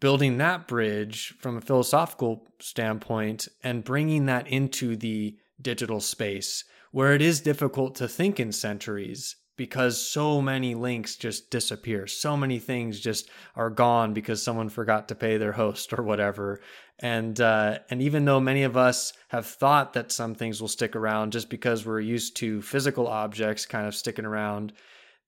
building 0.00 0.38
that 0.38 0.66
bridge 0.66 1.34
from 1.38 1.56
a 1.56 1.60
philosophical 1.60 2.48
standpoint 2.58 3.46
and 3.62 3.84
bringing 3.84 4.26
that 4.26 4.48
into 4.48 4.96
the 4.96 5.36
digital 5.60 6.00
space 6.00 6.64
where 6.92 7.12
it 7.12 7.22
is 7.22 7.40
difficult 7.40 7.96
to 7.96 8.06
think 8.06 8.38
in 8.38 8.52
centuries 8.52 9.36
because 9.56 10.00
so 10.00 10.40
many 10.40 10.74
links 10.74 11.16
just 11.16 11.50
disappear. 11.50 12.06
So 12.06 12.36
many 12.36 12.58
things 12.58 13.00
just 13.00 13.28
are 13.54 13.70
gone 13.70 14.14
because 14.14 14.42
someone 14.42 14.68
forgot 14.68 15.08
to 15.08 15.14
pay 15.14 15.36
their 15.36 15.52
host 15.52 15.92
or 15.92 16.02
whatever. 16.02 16.60
And 17.00 17.40
uh, 17.40 17.80
and 17.90 18.00
even 18.00 18.24
though 18.24 18.40
many 18.40 18.62
of 18.62 18.76
us 18.76 19.12
have 19.28 19.46
thought 19.46 19.92
that 19.92 20.12
some 20.12 20.34
things 20.34 20.60
will 20.60 20.68
stick 20.68 20.94
around 20.96 21.32
just 21.32 21.50
because 21.50 21.84
we're 21.84 22.00
used 22.00 22.36
to 22.36 22.62
physical 22.62 23.08
objects 23.08 23.66
kind 23.66 23.86
of 23.86 23.94
sticking 23.94 24.24
around, 24.24 24.72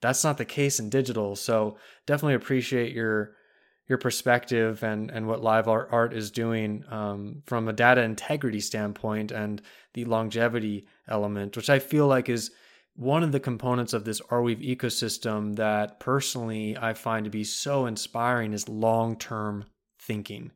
that's 0.01 0.25
not 0.25 0.39
the 0.39 0.45
case 0.45 0.79
in 0.79 0.89
digital. 0.89 1.37
So 1.37 1.77
definitely 2.07 2.35
appreciate 2.35 2.93
your 2.93 3.33
your 3.89 3.99
perspective 3.99 4.83
and 4.83 5.11
and 5.11 5.27
what 5.27 5.41
LiveArt, 5.41 6.13
is 6.13 6.31
doing 6.31 6.85
um, 6.91 7.43
from 7.47 7.69
a 7.69 7.73
data 7.73 8.03
integrity 8.03 8.61
standpoint 8.61 9.31
and 9.31 9.61
the 9.93 10.05
longevity 10.05 10.87
element, 11.09 11.57
which 11.57 11.71
I 11.71 11.79
feel 11.79 12.07
like 12.07 12.29
is 12.29 12.51
one 12.97 13.23
of 13.23 13.33
the 13.33 13.41
components 13.41 13.93
of 13.93 14.05
this 14.05 14.21
Arweave 14.23 14.65
ecosystem 14.65 15.57
that 15.57 15.99
personally 15.99 16.77
I 16.79 16.95
find 16.95 17.25
to 17.25 17.31
be 17.31 17.45
so 17.45 17.87
inspiring 17.87 18.53
is 18.53 18.69
long 18.69 19.19
term 19.19 19.67
thinking. 19.99 20.53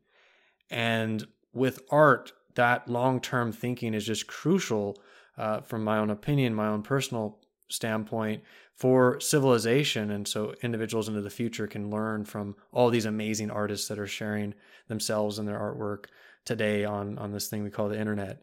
And 0.70 1.26
with 1.52 1.80
art, 1.90 2.32
that 2.54 2.88
long 2.88 3.20
term 3.20 3.52
thinking 3.52 3.94
is 3.94 4.06
just 4.06 4.26
crucial, 4.26 4.96
uh, 5.36 5.60
from 5.60 5.84
my 5.84 5.98
own 5.98 6.10
opinion, 6.10 6.54
my 6.54 6.68
own 6.68 6.82
personal 6.82 7.40
standpoint, 7.68 8.42
for 8.74 9.18
civilization. 9.20 10.10
And 10.10 10.26
so 10.26 10.54
individuals 10.62 11.08
into 11.08 11.20
the 11.20 11.30
future 11.30 11.66
can 11.66 11.90
learn 11.90 12.24
from 12.24 12.56
all 12.72 12.90
these 12.90 13.06
amazing 13.06 13.50
artists 13.50 13.88
that 13.88 13.98
are 13.98 14.06
sharing 14.06 14.54
themselves 14.88 15.38
and 15.38 15.48
their 15.48 15.58
artwork 15.58 16.06
today 16.44 16.84
on, 16.84 17.18
on 17.18 17.32
this 17.32 17.48
thing 17.48 17.62
we 17.62 17.70
call 17.70 17.88
the 17.88 17.98
internet. 17.98 18.42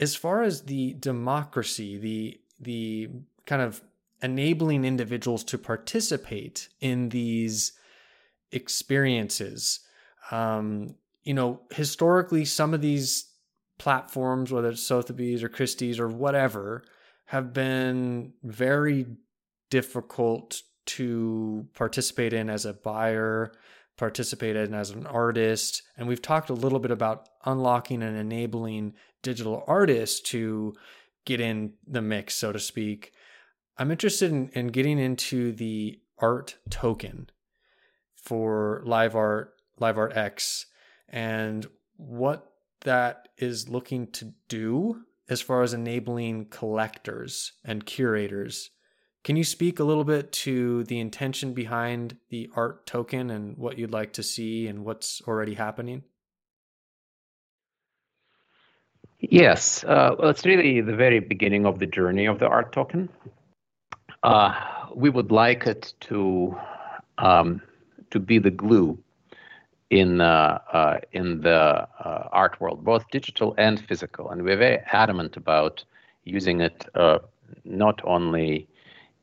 As 0.00 0.14
far 0.14 0.42
as 0.42 0.62
the 0.62 0.94
democracy, 0.94 1.98
the 1.98 2.40
the 2.58 3.08
kind 3.44 3.62
of 3.62 3.82
enabling 4.22 4.84
individuals 4.84 5.44
to 5.44 5.58
participate 5.58 6.68
in 6.80 7.10
these 7.10 7.72
experiences. 8.50 9.80
Um, 10.30 10.96
you 11.22 11.34
know, 11.34 11.60
historically, 11.70 12.44
some 12.44 12.72
of 12.72 12.80
these 12.80 13.30
platforms, 13.78 14.52
whether 14.52 14.68
it's 14.68 14.82
Sotheby's 14.82 15.42
or 15.42 15.48
Christie's 15.48 16.00
or 16.00 16.08
whatever, 16.08 16.84
have 17.26 17.52
been 17.52 18.32
very 18.42 19.06
difficult 19.70 20.62
to 20.86 21.66
participate 21.74 22.32
in 22.32 22.48
as 22.48 22.64
a 22.64 22.72
buyer, 22.72 23.52
participate 23.96 24.56
in 24.56 24.74
as 24.74 24.90
an 24.90 25.06
artist. 25.06 25.82
And 25.96 26.06
we've 26.06 26.22
talked 26.22 26.50
a 26.50 26.54
little 26.54 26.78
bit 26.78 26.90
about 26.90 27.28
unlocking 27.44 28.02
and 28.02 28.16
enabling 28.16 28.94
digital 29.22 29.64
artists 29.66 30.20
to 30.30 30.74
get 31.24 31.40
in 31.40 31.72
the 31.86 32.02
mix, 32.02 32.36
so 32.36 32.52
to 32.52 32.60
speak. 32.60 33.12
I'm 33.76 33.90
interested 33.90 34.30
in, 34.30 34.48
in 34.50 34.68
getting 34.68 34.98
into 34.98 35.52
the 35.52 36.00
art 36.18 36.56
token 36.70 37.28
for 38.14 38.82
LiveArt, 38.86 39.48
live 39.78 39.98
art 39.98 40.16
X, 40.16 40.66
and 41.08 41.66
what 41.96 42.52
that 42.82 43.28
is 43.36 43.68
looking 43.68 44.06
to 44.12 44.32
do 44.48 45.02
as 45.28 45.40
far 45.40 45.62
as 45.62 45.74
enabling 45.74 46.46
collectors 46.46 47.52
and 47.64 47.84
curators. 47.84 48.70
Can 49.24 49.36
you 49.36 49.44
speak 49.44 49.80
a 49.80 49.84
little 49.84 50.04
bit 50.04 50.30
to 50.32 50.84
the 50.84 51.00
intention 51.00 51.52
behind 51.52 52.16
the 52.30 52.48
art 52.54 52.86
token 52.86 53.30
and 53.30 53.56
what 53.58 53.76
you'd 53.76 53.92
like 53.92 54.12
to 54.14 54.22
see 54.22 54.68
and 54.68 54.84
what's 54.84 55.20
already 55.26 55.54
happening? 55.54 56.04
Yes, 59.18 59.82
uh, 59.82 60.14
well, 60.18 60.30
it's 60.30 60.44
really 60.44 60.80
the 60.80 60.94
very 60.94 61.20
beginning 61.20 61.66
of 61.66 61.78
the 61.78 61.86
journey 61.86 62.26
of 62.26 62.38
the 62.38 62.46
art 62.46 62.72
token. 62.72 63.08
Uh, 64.22 64.54
we 64.94 65.10
would 65.10 65.32
like 65.32 65.66
it 65.66 65.94
to 66.02 66.56
um, 67.18 67.62
to 68.10 68.20
be 68.20 68.38
the 68.38 68.50
glue 68.50 68.98
in 69.90 70.20
uh, 70.20 70.58
uh 70.72 70.98
in 71.12 71.40
the 71.42 71.86
uh, 72.04 72.28
art 72.32 72.60
world, 72.60 72.84
both 72.84 73.08
digital 73.10 73.54
and 73.58 73.80
physical, 73.86 74.30
and 74.30 74.42
we're 74.42 74.56
very 74.56 74.78
adamant 74.92 75.36
about 75.36 75.84
using 76.24 76.60
it 76.60 76.86
uh, 76.94 77.18
not 77.64 78.00
only 78.04 78.66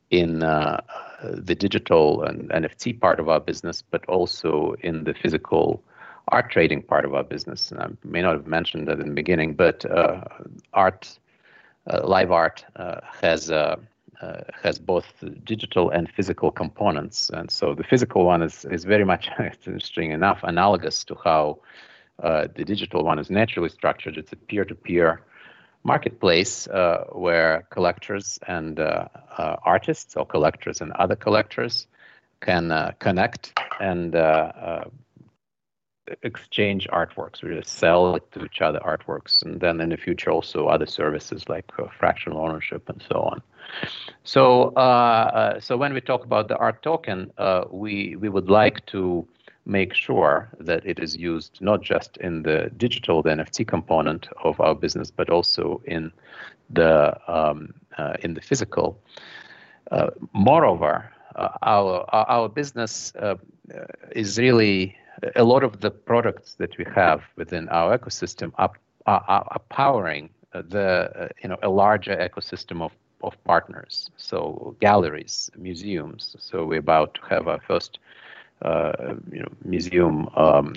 in 0.09 0.39
the 0.39 1.55
digital 1.55 2.24
and 2.24 2.49
NFT 2.49 2.99
part 2.99 3.20
of 3.20 3.28
our 3.30 3.39
business, 3.39 3.82
but 3.82 4.05
also 4.05 4.76
in 4.82 5.05
the 5.05 5.14
physical 5.14 5.84
art 6.28 6.51
trading 6.51 6.84
part 6.84 7.03
of 7.03 7.14
our 7.14 7.24
business. 7.24 7.72
And 7.72 7.82
I 7.82 7.88
may 8.03 8.22
not 8.22 8.34
have 8.34 8.45
mentioned 8.45 8.88
that 8.88 8.99
in 8.99 9.07
the 9.07 9.14
beginning, 9.14 9.55
but 9.55 9.84
art, 10.74 11.18
LiveArt, 11.88 12.64
has 13.22 13.49
uh, 14.24 14.41
has 14.61 14.80
both 14.80 15.07
digital 15.43 15.89
and 15.89 16.09
physical 16.09 16.51
components. 16.51 17.30
And 17.34 17.51
so 17.51 17.74
the 17.76 17.84
physical 17.84 18.26
one 18.26 18.41
is 18.41 18.65
is 18.65 18.86
very 18.86 19.05
much, 19.05 19.30
interesting 19.39 20.11
enough, 20.11 20.39
analogous 20.43 21.03
to 21.05 21.15
how 21.24 21.59
uh, 22.21 22.47
the 22.55 22.63
digital 22.63 23.03
one 23.03 23.19
is 23.19 23.30
naturally 23.30 23.69
structured. 23.69 24.17
It's 24.17 24.32
a 24.32 24.36
peer-to-peer 24.36 25.21
marketplace 25.84 26.67
uh, 26.67 27.05
where 27.11 27.65
collectors 27.69 28.39
and 28.47 28.80
uh, 28.80 29.07
uh, 29.38 29.55
artists, 29.65 30.15
or 30.15 30.26
collectors 30.26 30.82
and 30.82 30.91
other 30.93 31.15
collectors, 31.15 31.88
can 32.39 32.93
connect 32.99 33.59
and 33.80 34.15
exchange 36.22 36.88
artworks. 36.91 37.41
We 37.41 37.55
just 37.55 37.78
sell 37.78 38.20
to 38.20 38.45
each 38.45 38.61
other 38.61 38.80
artworks, 38.80 39.41
and 39.43 39.59
then 39.59 39.82
in 39.82 39.89
the 39.89 39.97
future 39.97 40.32
also 40.32 40.68
other 40.68 40.86
services 40.86 41.49
like 41.49 41.72
uh, 41.80 41.88
fractional 41.97 42.39
ownership 42.39 42.88
and 42.89 43.03
so 43.09 43.22
on. 43.22 43.41
So, 44.24 44.74
uh, 44.76 44.80
uh, 44.80 45.59
so 45.59 45.78
when 45.78 45.93
we 45.93 46.01
talk 46.01 46.24
about 46.24 46.47
the 46.47 46.57
art 46.57 46.82
token, 46.84 47.32
uh, 47.38 47.66
we 47.70 48.16
we 48.16 48.30
would 48.30 48.49
like 48.49 48.86
to 48.88 49.28
make 49.66 49.93
sure 49.93 50.49
that 50.59 50.86
it 50.86 50.99
is 50.99 51.16
used 51.16 51.61
not 51.61 51.82
just 51.82 52.18
in 52.18 52.43
the 52.43 52.70
digital, 52.78 53.22
the 53.22 53.30
NFT 53.30 53.66
component 53.66 54.28
of 54.43 54.59
our 54.59 54.76
business, 54.76 55.09
but 55.09 55.30
also 55.30 55.82
in 55.86 56.11
the 56.70 57.18
um, 57.28 57.74
uh, 57.97 58.14
in 58.22 58.34
the 58.34 58.41
physical. 58.41 58.97
Moreover, 60.34 61.11
our 61.61 62.05
our 62.11 62.49
business 62.49 63.14
is 64.11 64.38
really 64.39 64.95
a 65.36 65.43
lot 65.43 65.64
of 65.64 65.80
the 65.82 65.91
products 65.91 66.55
that 66.55 66.78
we 66.78 66.86
have 66.95 67.22
within 67.36 67.68
our 67.70 67.97
ecosystem 67.97 68.51
are, 68.57 68.72
are, 69.05 69.24
are 69.28 69.61
powering 69.70 70.30
the 70.53 71.11
uh, 71.16 71.28
you 71.41 71.49
know 71.49 71.57
a 71.64 71.70
larger 71.70 72.16
ecosystem 72.16 72.82
of 72.82 72.91
of 73.24 73.41
partners. 73.43 74.09
So 74.18 74.76
galleries, 74.80 75.49
museums. 75.57 76.36
So 76.39 76.66
we're 76.66 76.80
about 76.80 77.14
to 77.16 77.22
have 77.30 77.47
our 77.47 77.59
first 77.59 77.99
uh, 78.61 79.16
you 79.32 79.39
know 79.39 79.51
museum 79.64 80.30
um, 80.36 80.74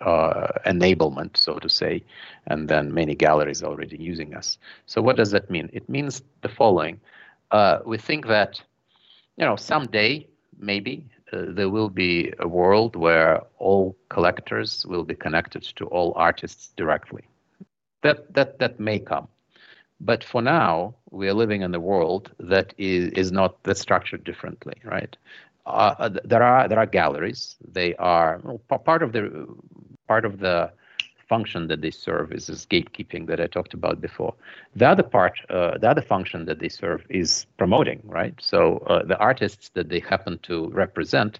uh, 0.00 0.48
enablement, 0.66 1.36
so 1.36 1.58
to 1.58 1.68
say, 1.68 2.02
and 2.46 2.68
then 2.68 2.92
many 2.92 3.14
galleries 3.14 3.62
already 3.62 3.96
using 3.96 4.34
us. 4.34 4.58
So 4.86 5.00
what 5.00 5.16
does 5.16 5.30
that 5.32 5.50
mean? 5.50 5.68
It 5.72 5.88
means 5.88 6.22
the 6.42 6.48
following: 6.48 7.00
uh, 7.50 7.78
we 7.84 7.98
think 7.98 8.26
that 8.26 8.60
you 9.36 9.44
know 9.44 9.56
someday 9.56 10.26
maybe 10.58 11.04
uh, 11.32 11.44
there 11.48 11.68
will 11.70 11.88
be 11.88 12.32
a 12.38 12.48
world 12.48 12.96
where 12.96 13.42
all 13.58 13.96
collectors 14.08 14.84
will 14.86 15.04
be 15.04 15.14
connected 15.14 15.62
to 15.76 15.86
all 15.86 16.12
artists 16.16 16.72
directly. 16.76 17.22
That 18.02 18.32
that 18.34 18.58
that 18.58 18.80
may 18.80 18.98
come, 18.98 19.28
but 20.00 20.24
for 20.24 20.42
now 20.42 20.94
we 21.10 21.28
are 21.28 21.34
living 21.34 21.62
in 21.62 21.74
a 21.74 21.80
world 21.80 22.32
that 22.38 22.72
is 22.78 23.12
is 23.12 23.30
not 23.30 23.62
that 23.64 23.76
structured 23.76 24.24
differently, 24.24 24.74
right? 24.84 25.16
Uh, 25.66 25.94
uh 25.98 26.08
there 26.24 26.42
are 26.42 26.66
there 26.68 26.78
are 26.78 26.86
galleries. 26.86 27.56
They 27.72 27.94
are 27.96 28.40
well, 28.42 28.58
part 28.78 29.02
of 29.02 29.12
the 29.12 29.46
part 30.08 30.24
of 30.24 30.38
the 30.38 30.72
function 31.30 31.68
that 31.68 31.80
they 31.80 31.92
serve 31.92 32.32
is 32.38 32.46
this 32.48 32.66
gatekeeping 32.74 33.24
that 33.28 33.40
I 33.40 33.46
talked 33.46 33.74
about 33.80 34.00
before. 34.08 34.34
The 34.80 34.88
other 34.92 35.06
part, 35.16 35.34
uh, 35.48 35.78
the 35.82 35.88
other 35.92 36.02
function 36.14 36.40
that 36.46 36.58
they 36.58 36.68
serve 36.82 37.00
is 37.08 37.46
promoting, 37.56 38.00
right? 38.04 38.34
So 38.40 38.60
uh, 38.92 39.04
the 39.04 39.18
artists 39.30 39.70
that 39.76 39.88
they 39.88 40.00
happen 40.12 40.38
to 40.48 40.56
represent 40.84 41.32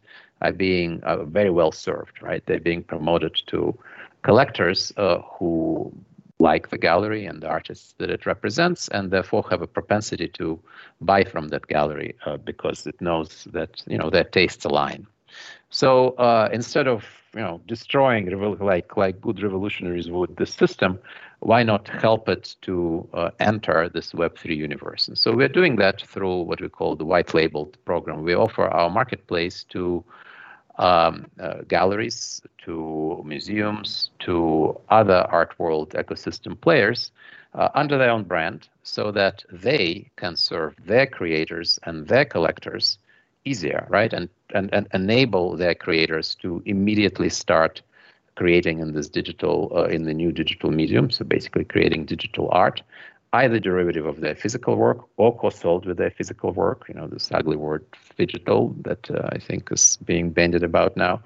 are 0.42 0.52
being 0.52 1.02
uh, 1.02 1.24
very 1.38 1.50
well 1.50 1.72
served, 1.72 2.22
right? 2.22 2.42
They're 2.46 2.68
being 2.72 2.84
promoted 2.84 3.34
to 3.52 3.60
collectors 4.22 4.92
uh, 4.96 5.18
who 5.34 5.92
like 6.38 6.70
the 6.70 6.78
gallery 6.78 7.26
and 7.26 7.42
the 7.42 7.48
artists 7.48 7.94
that 7.98 8.10
it 8.10 8.24
represents, 8.24 8.88
and 8.88 9.10
therefore 9.10 9.44
have 9.50 9.62
a 9.62 9.66
propensity 9.66 10.28
to 10.40 10.46
buy 11.00 11.22
from 11.24 11.48
that 11.48 11.66
gallery 11.66 12.14
uh, 12.26 12.36
because 12.38 12.86
it 12.86 12.98
knows 13.00 13.28
that 13.52 13.82
you 13.92 13.98
know 13.98 14.10
their 14.10 14.28
tastes 14.38 14.64
align. 14.64 15.06
So 15.68 15.90
uh, 16.26 16.48
instead 16.52 16.86
of 16.88 17.04
you 17.34 17.40
know 17.40 17.60
destroying 17.66 18.28
like 18.58 18.96
like 18.96 19.20
good 19.20 19.42
revolutionaries 19.42 20.10
would 20.10 20.36
the 20.36 20.46
system, 20.46 20.98
why 21.40 21.62
not 21.62 21.88
help 21.88 22.28
it 22.28 22.56
to 22.62 23.08
uh, 23.14 23.30
enter 23.38 23.88
this 23.88 24.12
Web3 24.12 24.56
universe? 24.56 25.08
And 25.08 25.16
so 25.16 25.34
we're 25.34 25.48
doing 25.48 25.76
that 25.76 26.02
through 26.02 26.42
what 26.42 26.60
we 26.60 26.68
call 26.68 26.96
the 26.96 27.04
white 27.04 27.32
labeled 27.34 27.76
program. 27.84 28.22
We 28.22 28.34
offer 28.34 28.66
our 28.68 28.90
marketplace 28.90 29.64
to 29.70 30.04
um, 30.78 31.26
uh, 31.38 31.62
galleries, 31.68 32.40
to 32.64 33.22
museums, 33.24 34.10
to 34.20 34.80
other 34.88 35.26
art 35.30 35.58
world 35.58 35.90
ecosystem 35.90 36.60
players 36.60 37.12
uh, 37.54 37.68
under 37.74 37.98
their 37.98 38.10
own 38.10 38.24
brand 38.24 38.68
so 38.82 39.10
that 39.12 39.44
they 39.52 40.10
can 40.16 40.36
serve 40.36 40.74
their 40.84 41.06
creators 41.06 41.78
and 41.84 42.08
their 42.08 42.24
collectors 42.24 42.98
easier, 43.44 43.86
right? 43.88 44.12
And, 44.12 44.28
and, 44.54 44.68
and 44.72 44.86
enable 44.92 45.56
their 45.56 45.74
creators 45.74 46.34
to 46.36 46.62
immediately 46.66 47.28
start 47.28 47.82
creating 48.36 48.80
in 48.80 48.92
this 48.92 49.08
digital, 49.08 49.70
uh, 49.74 49.84
in 49.84 50.04
the 50.04 50.14
new 50.14 50.32
digital 50.32 50.70
medium. 50.70 51.10
So 51.10 51.24
basically 51.24 51.64
creating 51.64 52.06
digital 52.06 52.48
art, 52.52 52.82
either 53.32 53.58
derivative 53.58 54.06
of 54.06 54.20
their 54.20 54.34
physical 54.34 54.76
work 54.76 54.98
or 55.16 55.36
co-sold 55.36 55.86
with 55.86 55.96
their 55.96 56.10
physical 56.10 56.52
work. 56.52 56.84
You 56.88 56.94
know, 56.94 57.06
this 57.06 57.30
ugly 57.32 57.56
word 57.56 57.84
digital 58.16 58.74
that 58.82 59.10
uh, 59.10 59.28
I 59.32 59.38
think 59.38 59.70
is 59.70 59.98
being 59.98 60.30
bandied 60.30 60.62
about 60.62 60.96
now, 60.96 61.22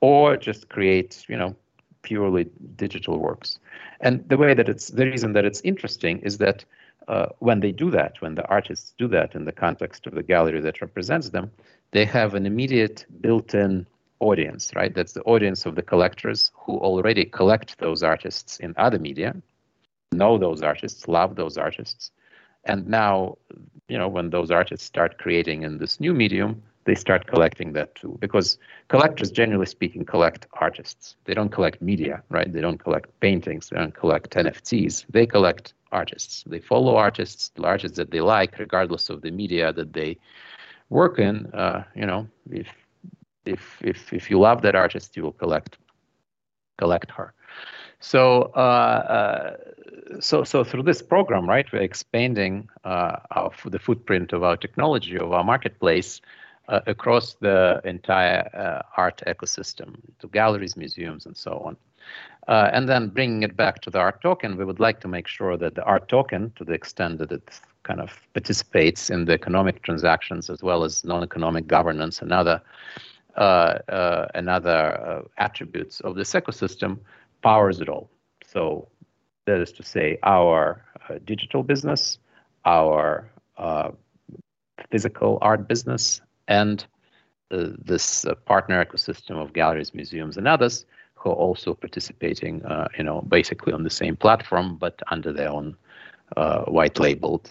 or 0.00 0.36
just 0.36 0.68
create, 0.68 1.24
you 1.28 1.36
know, 1.36 1.54
purely 2.02 2.44
digital 2.76 3.18
works. 3.18 3.58
And 4.00 4.26
the 4.28 4.36
way 4.36 4.54
that 4.54 4.68
it's, 4.68 4.88
the 4.88 5.06
reason 5.06 5.32
that 5.32 5.44
it's 5.44 5.60
interesting 5.62 6.20
is 6.20 6.38
that 6.38 6.64
uh, 7.08 7.26
when 7.38 7.60
they 7.60 7.72
do 7.72 7.90
that, 7.90 8.20
when 8.20 8.34
the 8.34 8.46
artists 8.48 8.94
do 8.98 9.08
that 9.08 9.34
in 9.34 9.44
the 9.46 9.52
context 9.52 10.06
of 10.06 10.14
the 10.14 10.22
gallery 10.22 10.60
that 10.60 10.80
represents 10.80 11.30
them, 11.30 11.50
they 11.92 12.04
have 12.04 12.34
an 12.34 12.44
immediate 12.44 13.06
built-in 13.20 13.86
audience, 14.20 14.72
right? 14.76 14.94
That's 14.94 15.12
the 15.12 15.22
audience 15.22 15.64
of 15.64 15.74
the 15.74 15.82
collectors 15.82 16.50
who 16.54 16.76
already 16.78 17.24
collect 17.24 17.78
those 17.78 18.02
artists 18.02 18.58
in 18.58 18.74
other 18.76 18.98
media, 18.98 19.34
know 20.12 20.36
those 20.36 20.62
artists, 20.62 21.08
love 21.08 21.34
those 21.34 21.56
artists. 21.56 22.10
And 22.64 22.86
now, 22.86 23.38
you 23.88 23.96
know, 23.96 24.08
when 24.08 24.28
those 24.30 24.50
artists 24.50 24.84
start 24.84 25.18
creating 25.18 25.62
in 25.62 25.78
this 25.78 26.00
new 26.00 26.12
medium, 26.12 26.62
they 26.84 26.94
start 26.94 27.26
collecting 27.26 27.72
that 27.74 27.94
too. 27.94 28.16
Because 28.20 28.58
collectors, 28.88 29.30
generally 29.30 29.66
speaking, 29.66 30.04
collect 30.04 30.46
artists. 30.54 31.16
They 31.24 31.34
don't 31.34 31.50
collect 31.50 31.80
media, 31.80 32.22
right? 32.30 32.50
They 32.52 32.60
don't 32.60 32.78
collect 32.78 33.18
paintings. 33.20 33.68
They 33.68 33.76
don't 33.76 33.94
collect 33.94 34.30
NFTs. 34.30 35.06
They 35.10 35.26
collect 35.26 35.74
artists. 35.92 36.44
They 36.46 36.60
follow 36.60 36.96
artists, 36.96 37.50
the 37.54 37.64
artists 37.64 37.96
that 37.96 38.10
they 38.10 38.20
like, 38.20 38.58
regardless 38.58 39.10
of 39.10 39.22
the 39.22 39.30
media 39.30 39.72
that 39.72 39.92
they 39.92 40.18
work 40.90 41.18
in. 41.18 41.46
Uh, 41.46 41.84
you 41.94 42.06
know, 42.06 42.28
if 42.50 42.68
if 43.44 43.78
if 43.82 44.12
if 44.12 44.30
you 44.30 44.38
love 44.38 44.62
that 44.62 44.74
artist, 44.74 45.16
you 45.16 45.22
will 45.22 45.32
collect 45.32 45.78
collect 46.78 47.10
her. 47.10 47.34
So 48.00 48.52
uh, 48.54 48.58
uh, 48.58 49.56
so 50.20 50.44
so 50.44 50.64
through 50.64 50.84
this 50.84 51.02
program, 51.02 51.48
right, 51.48 51.66
we're 51.72 51.82
expanding 51.82 52.68
uh, 52.84 53.16
our, 53.30 53.50
the 53.64 53.78
footprint 53.78 54.32
of 54.32 54.42
our 54.42 54.56
technology 54.56 55.18
of 55.18 55.32
our 55.32 55.44
marketplace 55.44 56.20
uh, 56.68 56.80
across 56.86 57.34
the 57.40 57.80
entire 57.84 58.48
uh, 58.54 58.82
art 58.96 59.22
ecosystem 59.26 59.96
to 60.20 60.28
galleries, 60.28 60.76
museums, 60.76 61.26
and 61.26 61.36
so 61.36 61.58
on. 61.64 61.76
Uh, 62.48 62.70
and 62.72 62.88
then 62.88 63.08
bringing 63.08 63.42
it 63.42 63.56
back 63.56 63.82
to 63.82 63.90
the 63.90 63.98
art 63.98 64.22
token, 64.22 64.56
we 64.56 64.64
would 64.64 64.80
like 64.80 65.00
to 65.00 65.08
make 65.08 65.28
sure 65.28 65.58
that 65.58 65.74
the 65.74 65.84
art 65.84 66.08
token, 66.08 66.50
to 66.56 66.64
the 66.64 66.72
extent 66.72 67.18
that 67.18 67.30
it 67.30 67.60
kind 67.82 68.00
of 68.00 68.10
participates 68.32 69.10
in 69.10 69.26
the 69.26 69.32
economic 69.32 69.82
transactions 69.82 70.48
as 70.48 70.62
well 70.62 70.82
as 70.82 71.04
non-economic 71.04 71.66
governance 71.66 72.22
and 72.22 72.32
other 72.32 72.60
uh, 73.36 73.78
uh, 73.88 74.26
and 74.34 74.48
other 74.48 74.98
uh, 74.98 75.22
attributes 75.36 76.00
of 76.00 76.16
this 76.16 76.32
ecosystem 76.32 76.98
powers 77.42 77.80
it 77.80 77.88
all. 77.88 78.10
So 78.44 78.88
that 79.46 79.60
is 79.60 79.70
to 79.72 79.82
say, 79.82 80.18
our 80.22 80.82
digital 81.24 81.62
business, 81.62 82.18
our 82.64 83.30
physical 84.90 85.38
art 85.42 85.68
business, 85.68 86.20
and 86.48 86.84
uh, 87.50 87.68
this 87.84 88.24
uh, 88.24 88.34
partner 88.34 88.84
ecosystem 88.84 89.36
of 89.36 89.52
galleries, 89.52 89.94
museums, 89.94 90.36
and 90.36 90.48
others 90.48 90.84
who 91.18 91.30
are 91.30 91.34
also 91.34 91.74
participating, 91.74 92.64
uh, 92.64 92.88
you 92.96 93.04
know, 93.04 93.22
basically 93.22 93.72
on 93.72 93.82
the 93.82 93.90
same 93.90 94.16
platform, 94.16 94.76
but 94.76 95.02
under 95.10 95.32
their 95.32 95.50
own 95.50 95.76
white 96.66 96.98
labeled, 96.98 97.50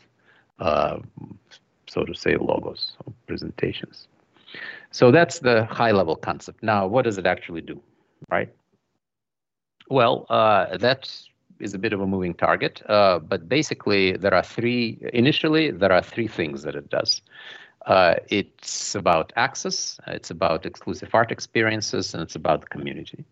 so 0.59 2.03
to 2.05 2.13
say, 2.13 2.37
logos 2.37 2.95
or 3.05 3.13
presentations. 3.27 4.07
So 4.91 5.11
that's 5.11 5.39
the 5.39 5.65
high 5.65 5.91
level 5.91 6.15
concept. 6.15 6.63
Now, 6.63 6.87
what 6.87 7.03
does 7.03 7.17
it 7.17 7.25
actually 7.25 7.61
do, 7.61 7.81
right? 8.29 8.49
Well, 9.89 10.25
uh, 10.29 10.77
that 10.77 11.09
is 11.59 11.73
a 11.73 11.77
bit 11.79 11.93
of 11.93 12.01
a 12.01 12.07
moving 12.07 12.33
target, 12.33 12.81
uh, 12.89 13.19
but 13.19 13.49
basically 13.49 14.13
there 14.13 14.33
are 14.33 14.43
three, 14.43 14.97
initially 15.13 15.71
there 15.71 15.91
are 15.91 16.01
three 16.01 16.27
things 16.27 16.63
that 16.63 16.75
it 16.75 16.89
does. 16.89 17.21
Uh, 17.85 18.15
it's 18.29 18.95
about 18.95 19.33
access, 19.35 19.99
it's 20.07 20.29
about 20.29 20.65
exclusive 20.65 21.09
art 21.13 21.31
experiences, 21.31 22.13
and 22.13 22.21
it's 22.21 22.35
about 22.35 22.61
the 22.61 22.67
community. 22.67 23.23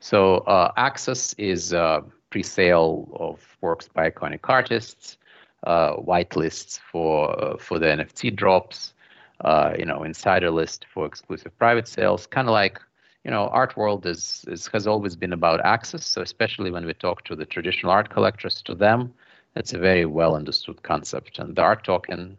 So 0.00 0.38
uh, 0.38 0.72
access 0.76 1.34
is 1.34 1.72
uh, 1.74 2.00
pre-sale 2.30 3.08
of 3.14 3.56
works 3.60 3.88
by 3.88 4.10
iconic 4.10 4.40
artists, 4.44 5.18
uh, 5.64 5.94
whitelists 5.96 6.78
for 6.78 7.56
for 7.58 7.78
the 7.78 7.86
NFT 7.90 8.30
drops, 8.30 8.94
uh, 9.40 9.74
you 9.78 9.84
know, 9.84 10.04
insider 10.04 10.50
list 10.50 10.86
for 10.92 11.06
exclusive 11.06 11.56
private 11.58 11.88
sales, 11.88 12.26
kind 12.26 12.48
of 12.48 12.52
like, 12.52 12.80
you 13.24 13.30
know, 13.30 13.48
art 13.48 13.76
world 13.76 14.06
is, 14.06 14.44
is 14.48 14.68
has 14.68 14.86
always 14.86 15.16
been 15.16 15.32
about 15.32 15.60
access. 15.64 16.06
So 16.06 16.22
especially 16.22 16.70
when 16.70 16.86
we 16.86 16.94
talk 16.94 17.24
to 17.24 17.34
the 17.34 17.44
traditional 17.44 17.92
art 17.92 18.10
collectors, 18.10 18.62
to 18.62 18.74
them, 18.74 19.12
it's 19.56 19.72
a 19.72 19.78
very 19.78 20.06
well 20.06 20.36
understood 20.36 20.82
concept. 20.82 21.38
And 21.38 21.56
the 21.56 21.62
art 21.62 21.84
token 21.84 22.36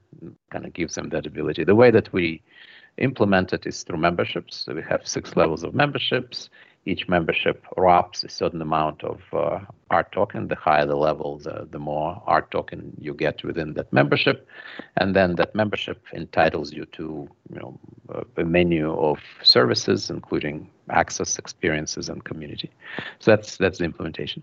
kind 0.49 0.65
of 0.65 0.73
gives 0.73 0.95
them 0.95 1.09
that 1.09 1.25
ability. 1.25 1.65
The 1.65 1.75
way 1.75 1.91
that 1.91 2.11
we 2.13 2.41
implement 2.97 3.53
it 3.53 3.65
is 3.65 3.83
through 3.83 3.97
memberships. 3.97 4.55
So 4.65 4.73
we 4.75 4.81
have 4.83 5.07
six 5.07 5.35
levels 5.35 5.63
of 5.63 5.73
memberships 5.73 6.49
each 6.89 7.07
membership 7.07 7.65
wraps 7.77 8.23
a 8.23 8.29
certain 8.29 8.61
amount 8.61 9.03
of 9.03 9.21
uh, 9.31 9.59
art 9.91 10.11
token. 10.11 10.47
The 10.47 10.55
higher 10.55 10.85
the 10.85 10.95
level, 10.95 11.37
the, 11.37 11.67
the 11.69 11.79
more 11.79 12.21
art 12.25 12.51
token 12.51 12.93
you 12.99 13.13
get 13.13 13.43
within 13.43 13.73
that 13.75 13.91
membership. 13.93 14.47
And 14.97 15.15
then 15.15 15.35
that 15.35 15.53
membership 15.53 16.03
entitles 16.13 16.73
you 16.73 16.85
to 16.97 17.29
you 17.53 17.59
know, 17.59 17.79
a 18.37 18.43
menu 18.43 18.93
of 18.97 19.19
services, 19.43 20.09
including 20.09 20.69
access, 20.89 21.37
experiences, 21.37 22.09
and 22.09 22.23
community. 22.23 22.71
So 23.19 23.31
that's, 23.31 23.57
that's 23.57 23.77
the 23.77 23.85
implementation. 23.85 24.41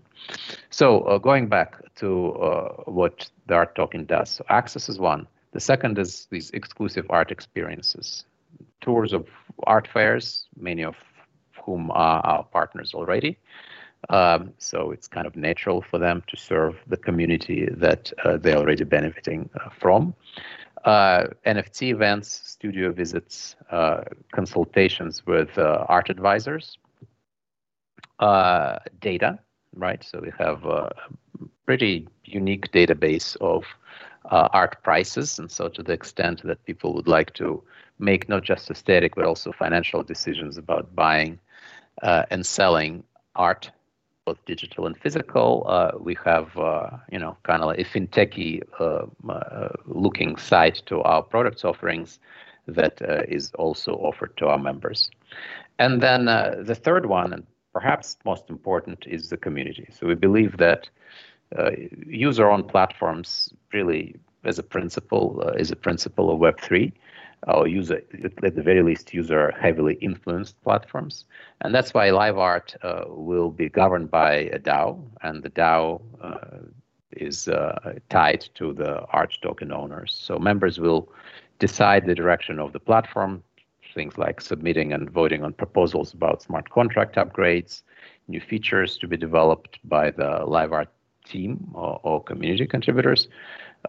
So 0.69 1.01
uh, 1.01 1.17
going 1.17 1.47
back 1.47 1.93
to 1.95 2.31
uh, 2.33 2.69
what 2.85 3.29
the 3.47 3.55
art 3.55 3.75
token 3.75 4.05
does. 4.05 4.29
So 4.29 4.45
access 4.49 4.87
is 4.89 4.99
one. 4.99 5.27
The 5.51 5.59
second 5.59 5.97
is 5.99 6.27
these 6.29 6.49
exclusive 6.51 7.05
art 7.09 7.31
experiences. 7.31 8.25
Tours 8.81 9.11
of 9.11 9.27
art 9.63 9.87
fairs, 9.87 10.45
many 10.55 10.83
of 10.83 10.95
whom 11.67 11.91
are 11.91 12.21
our 12.25 12.43
partners 12.45 12.93
already. 12.95 13.37
Um, 14.09 14.53
so 14.57 14.91
it's 14.91 15.07
kind 15.07 15.27
of 15.27 15.35
natural 15.35 15.81
for 15.81 15.99
them 15.99 16.23
to 16.27 16.37
serve 16.37 16.75
the 16.87 16.97
community 16.97 17.67
that 17.71 18.13
uh, 18.23 18.37
they're 18.37 18.57
already 18.57 18.85
benefiting 18.85 19.49
uh, 19.59 19.69
from. 19.81 20.15
Uh, 20.85 21.25
NFT 21.45 21.91
events, 21.91 22.29
studio 22.45 22.93
visits, 22.93 23.57
uh, 23.69 24.03
consultations 24.31 25.25
with 25.25 25.57
uh, 25.57 25.85
art 25.89 26.09
advisors, 26.09 26.77
uh, 28.19 28.79
data, 29.01 29.39
right? 29.75 30.01
So 30.03 30.21
we 30.21 30.31
have 30.39 30.63
a 30.65 30.95
pretty 31.65 32.07
unique 32.23 32.71
database 32.71 33.35
of 33.41 33.65
art 34.29 34.81
prices. 34.83 35.39
And 35.39 35.51
so 35.51 35.67
to 35.69 35.83
the 35.83 35.93
extent 35.93 36.43
that 36.43 36.63
people 36.65 36.93
would 36.93 37.07
like 37.07 37.33
to 37.33 37.61
make 37.99 38.29
not 38.29 38.43
just 38.43 38.69
aesthetic, 38.69 39.15
but 39.15 39.25
also 39.25 39.51
financial 39.51 40.03
decisions 40.03 40.57
about 40.57 40.95
buying 40.95 41.39
and 42.01 42.45
selling 42.45 43.03
art, 43.35 43.71
both 44.27 44.43
digital 44.45 44.85
and 44.85 44.97
physical. 44.97 45.63
Uh, 45.67 45.91
we 45.97 46.15
have, 46.25 46.55
uh, 46.57 46.89
you 47.11 47.17
know, 47.17 47.37
kind 47.43 47.63
of 47.63 47.69
a 47.71 47.83
fintechy 47.83 48.61
uh, 48.79 49.05
uh, 49.31 49.69
looking 49.85 50.35
site 50.35 50.81
to 50.85 51.01
our 51.03 51.23
products 51.23 51.63
offerings 51.63 52.19
that 52.67 53.01
uh, 53.01 53.23
is 53.29 53.53
also 53.53 53.93
offered 53.93 54.35
to 54.35 54.47
our 54.47 54.59
members. 54.59 55.09
And 55.79 56.01
then 56.01 56.25
the 56.25 56.75
third 56.75 57.05
one, 57.05 57.31
and 57.31 57.45
perhaps 57.71 58.17
most 58.25 58.49
important, 58.49 59.05
is 59.07 59.29
the 59.29 59.37
community. 59.37 59.87
So 59.97 60.07
we 60.07 60.15
believe 60.15 60.57
that 60.57 60.89
user-owned 62.05 62.67
platforms 62.67 63.53
really, 63.71 64.15
as 64.43 64.59
a 64.59 64.63
principle, 64.63 65.41
is 65.57 65.71
a 65.71 65.75
principle 65.75 66.29
of 66.29 66.39
Web3 66.39 66.91
or 67.47 67.67
user, 67.67 68.01
at 68.43 68.55
the 68.55 68.61
very 68.61 68.81
least, 68.81 69.13
user 69.13 69.51
heavily 69.51 69.95
influenced 69.95 70.61
platforms. 70.63 71.25
And 71.61 71.73
that's 71.73 71.93
why 71.93 72.09
LiveArt 72.09 72.75
uh, 72.83 73.05
will 73.07 73.51
be 73.51 73.69
governed 73.69 74.09
by 74.09 74.33
a 74.33 74.59
DAO, 74.59 74.99
and 75.21 75.43
the 75.43 75.49
DAO 75.49 76.01
uh, 76.21 76.57
is 77.11 77.47
uh, 77.47 77.93
tied 78.09 78.47
to 78.55 78.73
the 78.73 79.01
art 79.05 79.37
token 79.41 79.71
owners. 79.71 80.17
So 80.19 80.39
members 80.39 80.79
will 80.79 81.09
decide 81.59 82.05
the 82.05 82.15
direction 82.15 82.59
of 82.59 82.73
the 82.73 82.79
platform, 82.79 83.43
things 83.93 84.17
like 84.17 84.41
submitting 84.41 84.93
and 84.93 85.09
voting 85.09 85.43
on 85.43 85.53
proposals 85.53 86.13
about 86.13 86.41
smart 86.41 86.69
contract 86.69 87.15
upgrades, 87.15 87.83
new 88.27 88.41
features 88.41 88.97
to 88.97 89.07
be 89.07 89.17
developed 89.17 89.79
by 89.83 90.11
the 90.11 90.45
LiveArt 90.45 90.87
team 91.25 91.69
or, 91.73 91.99
or 92.03 92.23
community 92.23 92.65
contributors, 92.65 93.27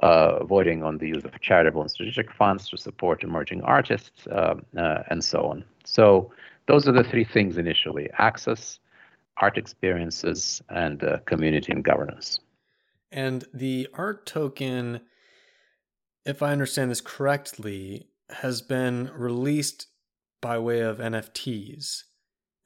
uh, 0.03 0.45
voting 0.45 0.83
on 0.83 0.99
the 0.99 1.09
use 1.09 1.25
of 1.25 1.41
charitable 1.41 1.83
and 1.83 1.91
strategic 1.91 2.33
funds 2.33 2.69
to 2.71 2.77
support 2.77 3.23
emerging 3.23 3.63
artists, 3.63 4.27
uh, 4.29 4.55
uh, 4.77 5.03
and 5.11 5.23
so 5.23 5.45
on. 5.45 5.65
So 5.85 6.31
those 6.67 6.87
are 6.87 6.93
the 6.93 7.05
three 7.05 7.25
things 7.25 7.57
initially: 7.57 8.09
access, 8.19 8.79
art 9.39 9.59
experiences, 9.59 10.63
and 10.69 11.03
uh, 11.03 11.19
community 11.27 11.73
and 11.73 11.85
governance. 11.85 12.41
And 13.11 13.45
the 13.55 13.89
art 13.95 14.27
token, 14.27 15.01
if 16.25 16.43
I 16.43 16.53
understand 16.53 16.91
this 16.91 17.01
correctly, 17.01 18.09
has 18.29 18.61
been 18.61 19.11
released 19.15 19.87
by 20.41 20.59
way 20.59 20.81
of 20.81 20.99
NFTs. 20.99 22.05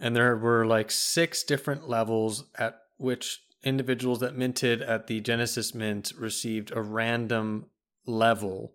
And 0.01 0.17
there 0.17 0.37
were 0.37 0.67
like 0.67 0.91
six 0.91 1.45
different 1.45 1.89
levels 1.89 2.45
at 2.59 2.81
which 2.97 3.41
individuals 3.65 4.21
that 4.21 4.37
minted 4.37 4.83
at 4.83 5.07
the 5.07 5.21
Genesis 5.21 5.75
Mint 5.75 6.13
received 6.19 6.73
a 6.75 6.83
random 6.83 7.67
level, 8.07 8.75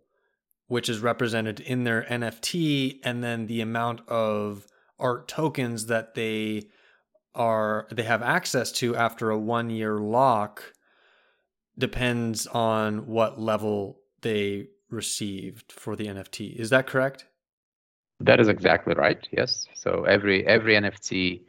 which 0.67 0.89
is 0.89 0.99
represented 0.99 1.59
in 1.59 1.83
their 1.83 2.03
NFT, 2.03 2.99
and 3.03 3.23
then 3.23 3.47
the 3.47 3.61
amount 3.61 4.07
of 4.07 4.67
art 4.99 5.27
tokens 5.27 5.87
that 5.87 6.15
they 6.15 6.63
are 7.35 7.87
they 7.91 8.03
have 8.03 8.23
access 8.23 8.71
to 8.71 8.95
after 8.95 9.29
a 9.29 9.37
one 9.37 9.69
year 9.69 9.99
lock 9.99 10.73
depends 11.77 12.47
on 12.47 13.05
what 13.05 13.39
level 13.39 13.99
they 14.21 14.67
received 14.89 15.71
for 15.71 15.95
the 15.95 16.07
NFT. 16.07 16.55
Is 16.55 16.71
that 16.71 16.87
correct? 16.87 17.25
That 18.19 18.39
is 18.39 18.47
exactly 18.47 18.95
right. 18.95 19.27
Yes. 19.31 19.67
So 19.75 20.05
every 20.05 20.45
every 20.47 20.73
NFT 20.73 21.41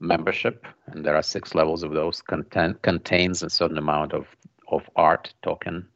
membership, 0.00 0.66
and 0.86 1.04
there 1.04 1.14
are 1.14 1.22
six 1.22 1.54
levels 1.54 1.82
of 1.82 1.92
those, 1.92 2.22
content, 2.22 2.82
contains 2.82 3.42
a 3.42 3.50
certain 3.50 3.78
amount 3.78 4.12
of 4.12 4.26
of 4.68 4.88
art 4.96 5.34
token 5.42 5.86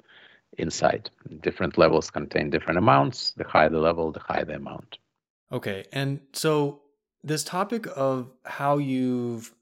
inside. 0.59 1.11
Different 1.42 1.78
levels 1.78 2.11
contain 2.11 2.50
different 2.50 2.78
amounts. 2.78 3.32
The 3.36 3.44
higher 3.44 3.68
the 3.68 3.78
level, 3.78 4.12
the 4.12 4.20
higher 4.20 4.44
the 4.44 4.57
amount. 4.57 4.98
Okay, 5.52 5.84
and 5.92 6.20
so 6.32 6.82
this 7.22 7.44
topic 7.44 7.86
of 7.94 8.30
how 8.44 8.78
you've 8.78 9.55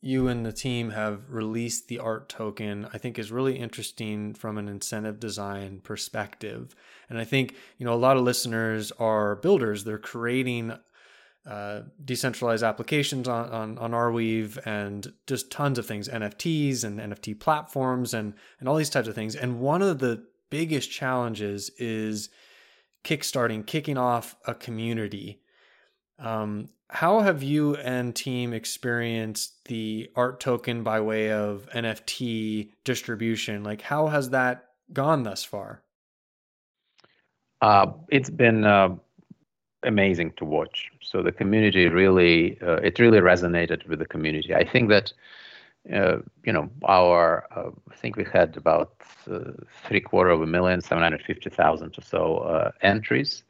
you 0.00 0.28
and 0.28 0.44
the 0.44 0.52
team 0.52 0.90
have 0.90 1.30
released 1.30 1.88
the 1.88 1.98
art 1.98 2.28
token, 2.28 2.86
I 2.92 2.98
think 2.98 3.18
is 3.18 3.32
really 3.32 3.56
interesting 3.56 4.34
from 4.34 4.58
an 4.58 4.68
incentive 4.68 5.18
design 5.18 5.80
perspective. 5.82 6.76
And 7.08 7.18
I 7.18 7.24
think, 7.24 7.54
you 7.78 7.86
know, 7.86 7.94
a 7.94 7.96
lot 7.96 8.18
of 8.18 8.22
listeners 8.22 8.92
are 8.98 9.36
builders. 9.36 9.84
They're 9.84 9.96
creating 9.96 10.74
uh, 11.46 11.82
decentralized 12.04 12.62
applications 12.62 13.28
on, 13.28 13.50
on, 13.50 13.78
on 13.78 13.90
Arweave 13.92 14.58
and 14.66 15.12
just 15.26 15.50
tons 15.50 15.78
of 15.78 15.86
things, 15.86 16.08
NFTs 16.08 16.84
and 16.84 16.98
NFT 16.98 17.38
platforms 17.38 18.14
and, 18.14 18.34
and 18.60 18.68
all 18.68 18.76
these 18.76 18.90
types 18.90 19.08
of 19.08 19.14
things. 19.14 19.36
And 19.36 19.60
one 19.60 19.82
of 19.82 19.98
the 19.98 20.24
biggest 20.50 20.90
challenges 20.90 21.70
is 21.78 22.30
kickstarting, 23.04 23.66
kicking 23.66 23.98
off 23.98 24.36
a 24.46 24.54
community. 24.54 25.40
Um, 26.18 26.70
how 26.88 27.20
have 27.20 27.42
you 27.42 27.76
and 27.76 28.14
team 28.14 28.52
experienced 28.52 29.64
the 29.66 30.10
art 30.14 30.40
token 30.40 30.82
by 30.82 31.00
way 31.00 31.32
of 31.32 31.68
NFT 31.74 32.70
distribution? 32.84 33.64
Like, 33.64 33.82
how 33.82 34.06
has 34.06 34.30
that 34.30 34.66
gone 34.92 35.24
thus 35.24 35.44
far? 35.44 35.82
Uh, 37.60 37.86
it's 38.10 38.30
been 38.30 38.64
uh, 38.64 38.90
amazing 39.82 40.32
to 40.36 40.44
watch. 40.44 40.90
So 41.14 41.22
the 41.22 41.30
community 41.30 41.86
really, 41.86 42.58
uh, 42.60 42.78
it 42.82 42.98
really 42.98 43.20
resonated 43.20 43.86
with 43.86 44.00
the 44.00 44.04
community. 44.04 44.52
I 44.52 44.68
think 44.68 44.88
that, 44.88 45.12
uh, 45.94 46.16
you 46.44 46.52
know, 46.52 46.68
our, 46.82 47.46
uh, 47.54 47.70
I 47.88 47.94
think 47.94 48.16
we 48.16 48.24
had 48.24 48.56
about 48.56 48.94
uh, 49.30 49.52
three 49.86 50.00
quarter 50.00 50.30
of 50.30 50.42
a 50.42 50.46
million, 50.46 50.80
seven 50.80 51.04
hundred 51.04 51.22
fifty 51.22 51.50
thousand 51.50 51.96
or 51.96 52.02
so 52.02 52.72
entries 52.80 53.44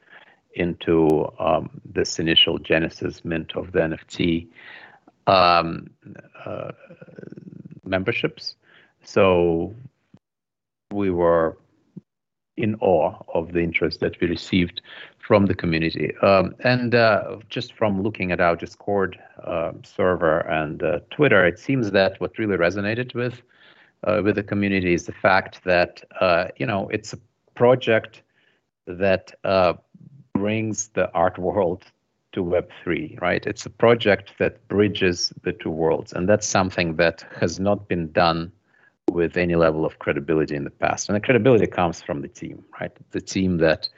into 0.52 1.26
um, 1.38 1.80
this 1.86 2.18
initial 2.18 2.58
genesis 2.58 3.24
mint 3.24 3.56
of 3.56 3.72
the 3.72 3.78
NFT 3.78 4.46
um, 5.26 5.88
uh, 6.44 6.70
memberships. 7.82 8.56
So 9.04 9.74
we 10.92 11.08
were 11.08 11.56
in 12.58 12.76
awe 12.80 13.14
of 13.32 13.52
the 13.52 13.60
interest 13.60 14.00
that 14.00 14.20
we 14.20 14.28
received 14.28 14.82
from 15.26 15.46
the 15.46 15.54
community. 15.54 16.14
Um, 16.18 16.54
and 16.60 16.94
uh, 16.94 17.38
just 17.48 17.72
from 17.72 18.02
looking 18.02 18.30
at 18.30 18.40
our 18.40 18.56
Discord 18.56 19.18
uh, 19.42 19.72
server 19.82 20.40
and 20.40 20.82
uh, 20.82 21.00
Twitter, 21.10 21.46
it 21.46 21.58
seems 21.58 21.90
that 21.92 22.20
what 22.20 22.38
really 22.38 22.56
resonated 22.56 23.14
with 23.14 23.40
uh, 24.06 24.20
with 24.22 24.34
the 24.34 24.42
community 24.42 24.92
is 24.92 25.06
the 25.06 25.12
fact 25.12 25.64
that 25.64 26.04
uh, 26.20 26.48
you 26.56 26.66
know 26.66 26.88
it's 26.88 27.14
a 27.14 27.18
project 27.54 28.22
that 28.86 29.32
uh, 29.44 29.72
brings 30.34 30.88
the 30.88 31.10
art 31.12 31.38
world 31.38 31.84
to 32.32 32.44
Web3, 32.44 33.20
right? 33.22 33.46
It's 33.46 33.64
a 33.64 33.70
project 33.70 34.34
that 34.38 34.66
bridges 34.68 35.32
the 35.42 35.52
two 35.52 35.70
worlds. 35.70 36.12
And 36.12 36.28
that's 36.28 36.46
something 36.46 36.96
that 36.96 37.24
has 37.40 37.58
not 37.60 37.88
been 37.88 38.10
done 38.12 38.52
with 39.10 39.36
any 39.36 39.54
level 39.54 39.86
of 39.86 40.00
credibility 40.00 40.56
in 40.56 40.64
the 40.64 40.70
past. 40.70 41.08
And 41.08 41.16
the 41.16 41.20
credibility 41.20 41.66
comes 41.66 42.02
from 42.02 42.20
the 42.20 42.28
team, 42.28 42.64
right? 42.80 42.92
The 43.12 43.20
team 43.20 43.58
that 43.58 43.88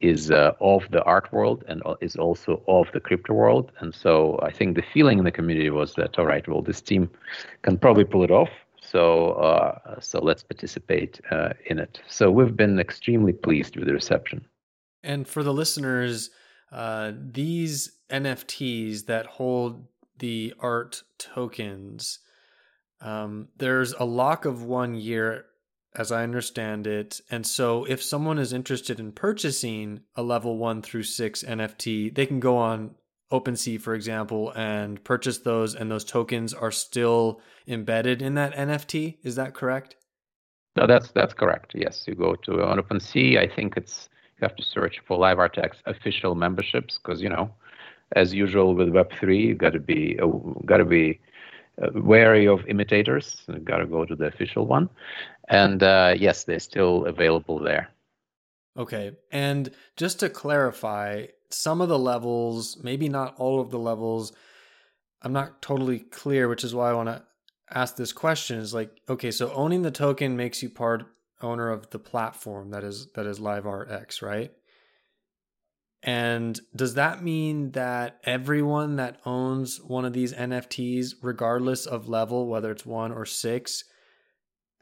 is 0.00 0.30
uh, 0.30 0.52
of 0.60 0.82
the 0.90 1.02
art 1.04 1.32
world 1.32 1.64
and 1.68 1.82
is 2.00 2.16
also 2.16 2.62
of 2.68 2.86
the 2.92 3.00
crypto 3.00 3.32
world. 3.32 3.72
And 3.80 3.94
so 3.94 4.38
I 4.42 4.50
think 4.52 4.76
the 4.76 4.82
feeling 4.92 5.18
in 5.18 5.24
the 5.24 5.32
community 5.32 5.70
was 5.70 5.94
that, 5.94 6.18
all 6.18 6.26
right, 6.26 6.46
well, 6.46 6.62
this 6.62 6.80
team 6.80 7.10
can 7.62 7.78
probably 7.78 8.04
pull 8.04 8.22
it 8.24 8.30
off. 8.30 8.50
So, 8.80 9.32
uh, 9.32 10.00
so 10.00 10.20
let's 10.20 10.42
participate 10.42 11.20
uh, 11.30 11.54
in 11.66 11.78
it. 11.78 12.00
So 12.06 12.30
we've 12.30 12.56
been 12.56 12.78
extremely 12.78 13.32
pleased 13.32 13.76
with 13.76 13.86
the 13.86 13.94
reception. 13.94 14.44
And 15.02 15.26
for 15.26 15.42
the 15.42 15.52
listeners, 15.52 16.30
uh, 16.70 17.12
these 17.16 17.98
NFTs 18.10 19.06
that 19.06 19.26
hold 19.26 19.86
the 20.18 20.54
art 20.60 21.02
tokens, 21.18 22.18
um, 23.00 23.48
there's 23.56 23.92
a 23.94 24.04
lock 24.04 24.44
of 24.44 24.64
one 24.64 24.94
year, 24.94 25.46
as 25.96 26.10
I 26.10 26.22
understand 26.22 26.86
it. 26.86 27.20
And 27.30 27.46
so 27.46 27.84
if 27.84 28.02
someone 28.02 28.38
is 28.38 28.52
interested 28.52 28.98
in 28.98 29.12
purchasing 29.12 30.00
a 30.16 30.22
level 30.22 30.58
one 30.58 30.82
through 30.82 31.04
six 31.04 31.42
NFT, 31.42 32.14
they 32.14 32.26
can 32.26 32.40
go 32.40 32.56
on 32.56 32.94
OpenSea, 33.32 33.80
for 33.80 33.94
example, 33.94 34.52
and 34.54 35.02
purchase 35.02 35.38
those, 35.38 35.74
and 35.74 35.90
those 35.90 36.04
tokens 36.04 36.52
are 36.54 36.70
still 36.70 37.40
embedded 37.66 38.22
in 38.22 38.34
that 38.34 38.54
NFT. 38.54 39.18
Is 39.22 39.36
that 39.36 39.54
correct? 39.54 39.96
No, 40.76 40.86
that's 40.86 41.10
that's 41.12 41.34
correct. 41.34 41.72
Yes, 41.74 42.04
you 42.06 42.14
go 42.14 42.34
to 42.34 42.62
on 42.64 42.78
OpenSea. 42.78 43.38
I 43.38 43.54
think 43.54 43.76
it's 43.76 44.08
you 44.36 44.46
have 44.46 44.56
to 44.56 44.62
search 44.62 45.00
for 45.06 45.18
LiveArtX 45.18 45.70
official 45.86 46.34
memberships 46.34 46.98
because 47.02 47.22
you 47.22 47.28
know, 47.28 47.50
as 48.16 48.34
usual 48.34 48.74
with 48.74 48.88
Web3, 48.88 49.40
you 49.40 49.54
got 49.54 49.72
to 49.72 49.80
be 49.80 50.18
uh, 50.20 50.26
got 50.66 50.78
to 50.78 50.84
be 50.84 51.20
wary 51.94 52.46
of 52.46 52.66
imitators. 52.66 53.42
Got 53.64 53.78
to 53.78 53.86
go 53.86 54.04
to 54.04 54.14
the 54.14 54.26
official 54.26 54.66
one, 54.66 54.88
and 55.48 55.82
uh, 55.82 56.14
yes, 56.16 56.44
they're 56.44 56.58
still 56.60 57.06
available 57.06 57.58
there. 57.58 57.88
Okay, 58.76 59.12
and 59.30 59.70
just 59.96 60.20
to 60.20 60.28
clarify, 60.28 61.26
some 61.50 61.80
of 61.80 61.88
the 61.88 61.98
levels, 61.98 62.78
maybe 62.82 63.08
not 63.08 63.34
all 63.38 63.60
of 63.60 63.70
the 63.70 63.78
levels, 63.78 64.32
I'm 65.22 65.32
not 65.32 65.62
totally 65.62 66.00
clear, 66.00 66.48
which 66.48 66.64
is 66.64 66.74
why 66.74 66.90
I 66.90 66.94
want 66.94 67.08
to 67.08 67.22
ask 67.70 67.96
this 67.96 68.12
question. 68.12 68.58
Is 68.58 68.74
like, 68.74 68.90
okay, 69.08 69.30
so 69.30 69.52
owning 69.52 69.82
the 69.82 69.90
token 69.90 70.36
makes 70.36 70.62
you 70.62 70.70
part 70.70 71.06
owner 71.40 71.70
of 71.70 71.90
the 71.90 71.98
platform 71.98 72.70
that 72.70 72.84
is 72.84 73.08
that 73.14 73.26
is 73.26 73.38
LiveArtX, 73.38 74.22
right? 74.22 74.52
And 76.06 76.60
does 76.76 76.94
that 76.94 77.22
mean 77.22 77.70
that 77.70 78.20
everyone 78.24 78.96
that 78.96 79.20
owns 79.24 79.80
one 79.80 80.04
of 80.04 80.12
these 80.12 80.34
NFTs, 80.34 81.14
regardless 81.22 81.86
of 81.86 82.08
level, 82.08 82.46
whether 82.46 82.70
it's 82.70 82.84
one 82.84 83.10
or 83.10 83.24
six, 83.24 83.84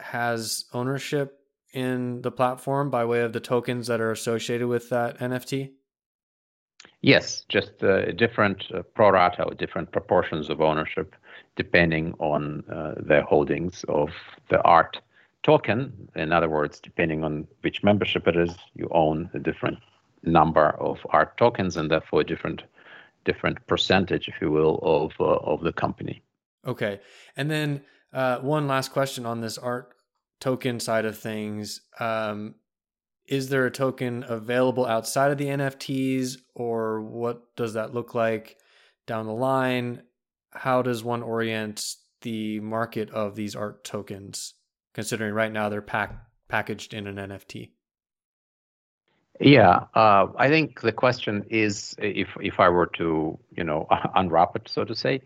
has 0.01 0.65
ownership 0.73 1.39
in 1.73 2.23
the 2.23 2.33
platform 2.33 2.91
by 2.91 3.05
way 3.05 3.21
of 3.21 3.33
the 3.33 3.39
tokens 3.39 3.87
that 3.87 4.01
are 4.01 4.11
associated 4.11 4.67
with 4.67 4.91
that 4.91 5.17
NFT? 5.21 5.71
Yes, 7.03 7.45
just 7.49 7.85
uh, 7.85 8.11
different 8.13 8.65
uh, 8.75 8.83
pro 8.83 9.11
rata, 9.11 9.47
different 9.57 9.93
proportions 9.93 10.51
of 10.51 10.61
ownership 10.61 11.15
depending 11.55 12.15
on 12.19 12.65
uh, 12.69 12.95
their 12.97 13.23
holdings 13.23 13.85
of 13.89 14.09
the 14.49 14.61
art 14.63 14.99
token. 15.45 16.09
In 16.17 16.33
other 16.33 16.49
words, 16.49 16.81
depending 16.81 17.23
on 17.23 17.47
which 17.61 17.85
membership 17.85 18.27
it 18.27 18.37
is, 18.37 18.57
you 18.75 18.89
own 18.91 19.31
a 19.35 19.39
different 19.39 19.79
number 20.23 20.71
of 20.81 20.99
art 21.11 21.37
tokens 21.37 21.77
and 21.77 21.91
therefore 21.91 22.21
a 22.21 22.25
different 22.25 22.63
different 23.25 23.65
percentage, 23.67 24.29
if 24.29 24.35
you 24.41 24.51
will, 24.51 24.79
of 24.83 25.13
uh, 25.21 25.25
of 25.25 25.63
the 25.63 25.73
company. 25.73 26.23
Okay, 26.67 27.01
and 27.37 27.51
then 27.51 27.83
uh, 28.13 28.39
one 28.39 28.69
last 28.69 28.93
question 28.93 29.27
on 29.27 29.41
this 29.41 29.59
art 29.59 29.95
token 30.41 30.81
side 30.81 31.05
of 31.05 31.19
things. 31.19 31.81
Um, 32.01 32.57
is 33.27 33.49
there 33.49 33.67
a 33.67 33.71
token 33.71 34.25
available 34.29 34.85
outside 34.85 35.31
of 35.31 35.39
the 35.39 35.47
NFTs, 35.47 36.39
or 36.55 37.01
what 37.01 37.55
does 37.57 37.75
that 37.75 37.95
look 37.95 38.15
like 38.15 38.57
down 39.07 39.27
the 39.27 39.33
line? 39.33 40.03
How 40.51 40.83
does 40.83 41.05
one 41.05 41.23
orient 41.23 41.95
the 42.23 42.61
market 42.61 43.11
of 43.11 43.37
these 43.37 43.57
art 43.57 43.85
tokens, 43.85 44.55
considering 44.93 45.33
right 45.35 45.53
now 45.53 45.69
they're 45.69 45.81
pack- 45.81 46.27
packaged 46.49 46.93
in 46.93 47.07
an 47.07 47.17
NFT? 47.17 47.71
Yeah, 49.43 49.87
uh, 49.95 50.29
I 50.37 50.49
think 50.49 50.83
the 50.83 50.93
question 50.93 51.45
is, 51.51 51.97
if 51.99 52.29
if 52.41 52.61
I 52.61 52.69
were 52.69 52.87
to, 52.99 53.37
you 53.51 53.65
know, 53.65 53.89
unwrap 54.15 54.55
it, 54.55 54.69
so 54.69 54.85
to 54.85 54.95
say, 54.95 55.21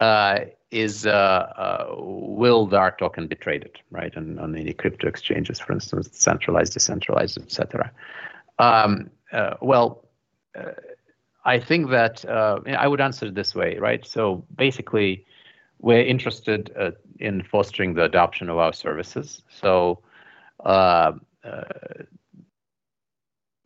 uh, 0.00 0.40
is 0.72 1.06
uh, 1.06 1.10
uh, 1.10 1.94
will 1.96 2.66
the 2.66 2.76
art 2.76 2.98
token 2.98 3.28
be 3.28 3.36
traded, 3.36 3.78
right, 3.92 4.14
on, 4.16 4.40
on 4.40 4.56
any 4.56 4.72
crypto 4.72 5.06
exchanges, 5.06 5.60
for 5.60 5.72
instance, 5.72 6.08
centralized, 6.12 6.72
decentralized, 6.72 7.38
etc. 7.38 7.92
Um, 8.58 9.10
uh, 9.32 9.54
well, 9.62 10.08
uh, 10.58 10.72
I 11.44 11.60
think 11.60 11.90
that 11.90 12.24
I 12.28 12.88
would 12.88 13.00
answer 13.00 13.26
it 13.26 13.36
this 13.36 13.54
way, 13.54 13.78
right? 13.78 14.04
So 14.04 14.44
basically, 14.56 15.24
we're 15.78 16.04
interested 16.04 16.72
in 17.20 17.44
fostering 17.44 17.94
the 17.94 18.02
adoption 18.02 18.48
of 18.48 18.58
our 18.58 18.72
services. 18.72 19.44
So 19.48 20.00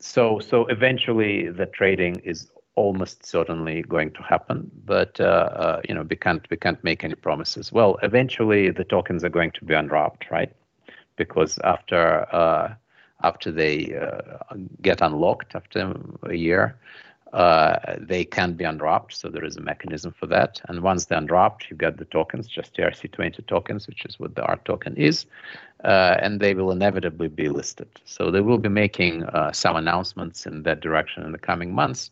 so 0.01 0.41
so 0.41 0.67
eventually 0.67 1.49
the 1.49 1.67
trading 1.67 2.17
is 2.25 2.51
almost 2.75 3.27
certainly 3.27 3.83
going 3.83 4.11
to 4.13 4.23
happen 4.23 4.71
but 4.85 5.21
uh, 5.21 5.25
uh, 5.25 5.81
you 5.89 5.95
know 5.95 6.03
we 6.03 6.17
can't 6.17 6.49
we 6.51 6.57
can't 6.57 6.83
make 6.83 7.05
any 7.05 7.15
promises. 7.15 7.73
Well 7.73 7.99
eventually 8.03 8.71
the 8.71 8.85
tokens 8.85 9.23
are 9.25 9.29
going 9.29 9.53
to 9.53 9.65
be 9.65 9.75
unwrapped 9.75 10.31
right? 10.31 10.53
Because 11.17 11.59
after 11.65 12.27
uh, 12.35 12.75
after 13.23 13.53
they 13.53 13.95
uh, 13.95 14.57
get 14.81 15.03
unlocked 15.03 15.55
after 15.55 15.95
a 16.23 16.35
year 16.35 16.77
uh, 17.33 17.97
they 17.99 18.25
can 18.25 18.55
be 18.55 18.65
unwrapped, 18.65 19.15
so 19.15 19.29
there 19.29 19.45
is 19.45 19.57
a 19.57 19.61
mechanism 19.61 20.13
for 20.13 20.27
that. 20.27 20.61
And 20.69 20.83
once 20.83 21.05
they're 21.05 21.19
unwrapped, 21.19 21.71
you 21.71 21.77
get 21.77 21.97
the 21.97 22.05
tokens, 22.07 22.49
just 22.49 22.75
ERC20 22.75 23.47
tokens, 23.47 23.87
which 23.87 24.05
is 24.05 24.19
what 24.19 24.35
the 24.35 24.43
ART 24.43 24.65
token 24.65 24.97
is, 24.97 25.27
uh, 25.85 26.17
and 26.21 26.41
they 26.41 26.55
will 26.55 26.73
inevitably 26.73 27.29
be 27.29 27.49
listed. 27.49 27.89
So 28.05 28.31
they 28.31 28.41
will 28.41 28.59
be 28.59 28.69
making 28.69 29.25
uh, 29.25 29.53
some 29.53 29.77
announcements 29.77 30.47
in 30.47 30.65
that 30.65 30.81
direction 30.81 31.23
in 31.23 31.33
the 31.33 31.39
coming 31.39 31.73
months, 31.73 32.11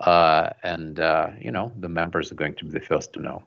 uh, 0.00 0.50
and 0.62 1.00
uh, 1.00 1.30
you 1.40 1.50
know 1.50 1.72
the 1.80 1.88
members 1.88 2.30
are 2.30 2.36
going 2.36 2.54
to 2.54 2.64
be 2.64 2.70
the 2.70 2.80
first 2.80 3.12
to 3.14 3.20
know. 3.20 3.42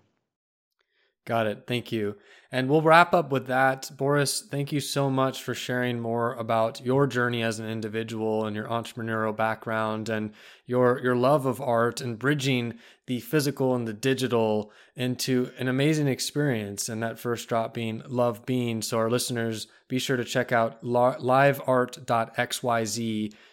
Got 1.26 1.48
it. 1.48 1.64
Thank 1.66 1.92
you. 1.92 2.16
And 2.52 2.70
we'll 2.70 2.84
wrap 2.84 3.14
up 3.16 3.32
with 3.32 3.48
that. 3.48 3.90
Boris, 3.98 4.42
thank 4.42 4.72
you 4.72 4.80
so 4.80 5.10
much 5.10 5.42
for 5.42 5.56
sharing 5.56 6.00
more 6.00 6.36
about 6.36 6.86
your 6.86 7.08
journey 7.08 7.42
as 7.42 7.60
an 7.60 7.68
individual 7.68 8.46
and 8.46 8.56
your 8.56 8.68
entrepreneurial 8.68 9.36
background 9.36 10.08
and 10.08 10.32
your 10.68 11.02
your 11.02 11.16
love 11.16 11.48
of 11.48 11.60
art 11.60 12.00
and 12.00 12.20
bridging 12.20 12.76
the 13.08 13.20
physical 13.20 13.74
and 13.76 13.88
the 13.88 13.94
digital 13.94 14.72
into 14.96 15.50
an 15.58 15.68
amazing 15.68 16.08
experience 16.08 16.88
and 16.90 17.02
that 17.02 17.20
first 17.20 17.50
drop 17.50 17.74
being 17.74 18.04
love 18.08 18.46
being 18.46 18.82
so 18.82 18.98
our 18.98 19.10
listeners 19.10 19.68
be 19.88 20.00
sure 20.00 20.18
to 20.18 20.24
check 20.24 20.52
out 20.52 20.84
liveart.xyz 20.84 22.04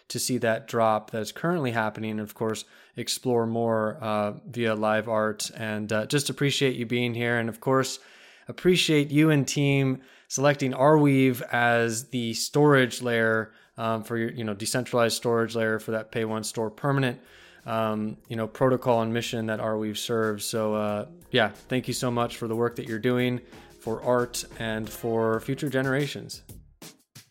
to 0.07 0.19
see 0.19 0.37
that 0.37 0.67
drop 0.67 1.11
that's 1.11 1.31
currently 1.31 1.71
happening 1.71 2.11
and 2.11 2.19
of 2.21 2.33
course 2.33 2.65
explore 2.95 3.45
more 3.45 3.97
uh, 4.01 4.33
via 4.47 4.75
LiveArt 4.75 5.51
and 5.55 5.91
uh, 5.91 6.05
just 6.05 6.29
appreciate 6.29 6.75
you 6.75 6.85
being 6.85 7.13
here 7.13 7.37
and 7.37 7.49
of 7.49 7.59
course 7.59 7.99
appreciate 8.47 9.09
you 9.09 9.29
and 9.31 9.47
team 9.47 10.01
selecting 10.27 10.73
Arweave 10.73 11.41
as 11.51 12.09
the 12.09 12.33
storage 12.33 13.01
layer 13.01 13.51
um, 13.77 14.03
for 14.03 14.17
your 14.17 14.31
you 14.31 14.43
know 14.43 14.53
decentralized 14.53 15.15
storage 15.15 15.55
layer 15.55 15.79
for 15.79 15.91
that 15.91 16.11
pay 16.11 16.25
one 16.25 16.43
store 16.43 16.69
permanent 16.69 17.19
um, 17.65 18.17
you 18.27 18.35
know 18.35 18.47
protocol 18.47 19.01
and 19.01 19.13
mission 19.13 19.45
that 19.47 19.59
Arweave 19.59 19.97
serves. 19.97 20.45
So 20.45 20.75
uh, 20.75 21.05
yeah, 21.31 21.49
thank 21.49 21.87
you 21.87 21.93
so 21.93 22.11
much 22.11 22.37
for 22.37 22.47
the 22.47 22.55
work 22.55 22.75
that 22.75 22.87
you're 22.87 22.99
doing 22.99 23.41
for 23.79 24.01
art 24.03 24.45
and 24.59 24.89
for 24.89 25.39
future 25.41 25.69
generations. 25.69 26.43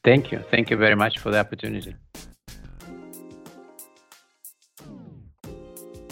Thank 0.04 0.32
you. 0.32 0.42
Thank 0.50 0.70
you 0.70 0.76
very 0.76 0.96
much 0.96 1.18
for 1.18 1.30
the 1.30 1.38
opportunity. 1.38 1.94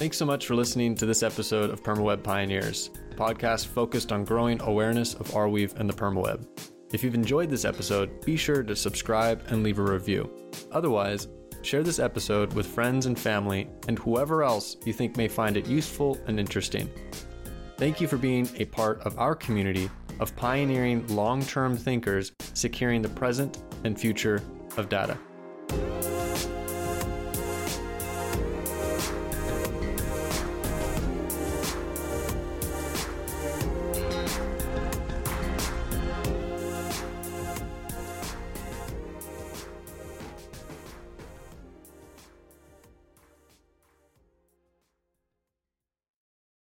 Thanks 0.01 0.17
so 0.17 0.25
much 0.25 0.47
for 0.47 0.55
listening 0.55 0.95
to 0.95 1.05
this 1.05 1.23
episode 1.23 1.69
of 1.69 1.83
PermaWeb 1.83 2.23
Pioneers, 2.23 2.89
a 3.11 3.15
podcast 3.17 3.67
focused 3.67 4.13
on 4.13 4.25
growing 4.25 4.59
awareness 4.63 5.13
of 5.13 5.27
Arweave 5.33 5.79
and 5.79 5.91
the 5.91 5.93
PermaWeb. 5.93 6.47
If 6.91 7.05
you've 7.05 7.15
enjoyed 7.15 7.51
this 7.51 7.67
episode, 7.67 8.25
be 8.25 8.35
sure 8.39 8.63
to 8.63 8.75
subscribe 8.75 9.43
and 9.49 9.63
leave 9.63 9.79
a 9.79 9.83
review. 9.83 10.31
Otherwise, 10.73 11.29
share 11.61 11.83
this 11.83 11.99
episode 11.99 12.55
with 12.55 12.65
friends 12.65 13.05
and 13.05 13.19
family 13.19 13.69
and 13.89 13.99
whoever 13.99 14.43
else 14.43 14.79
you 14.87 14.95
think 14.95 15.19
may 15.19 15.29
find 15.29 15.59
it 15.59 15.67
useful 15.67 16.19
and 16.27 16.41
interesting. 16.41 16.89
Thank 17.77 18.01
you 18.01 18.09
for 18.09 18.17
being 18.17 18.49
a 18.57 18.65
part 18.65 19.03
of 19.03 19.19
our 19.19 19.35
community 19.35 19.91
of 20.19 20.35
pioneering 20.35 21.07
long 21.09 21.43
term 21.43 21.77
thinkers 21.77 22.33
securing 22.55 23.03
the 23.03 23.11
present 23.11 23.63
and 23.85 24.01
future 24.01 24.43
of 24.79 24.89
data. 24.89 25.19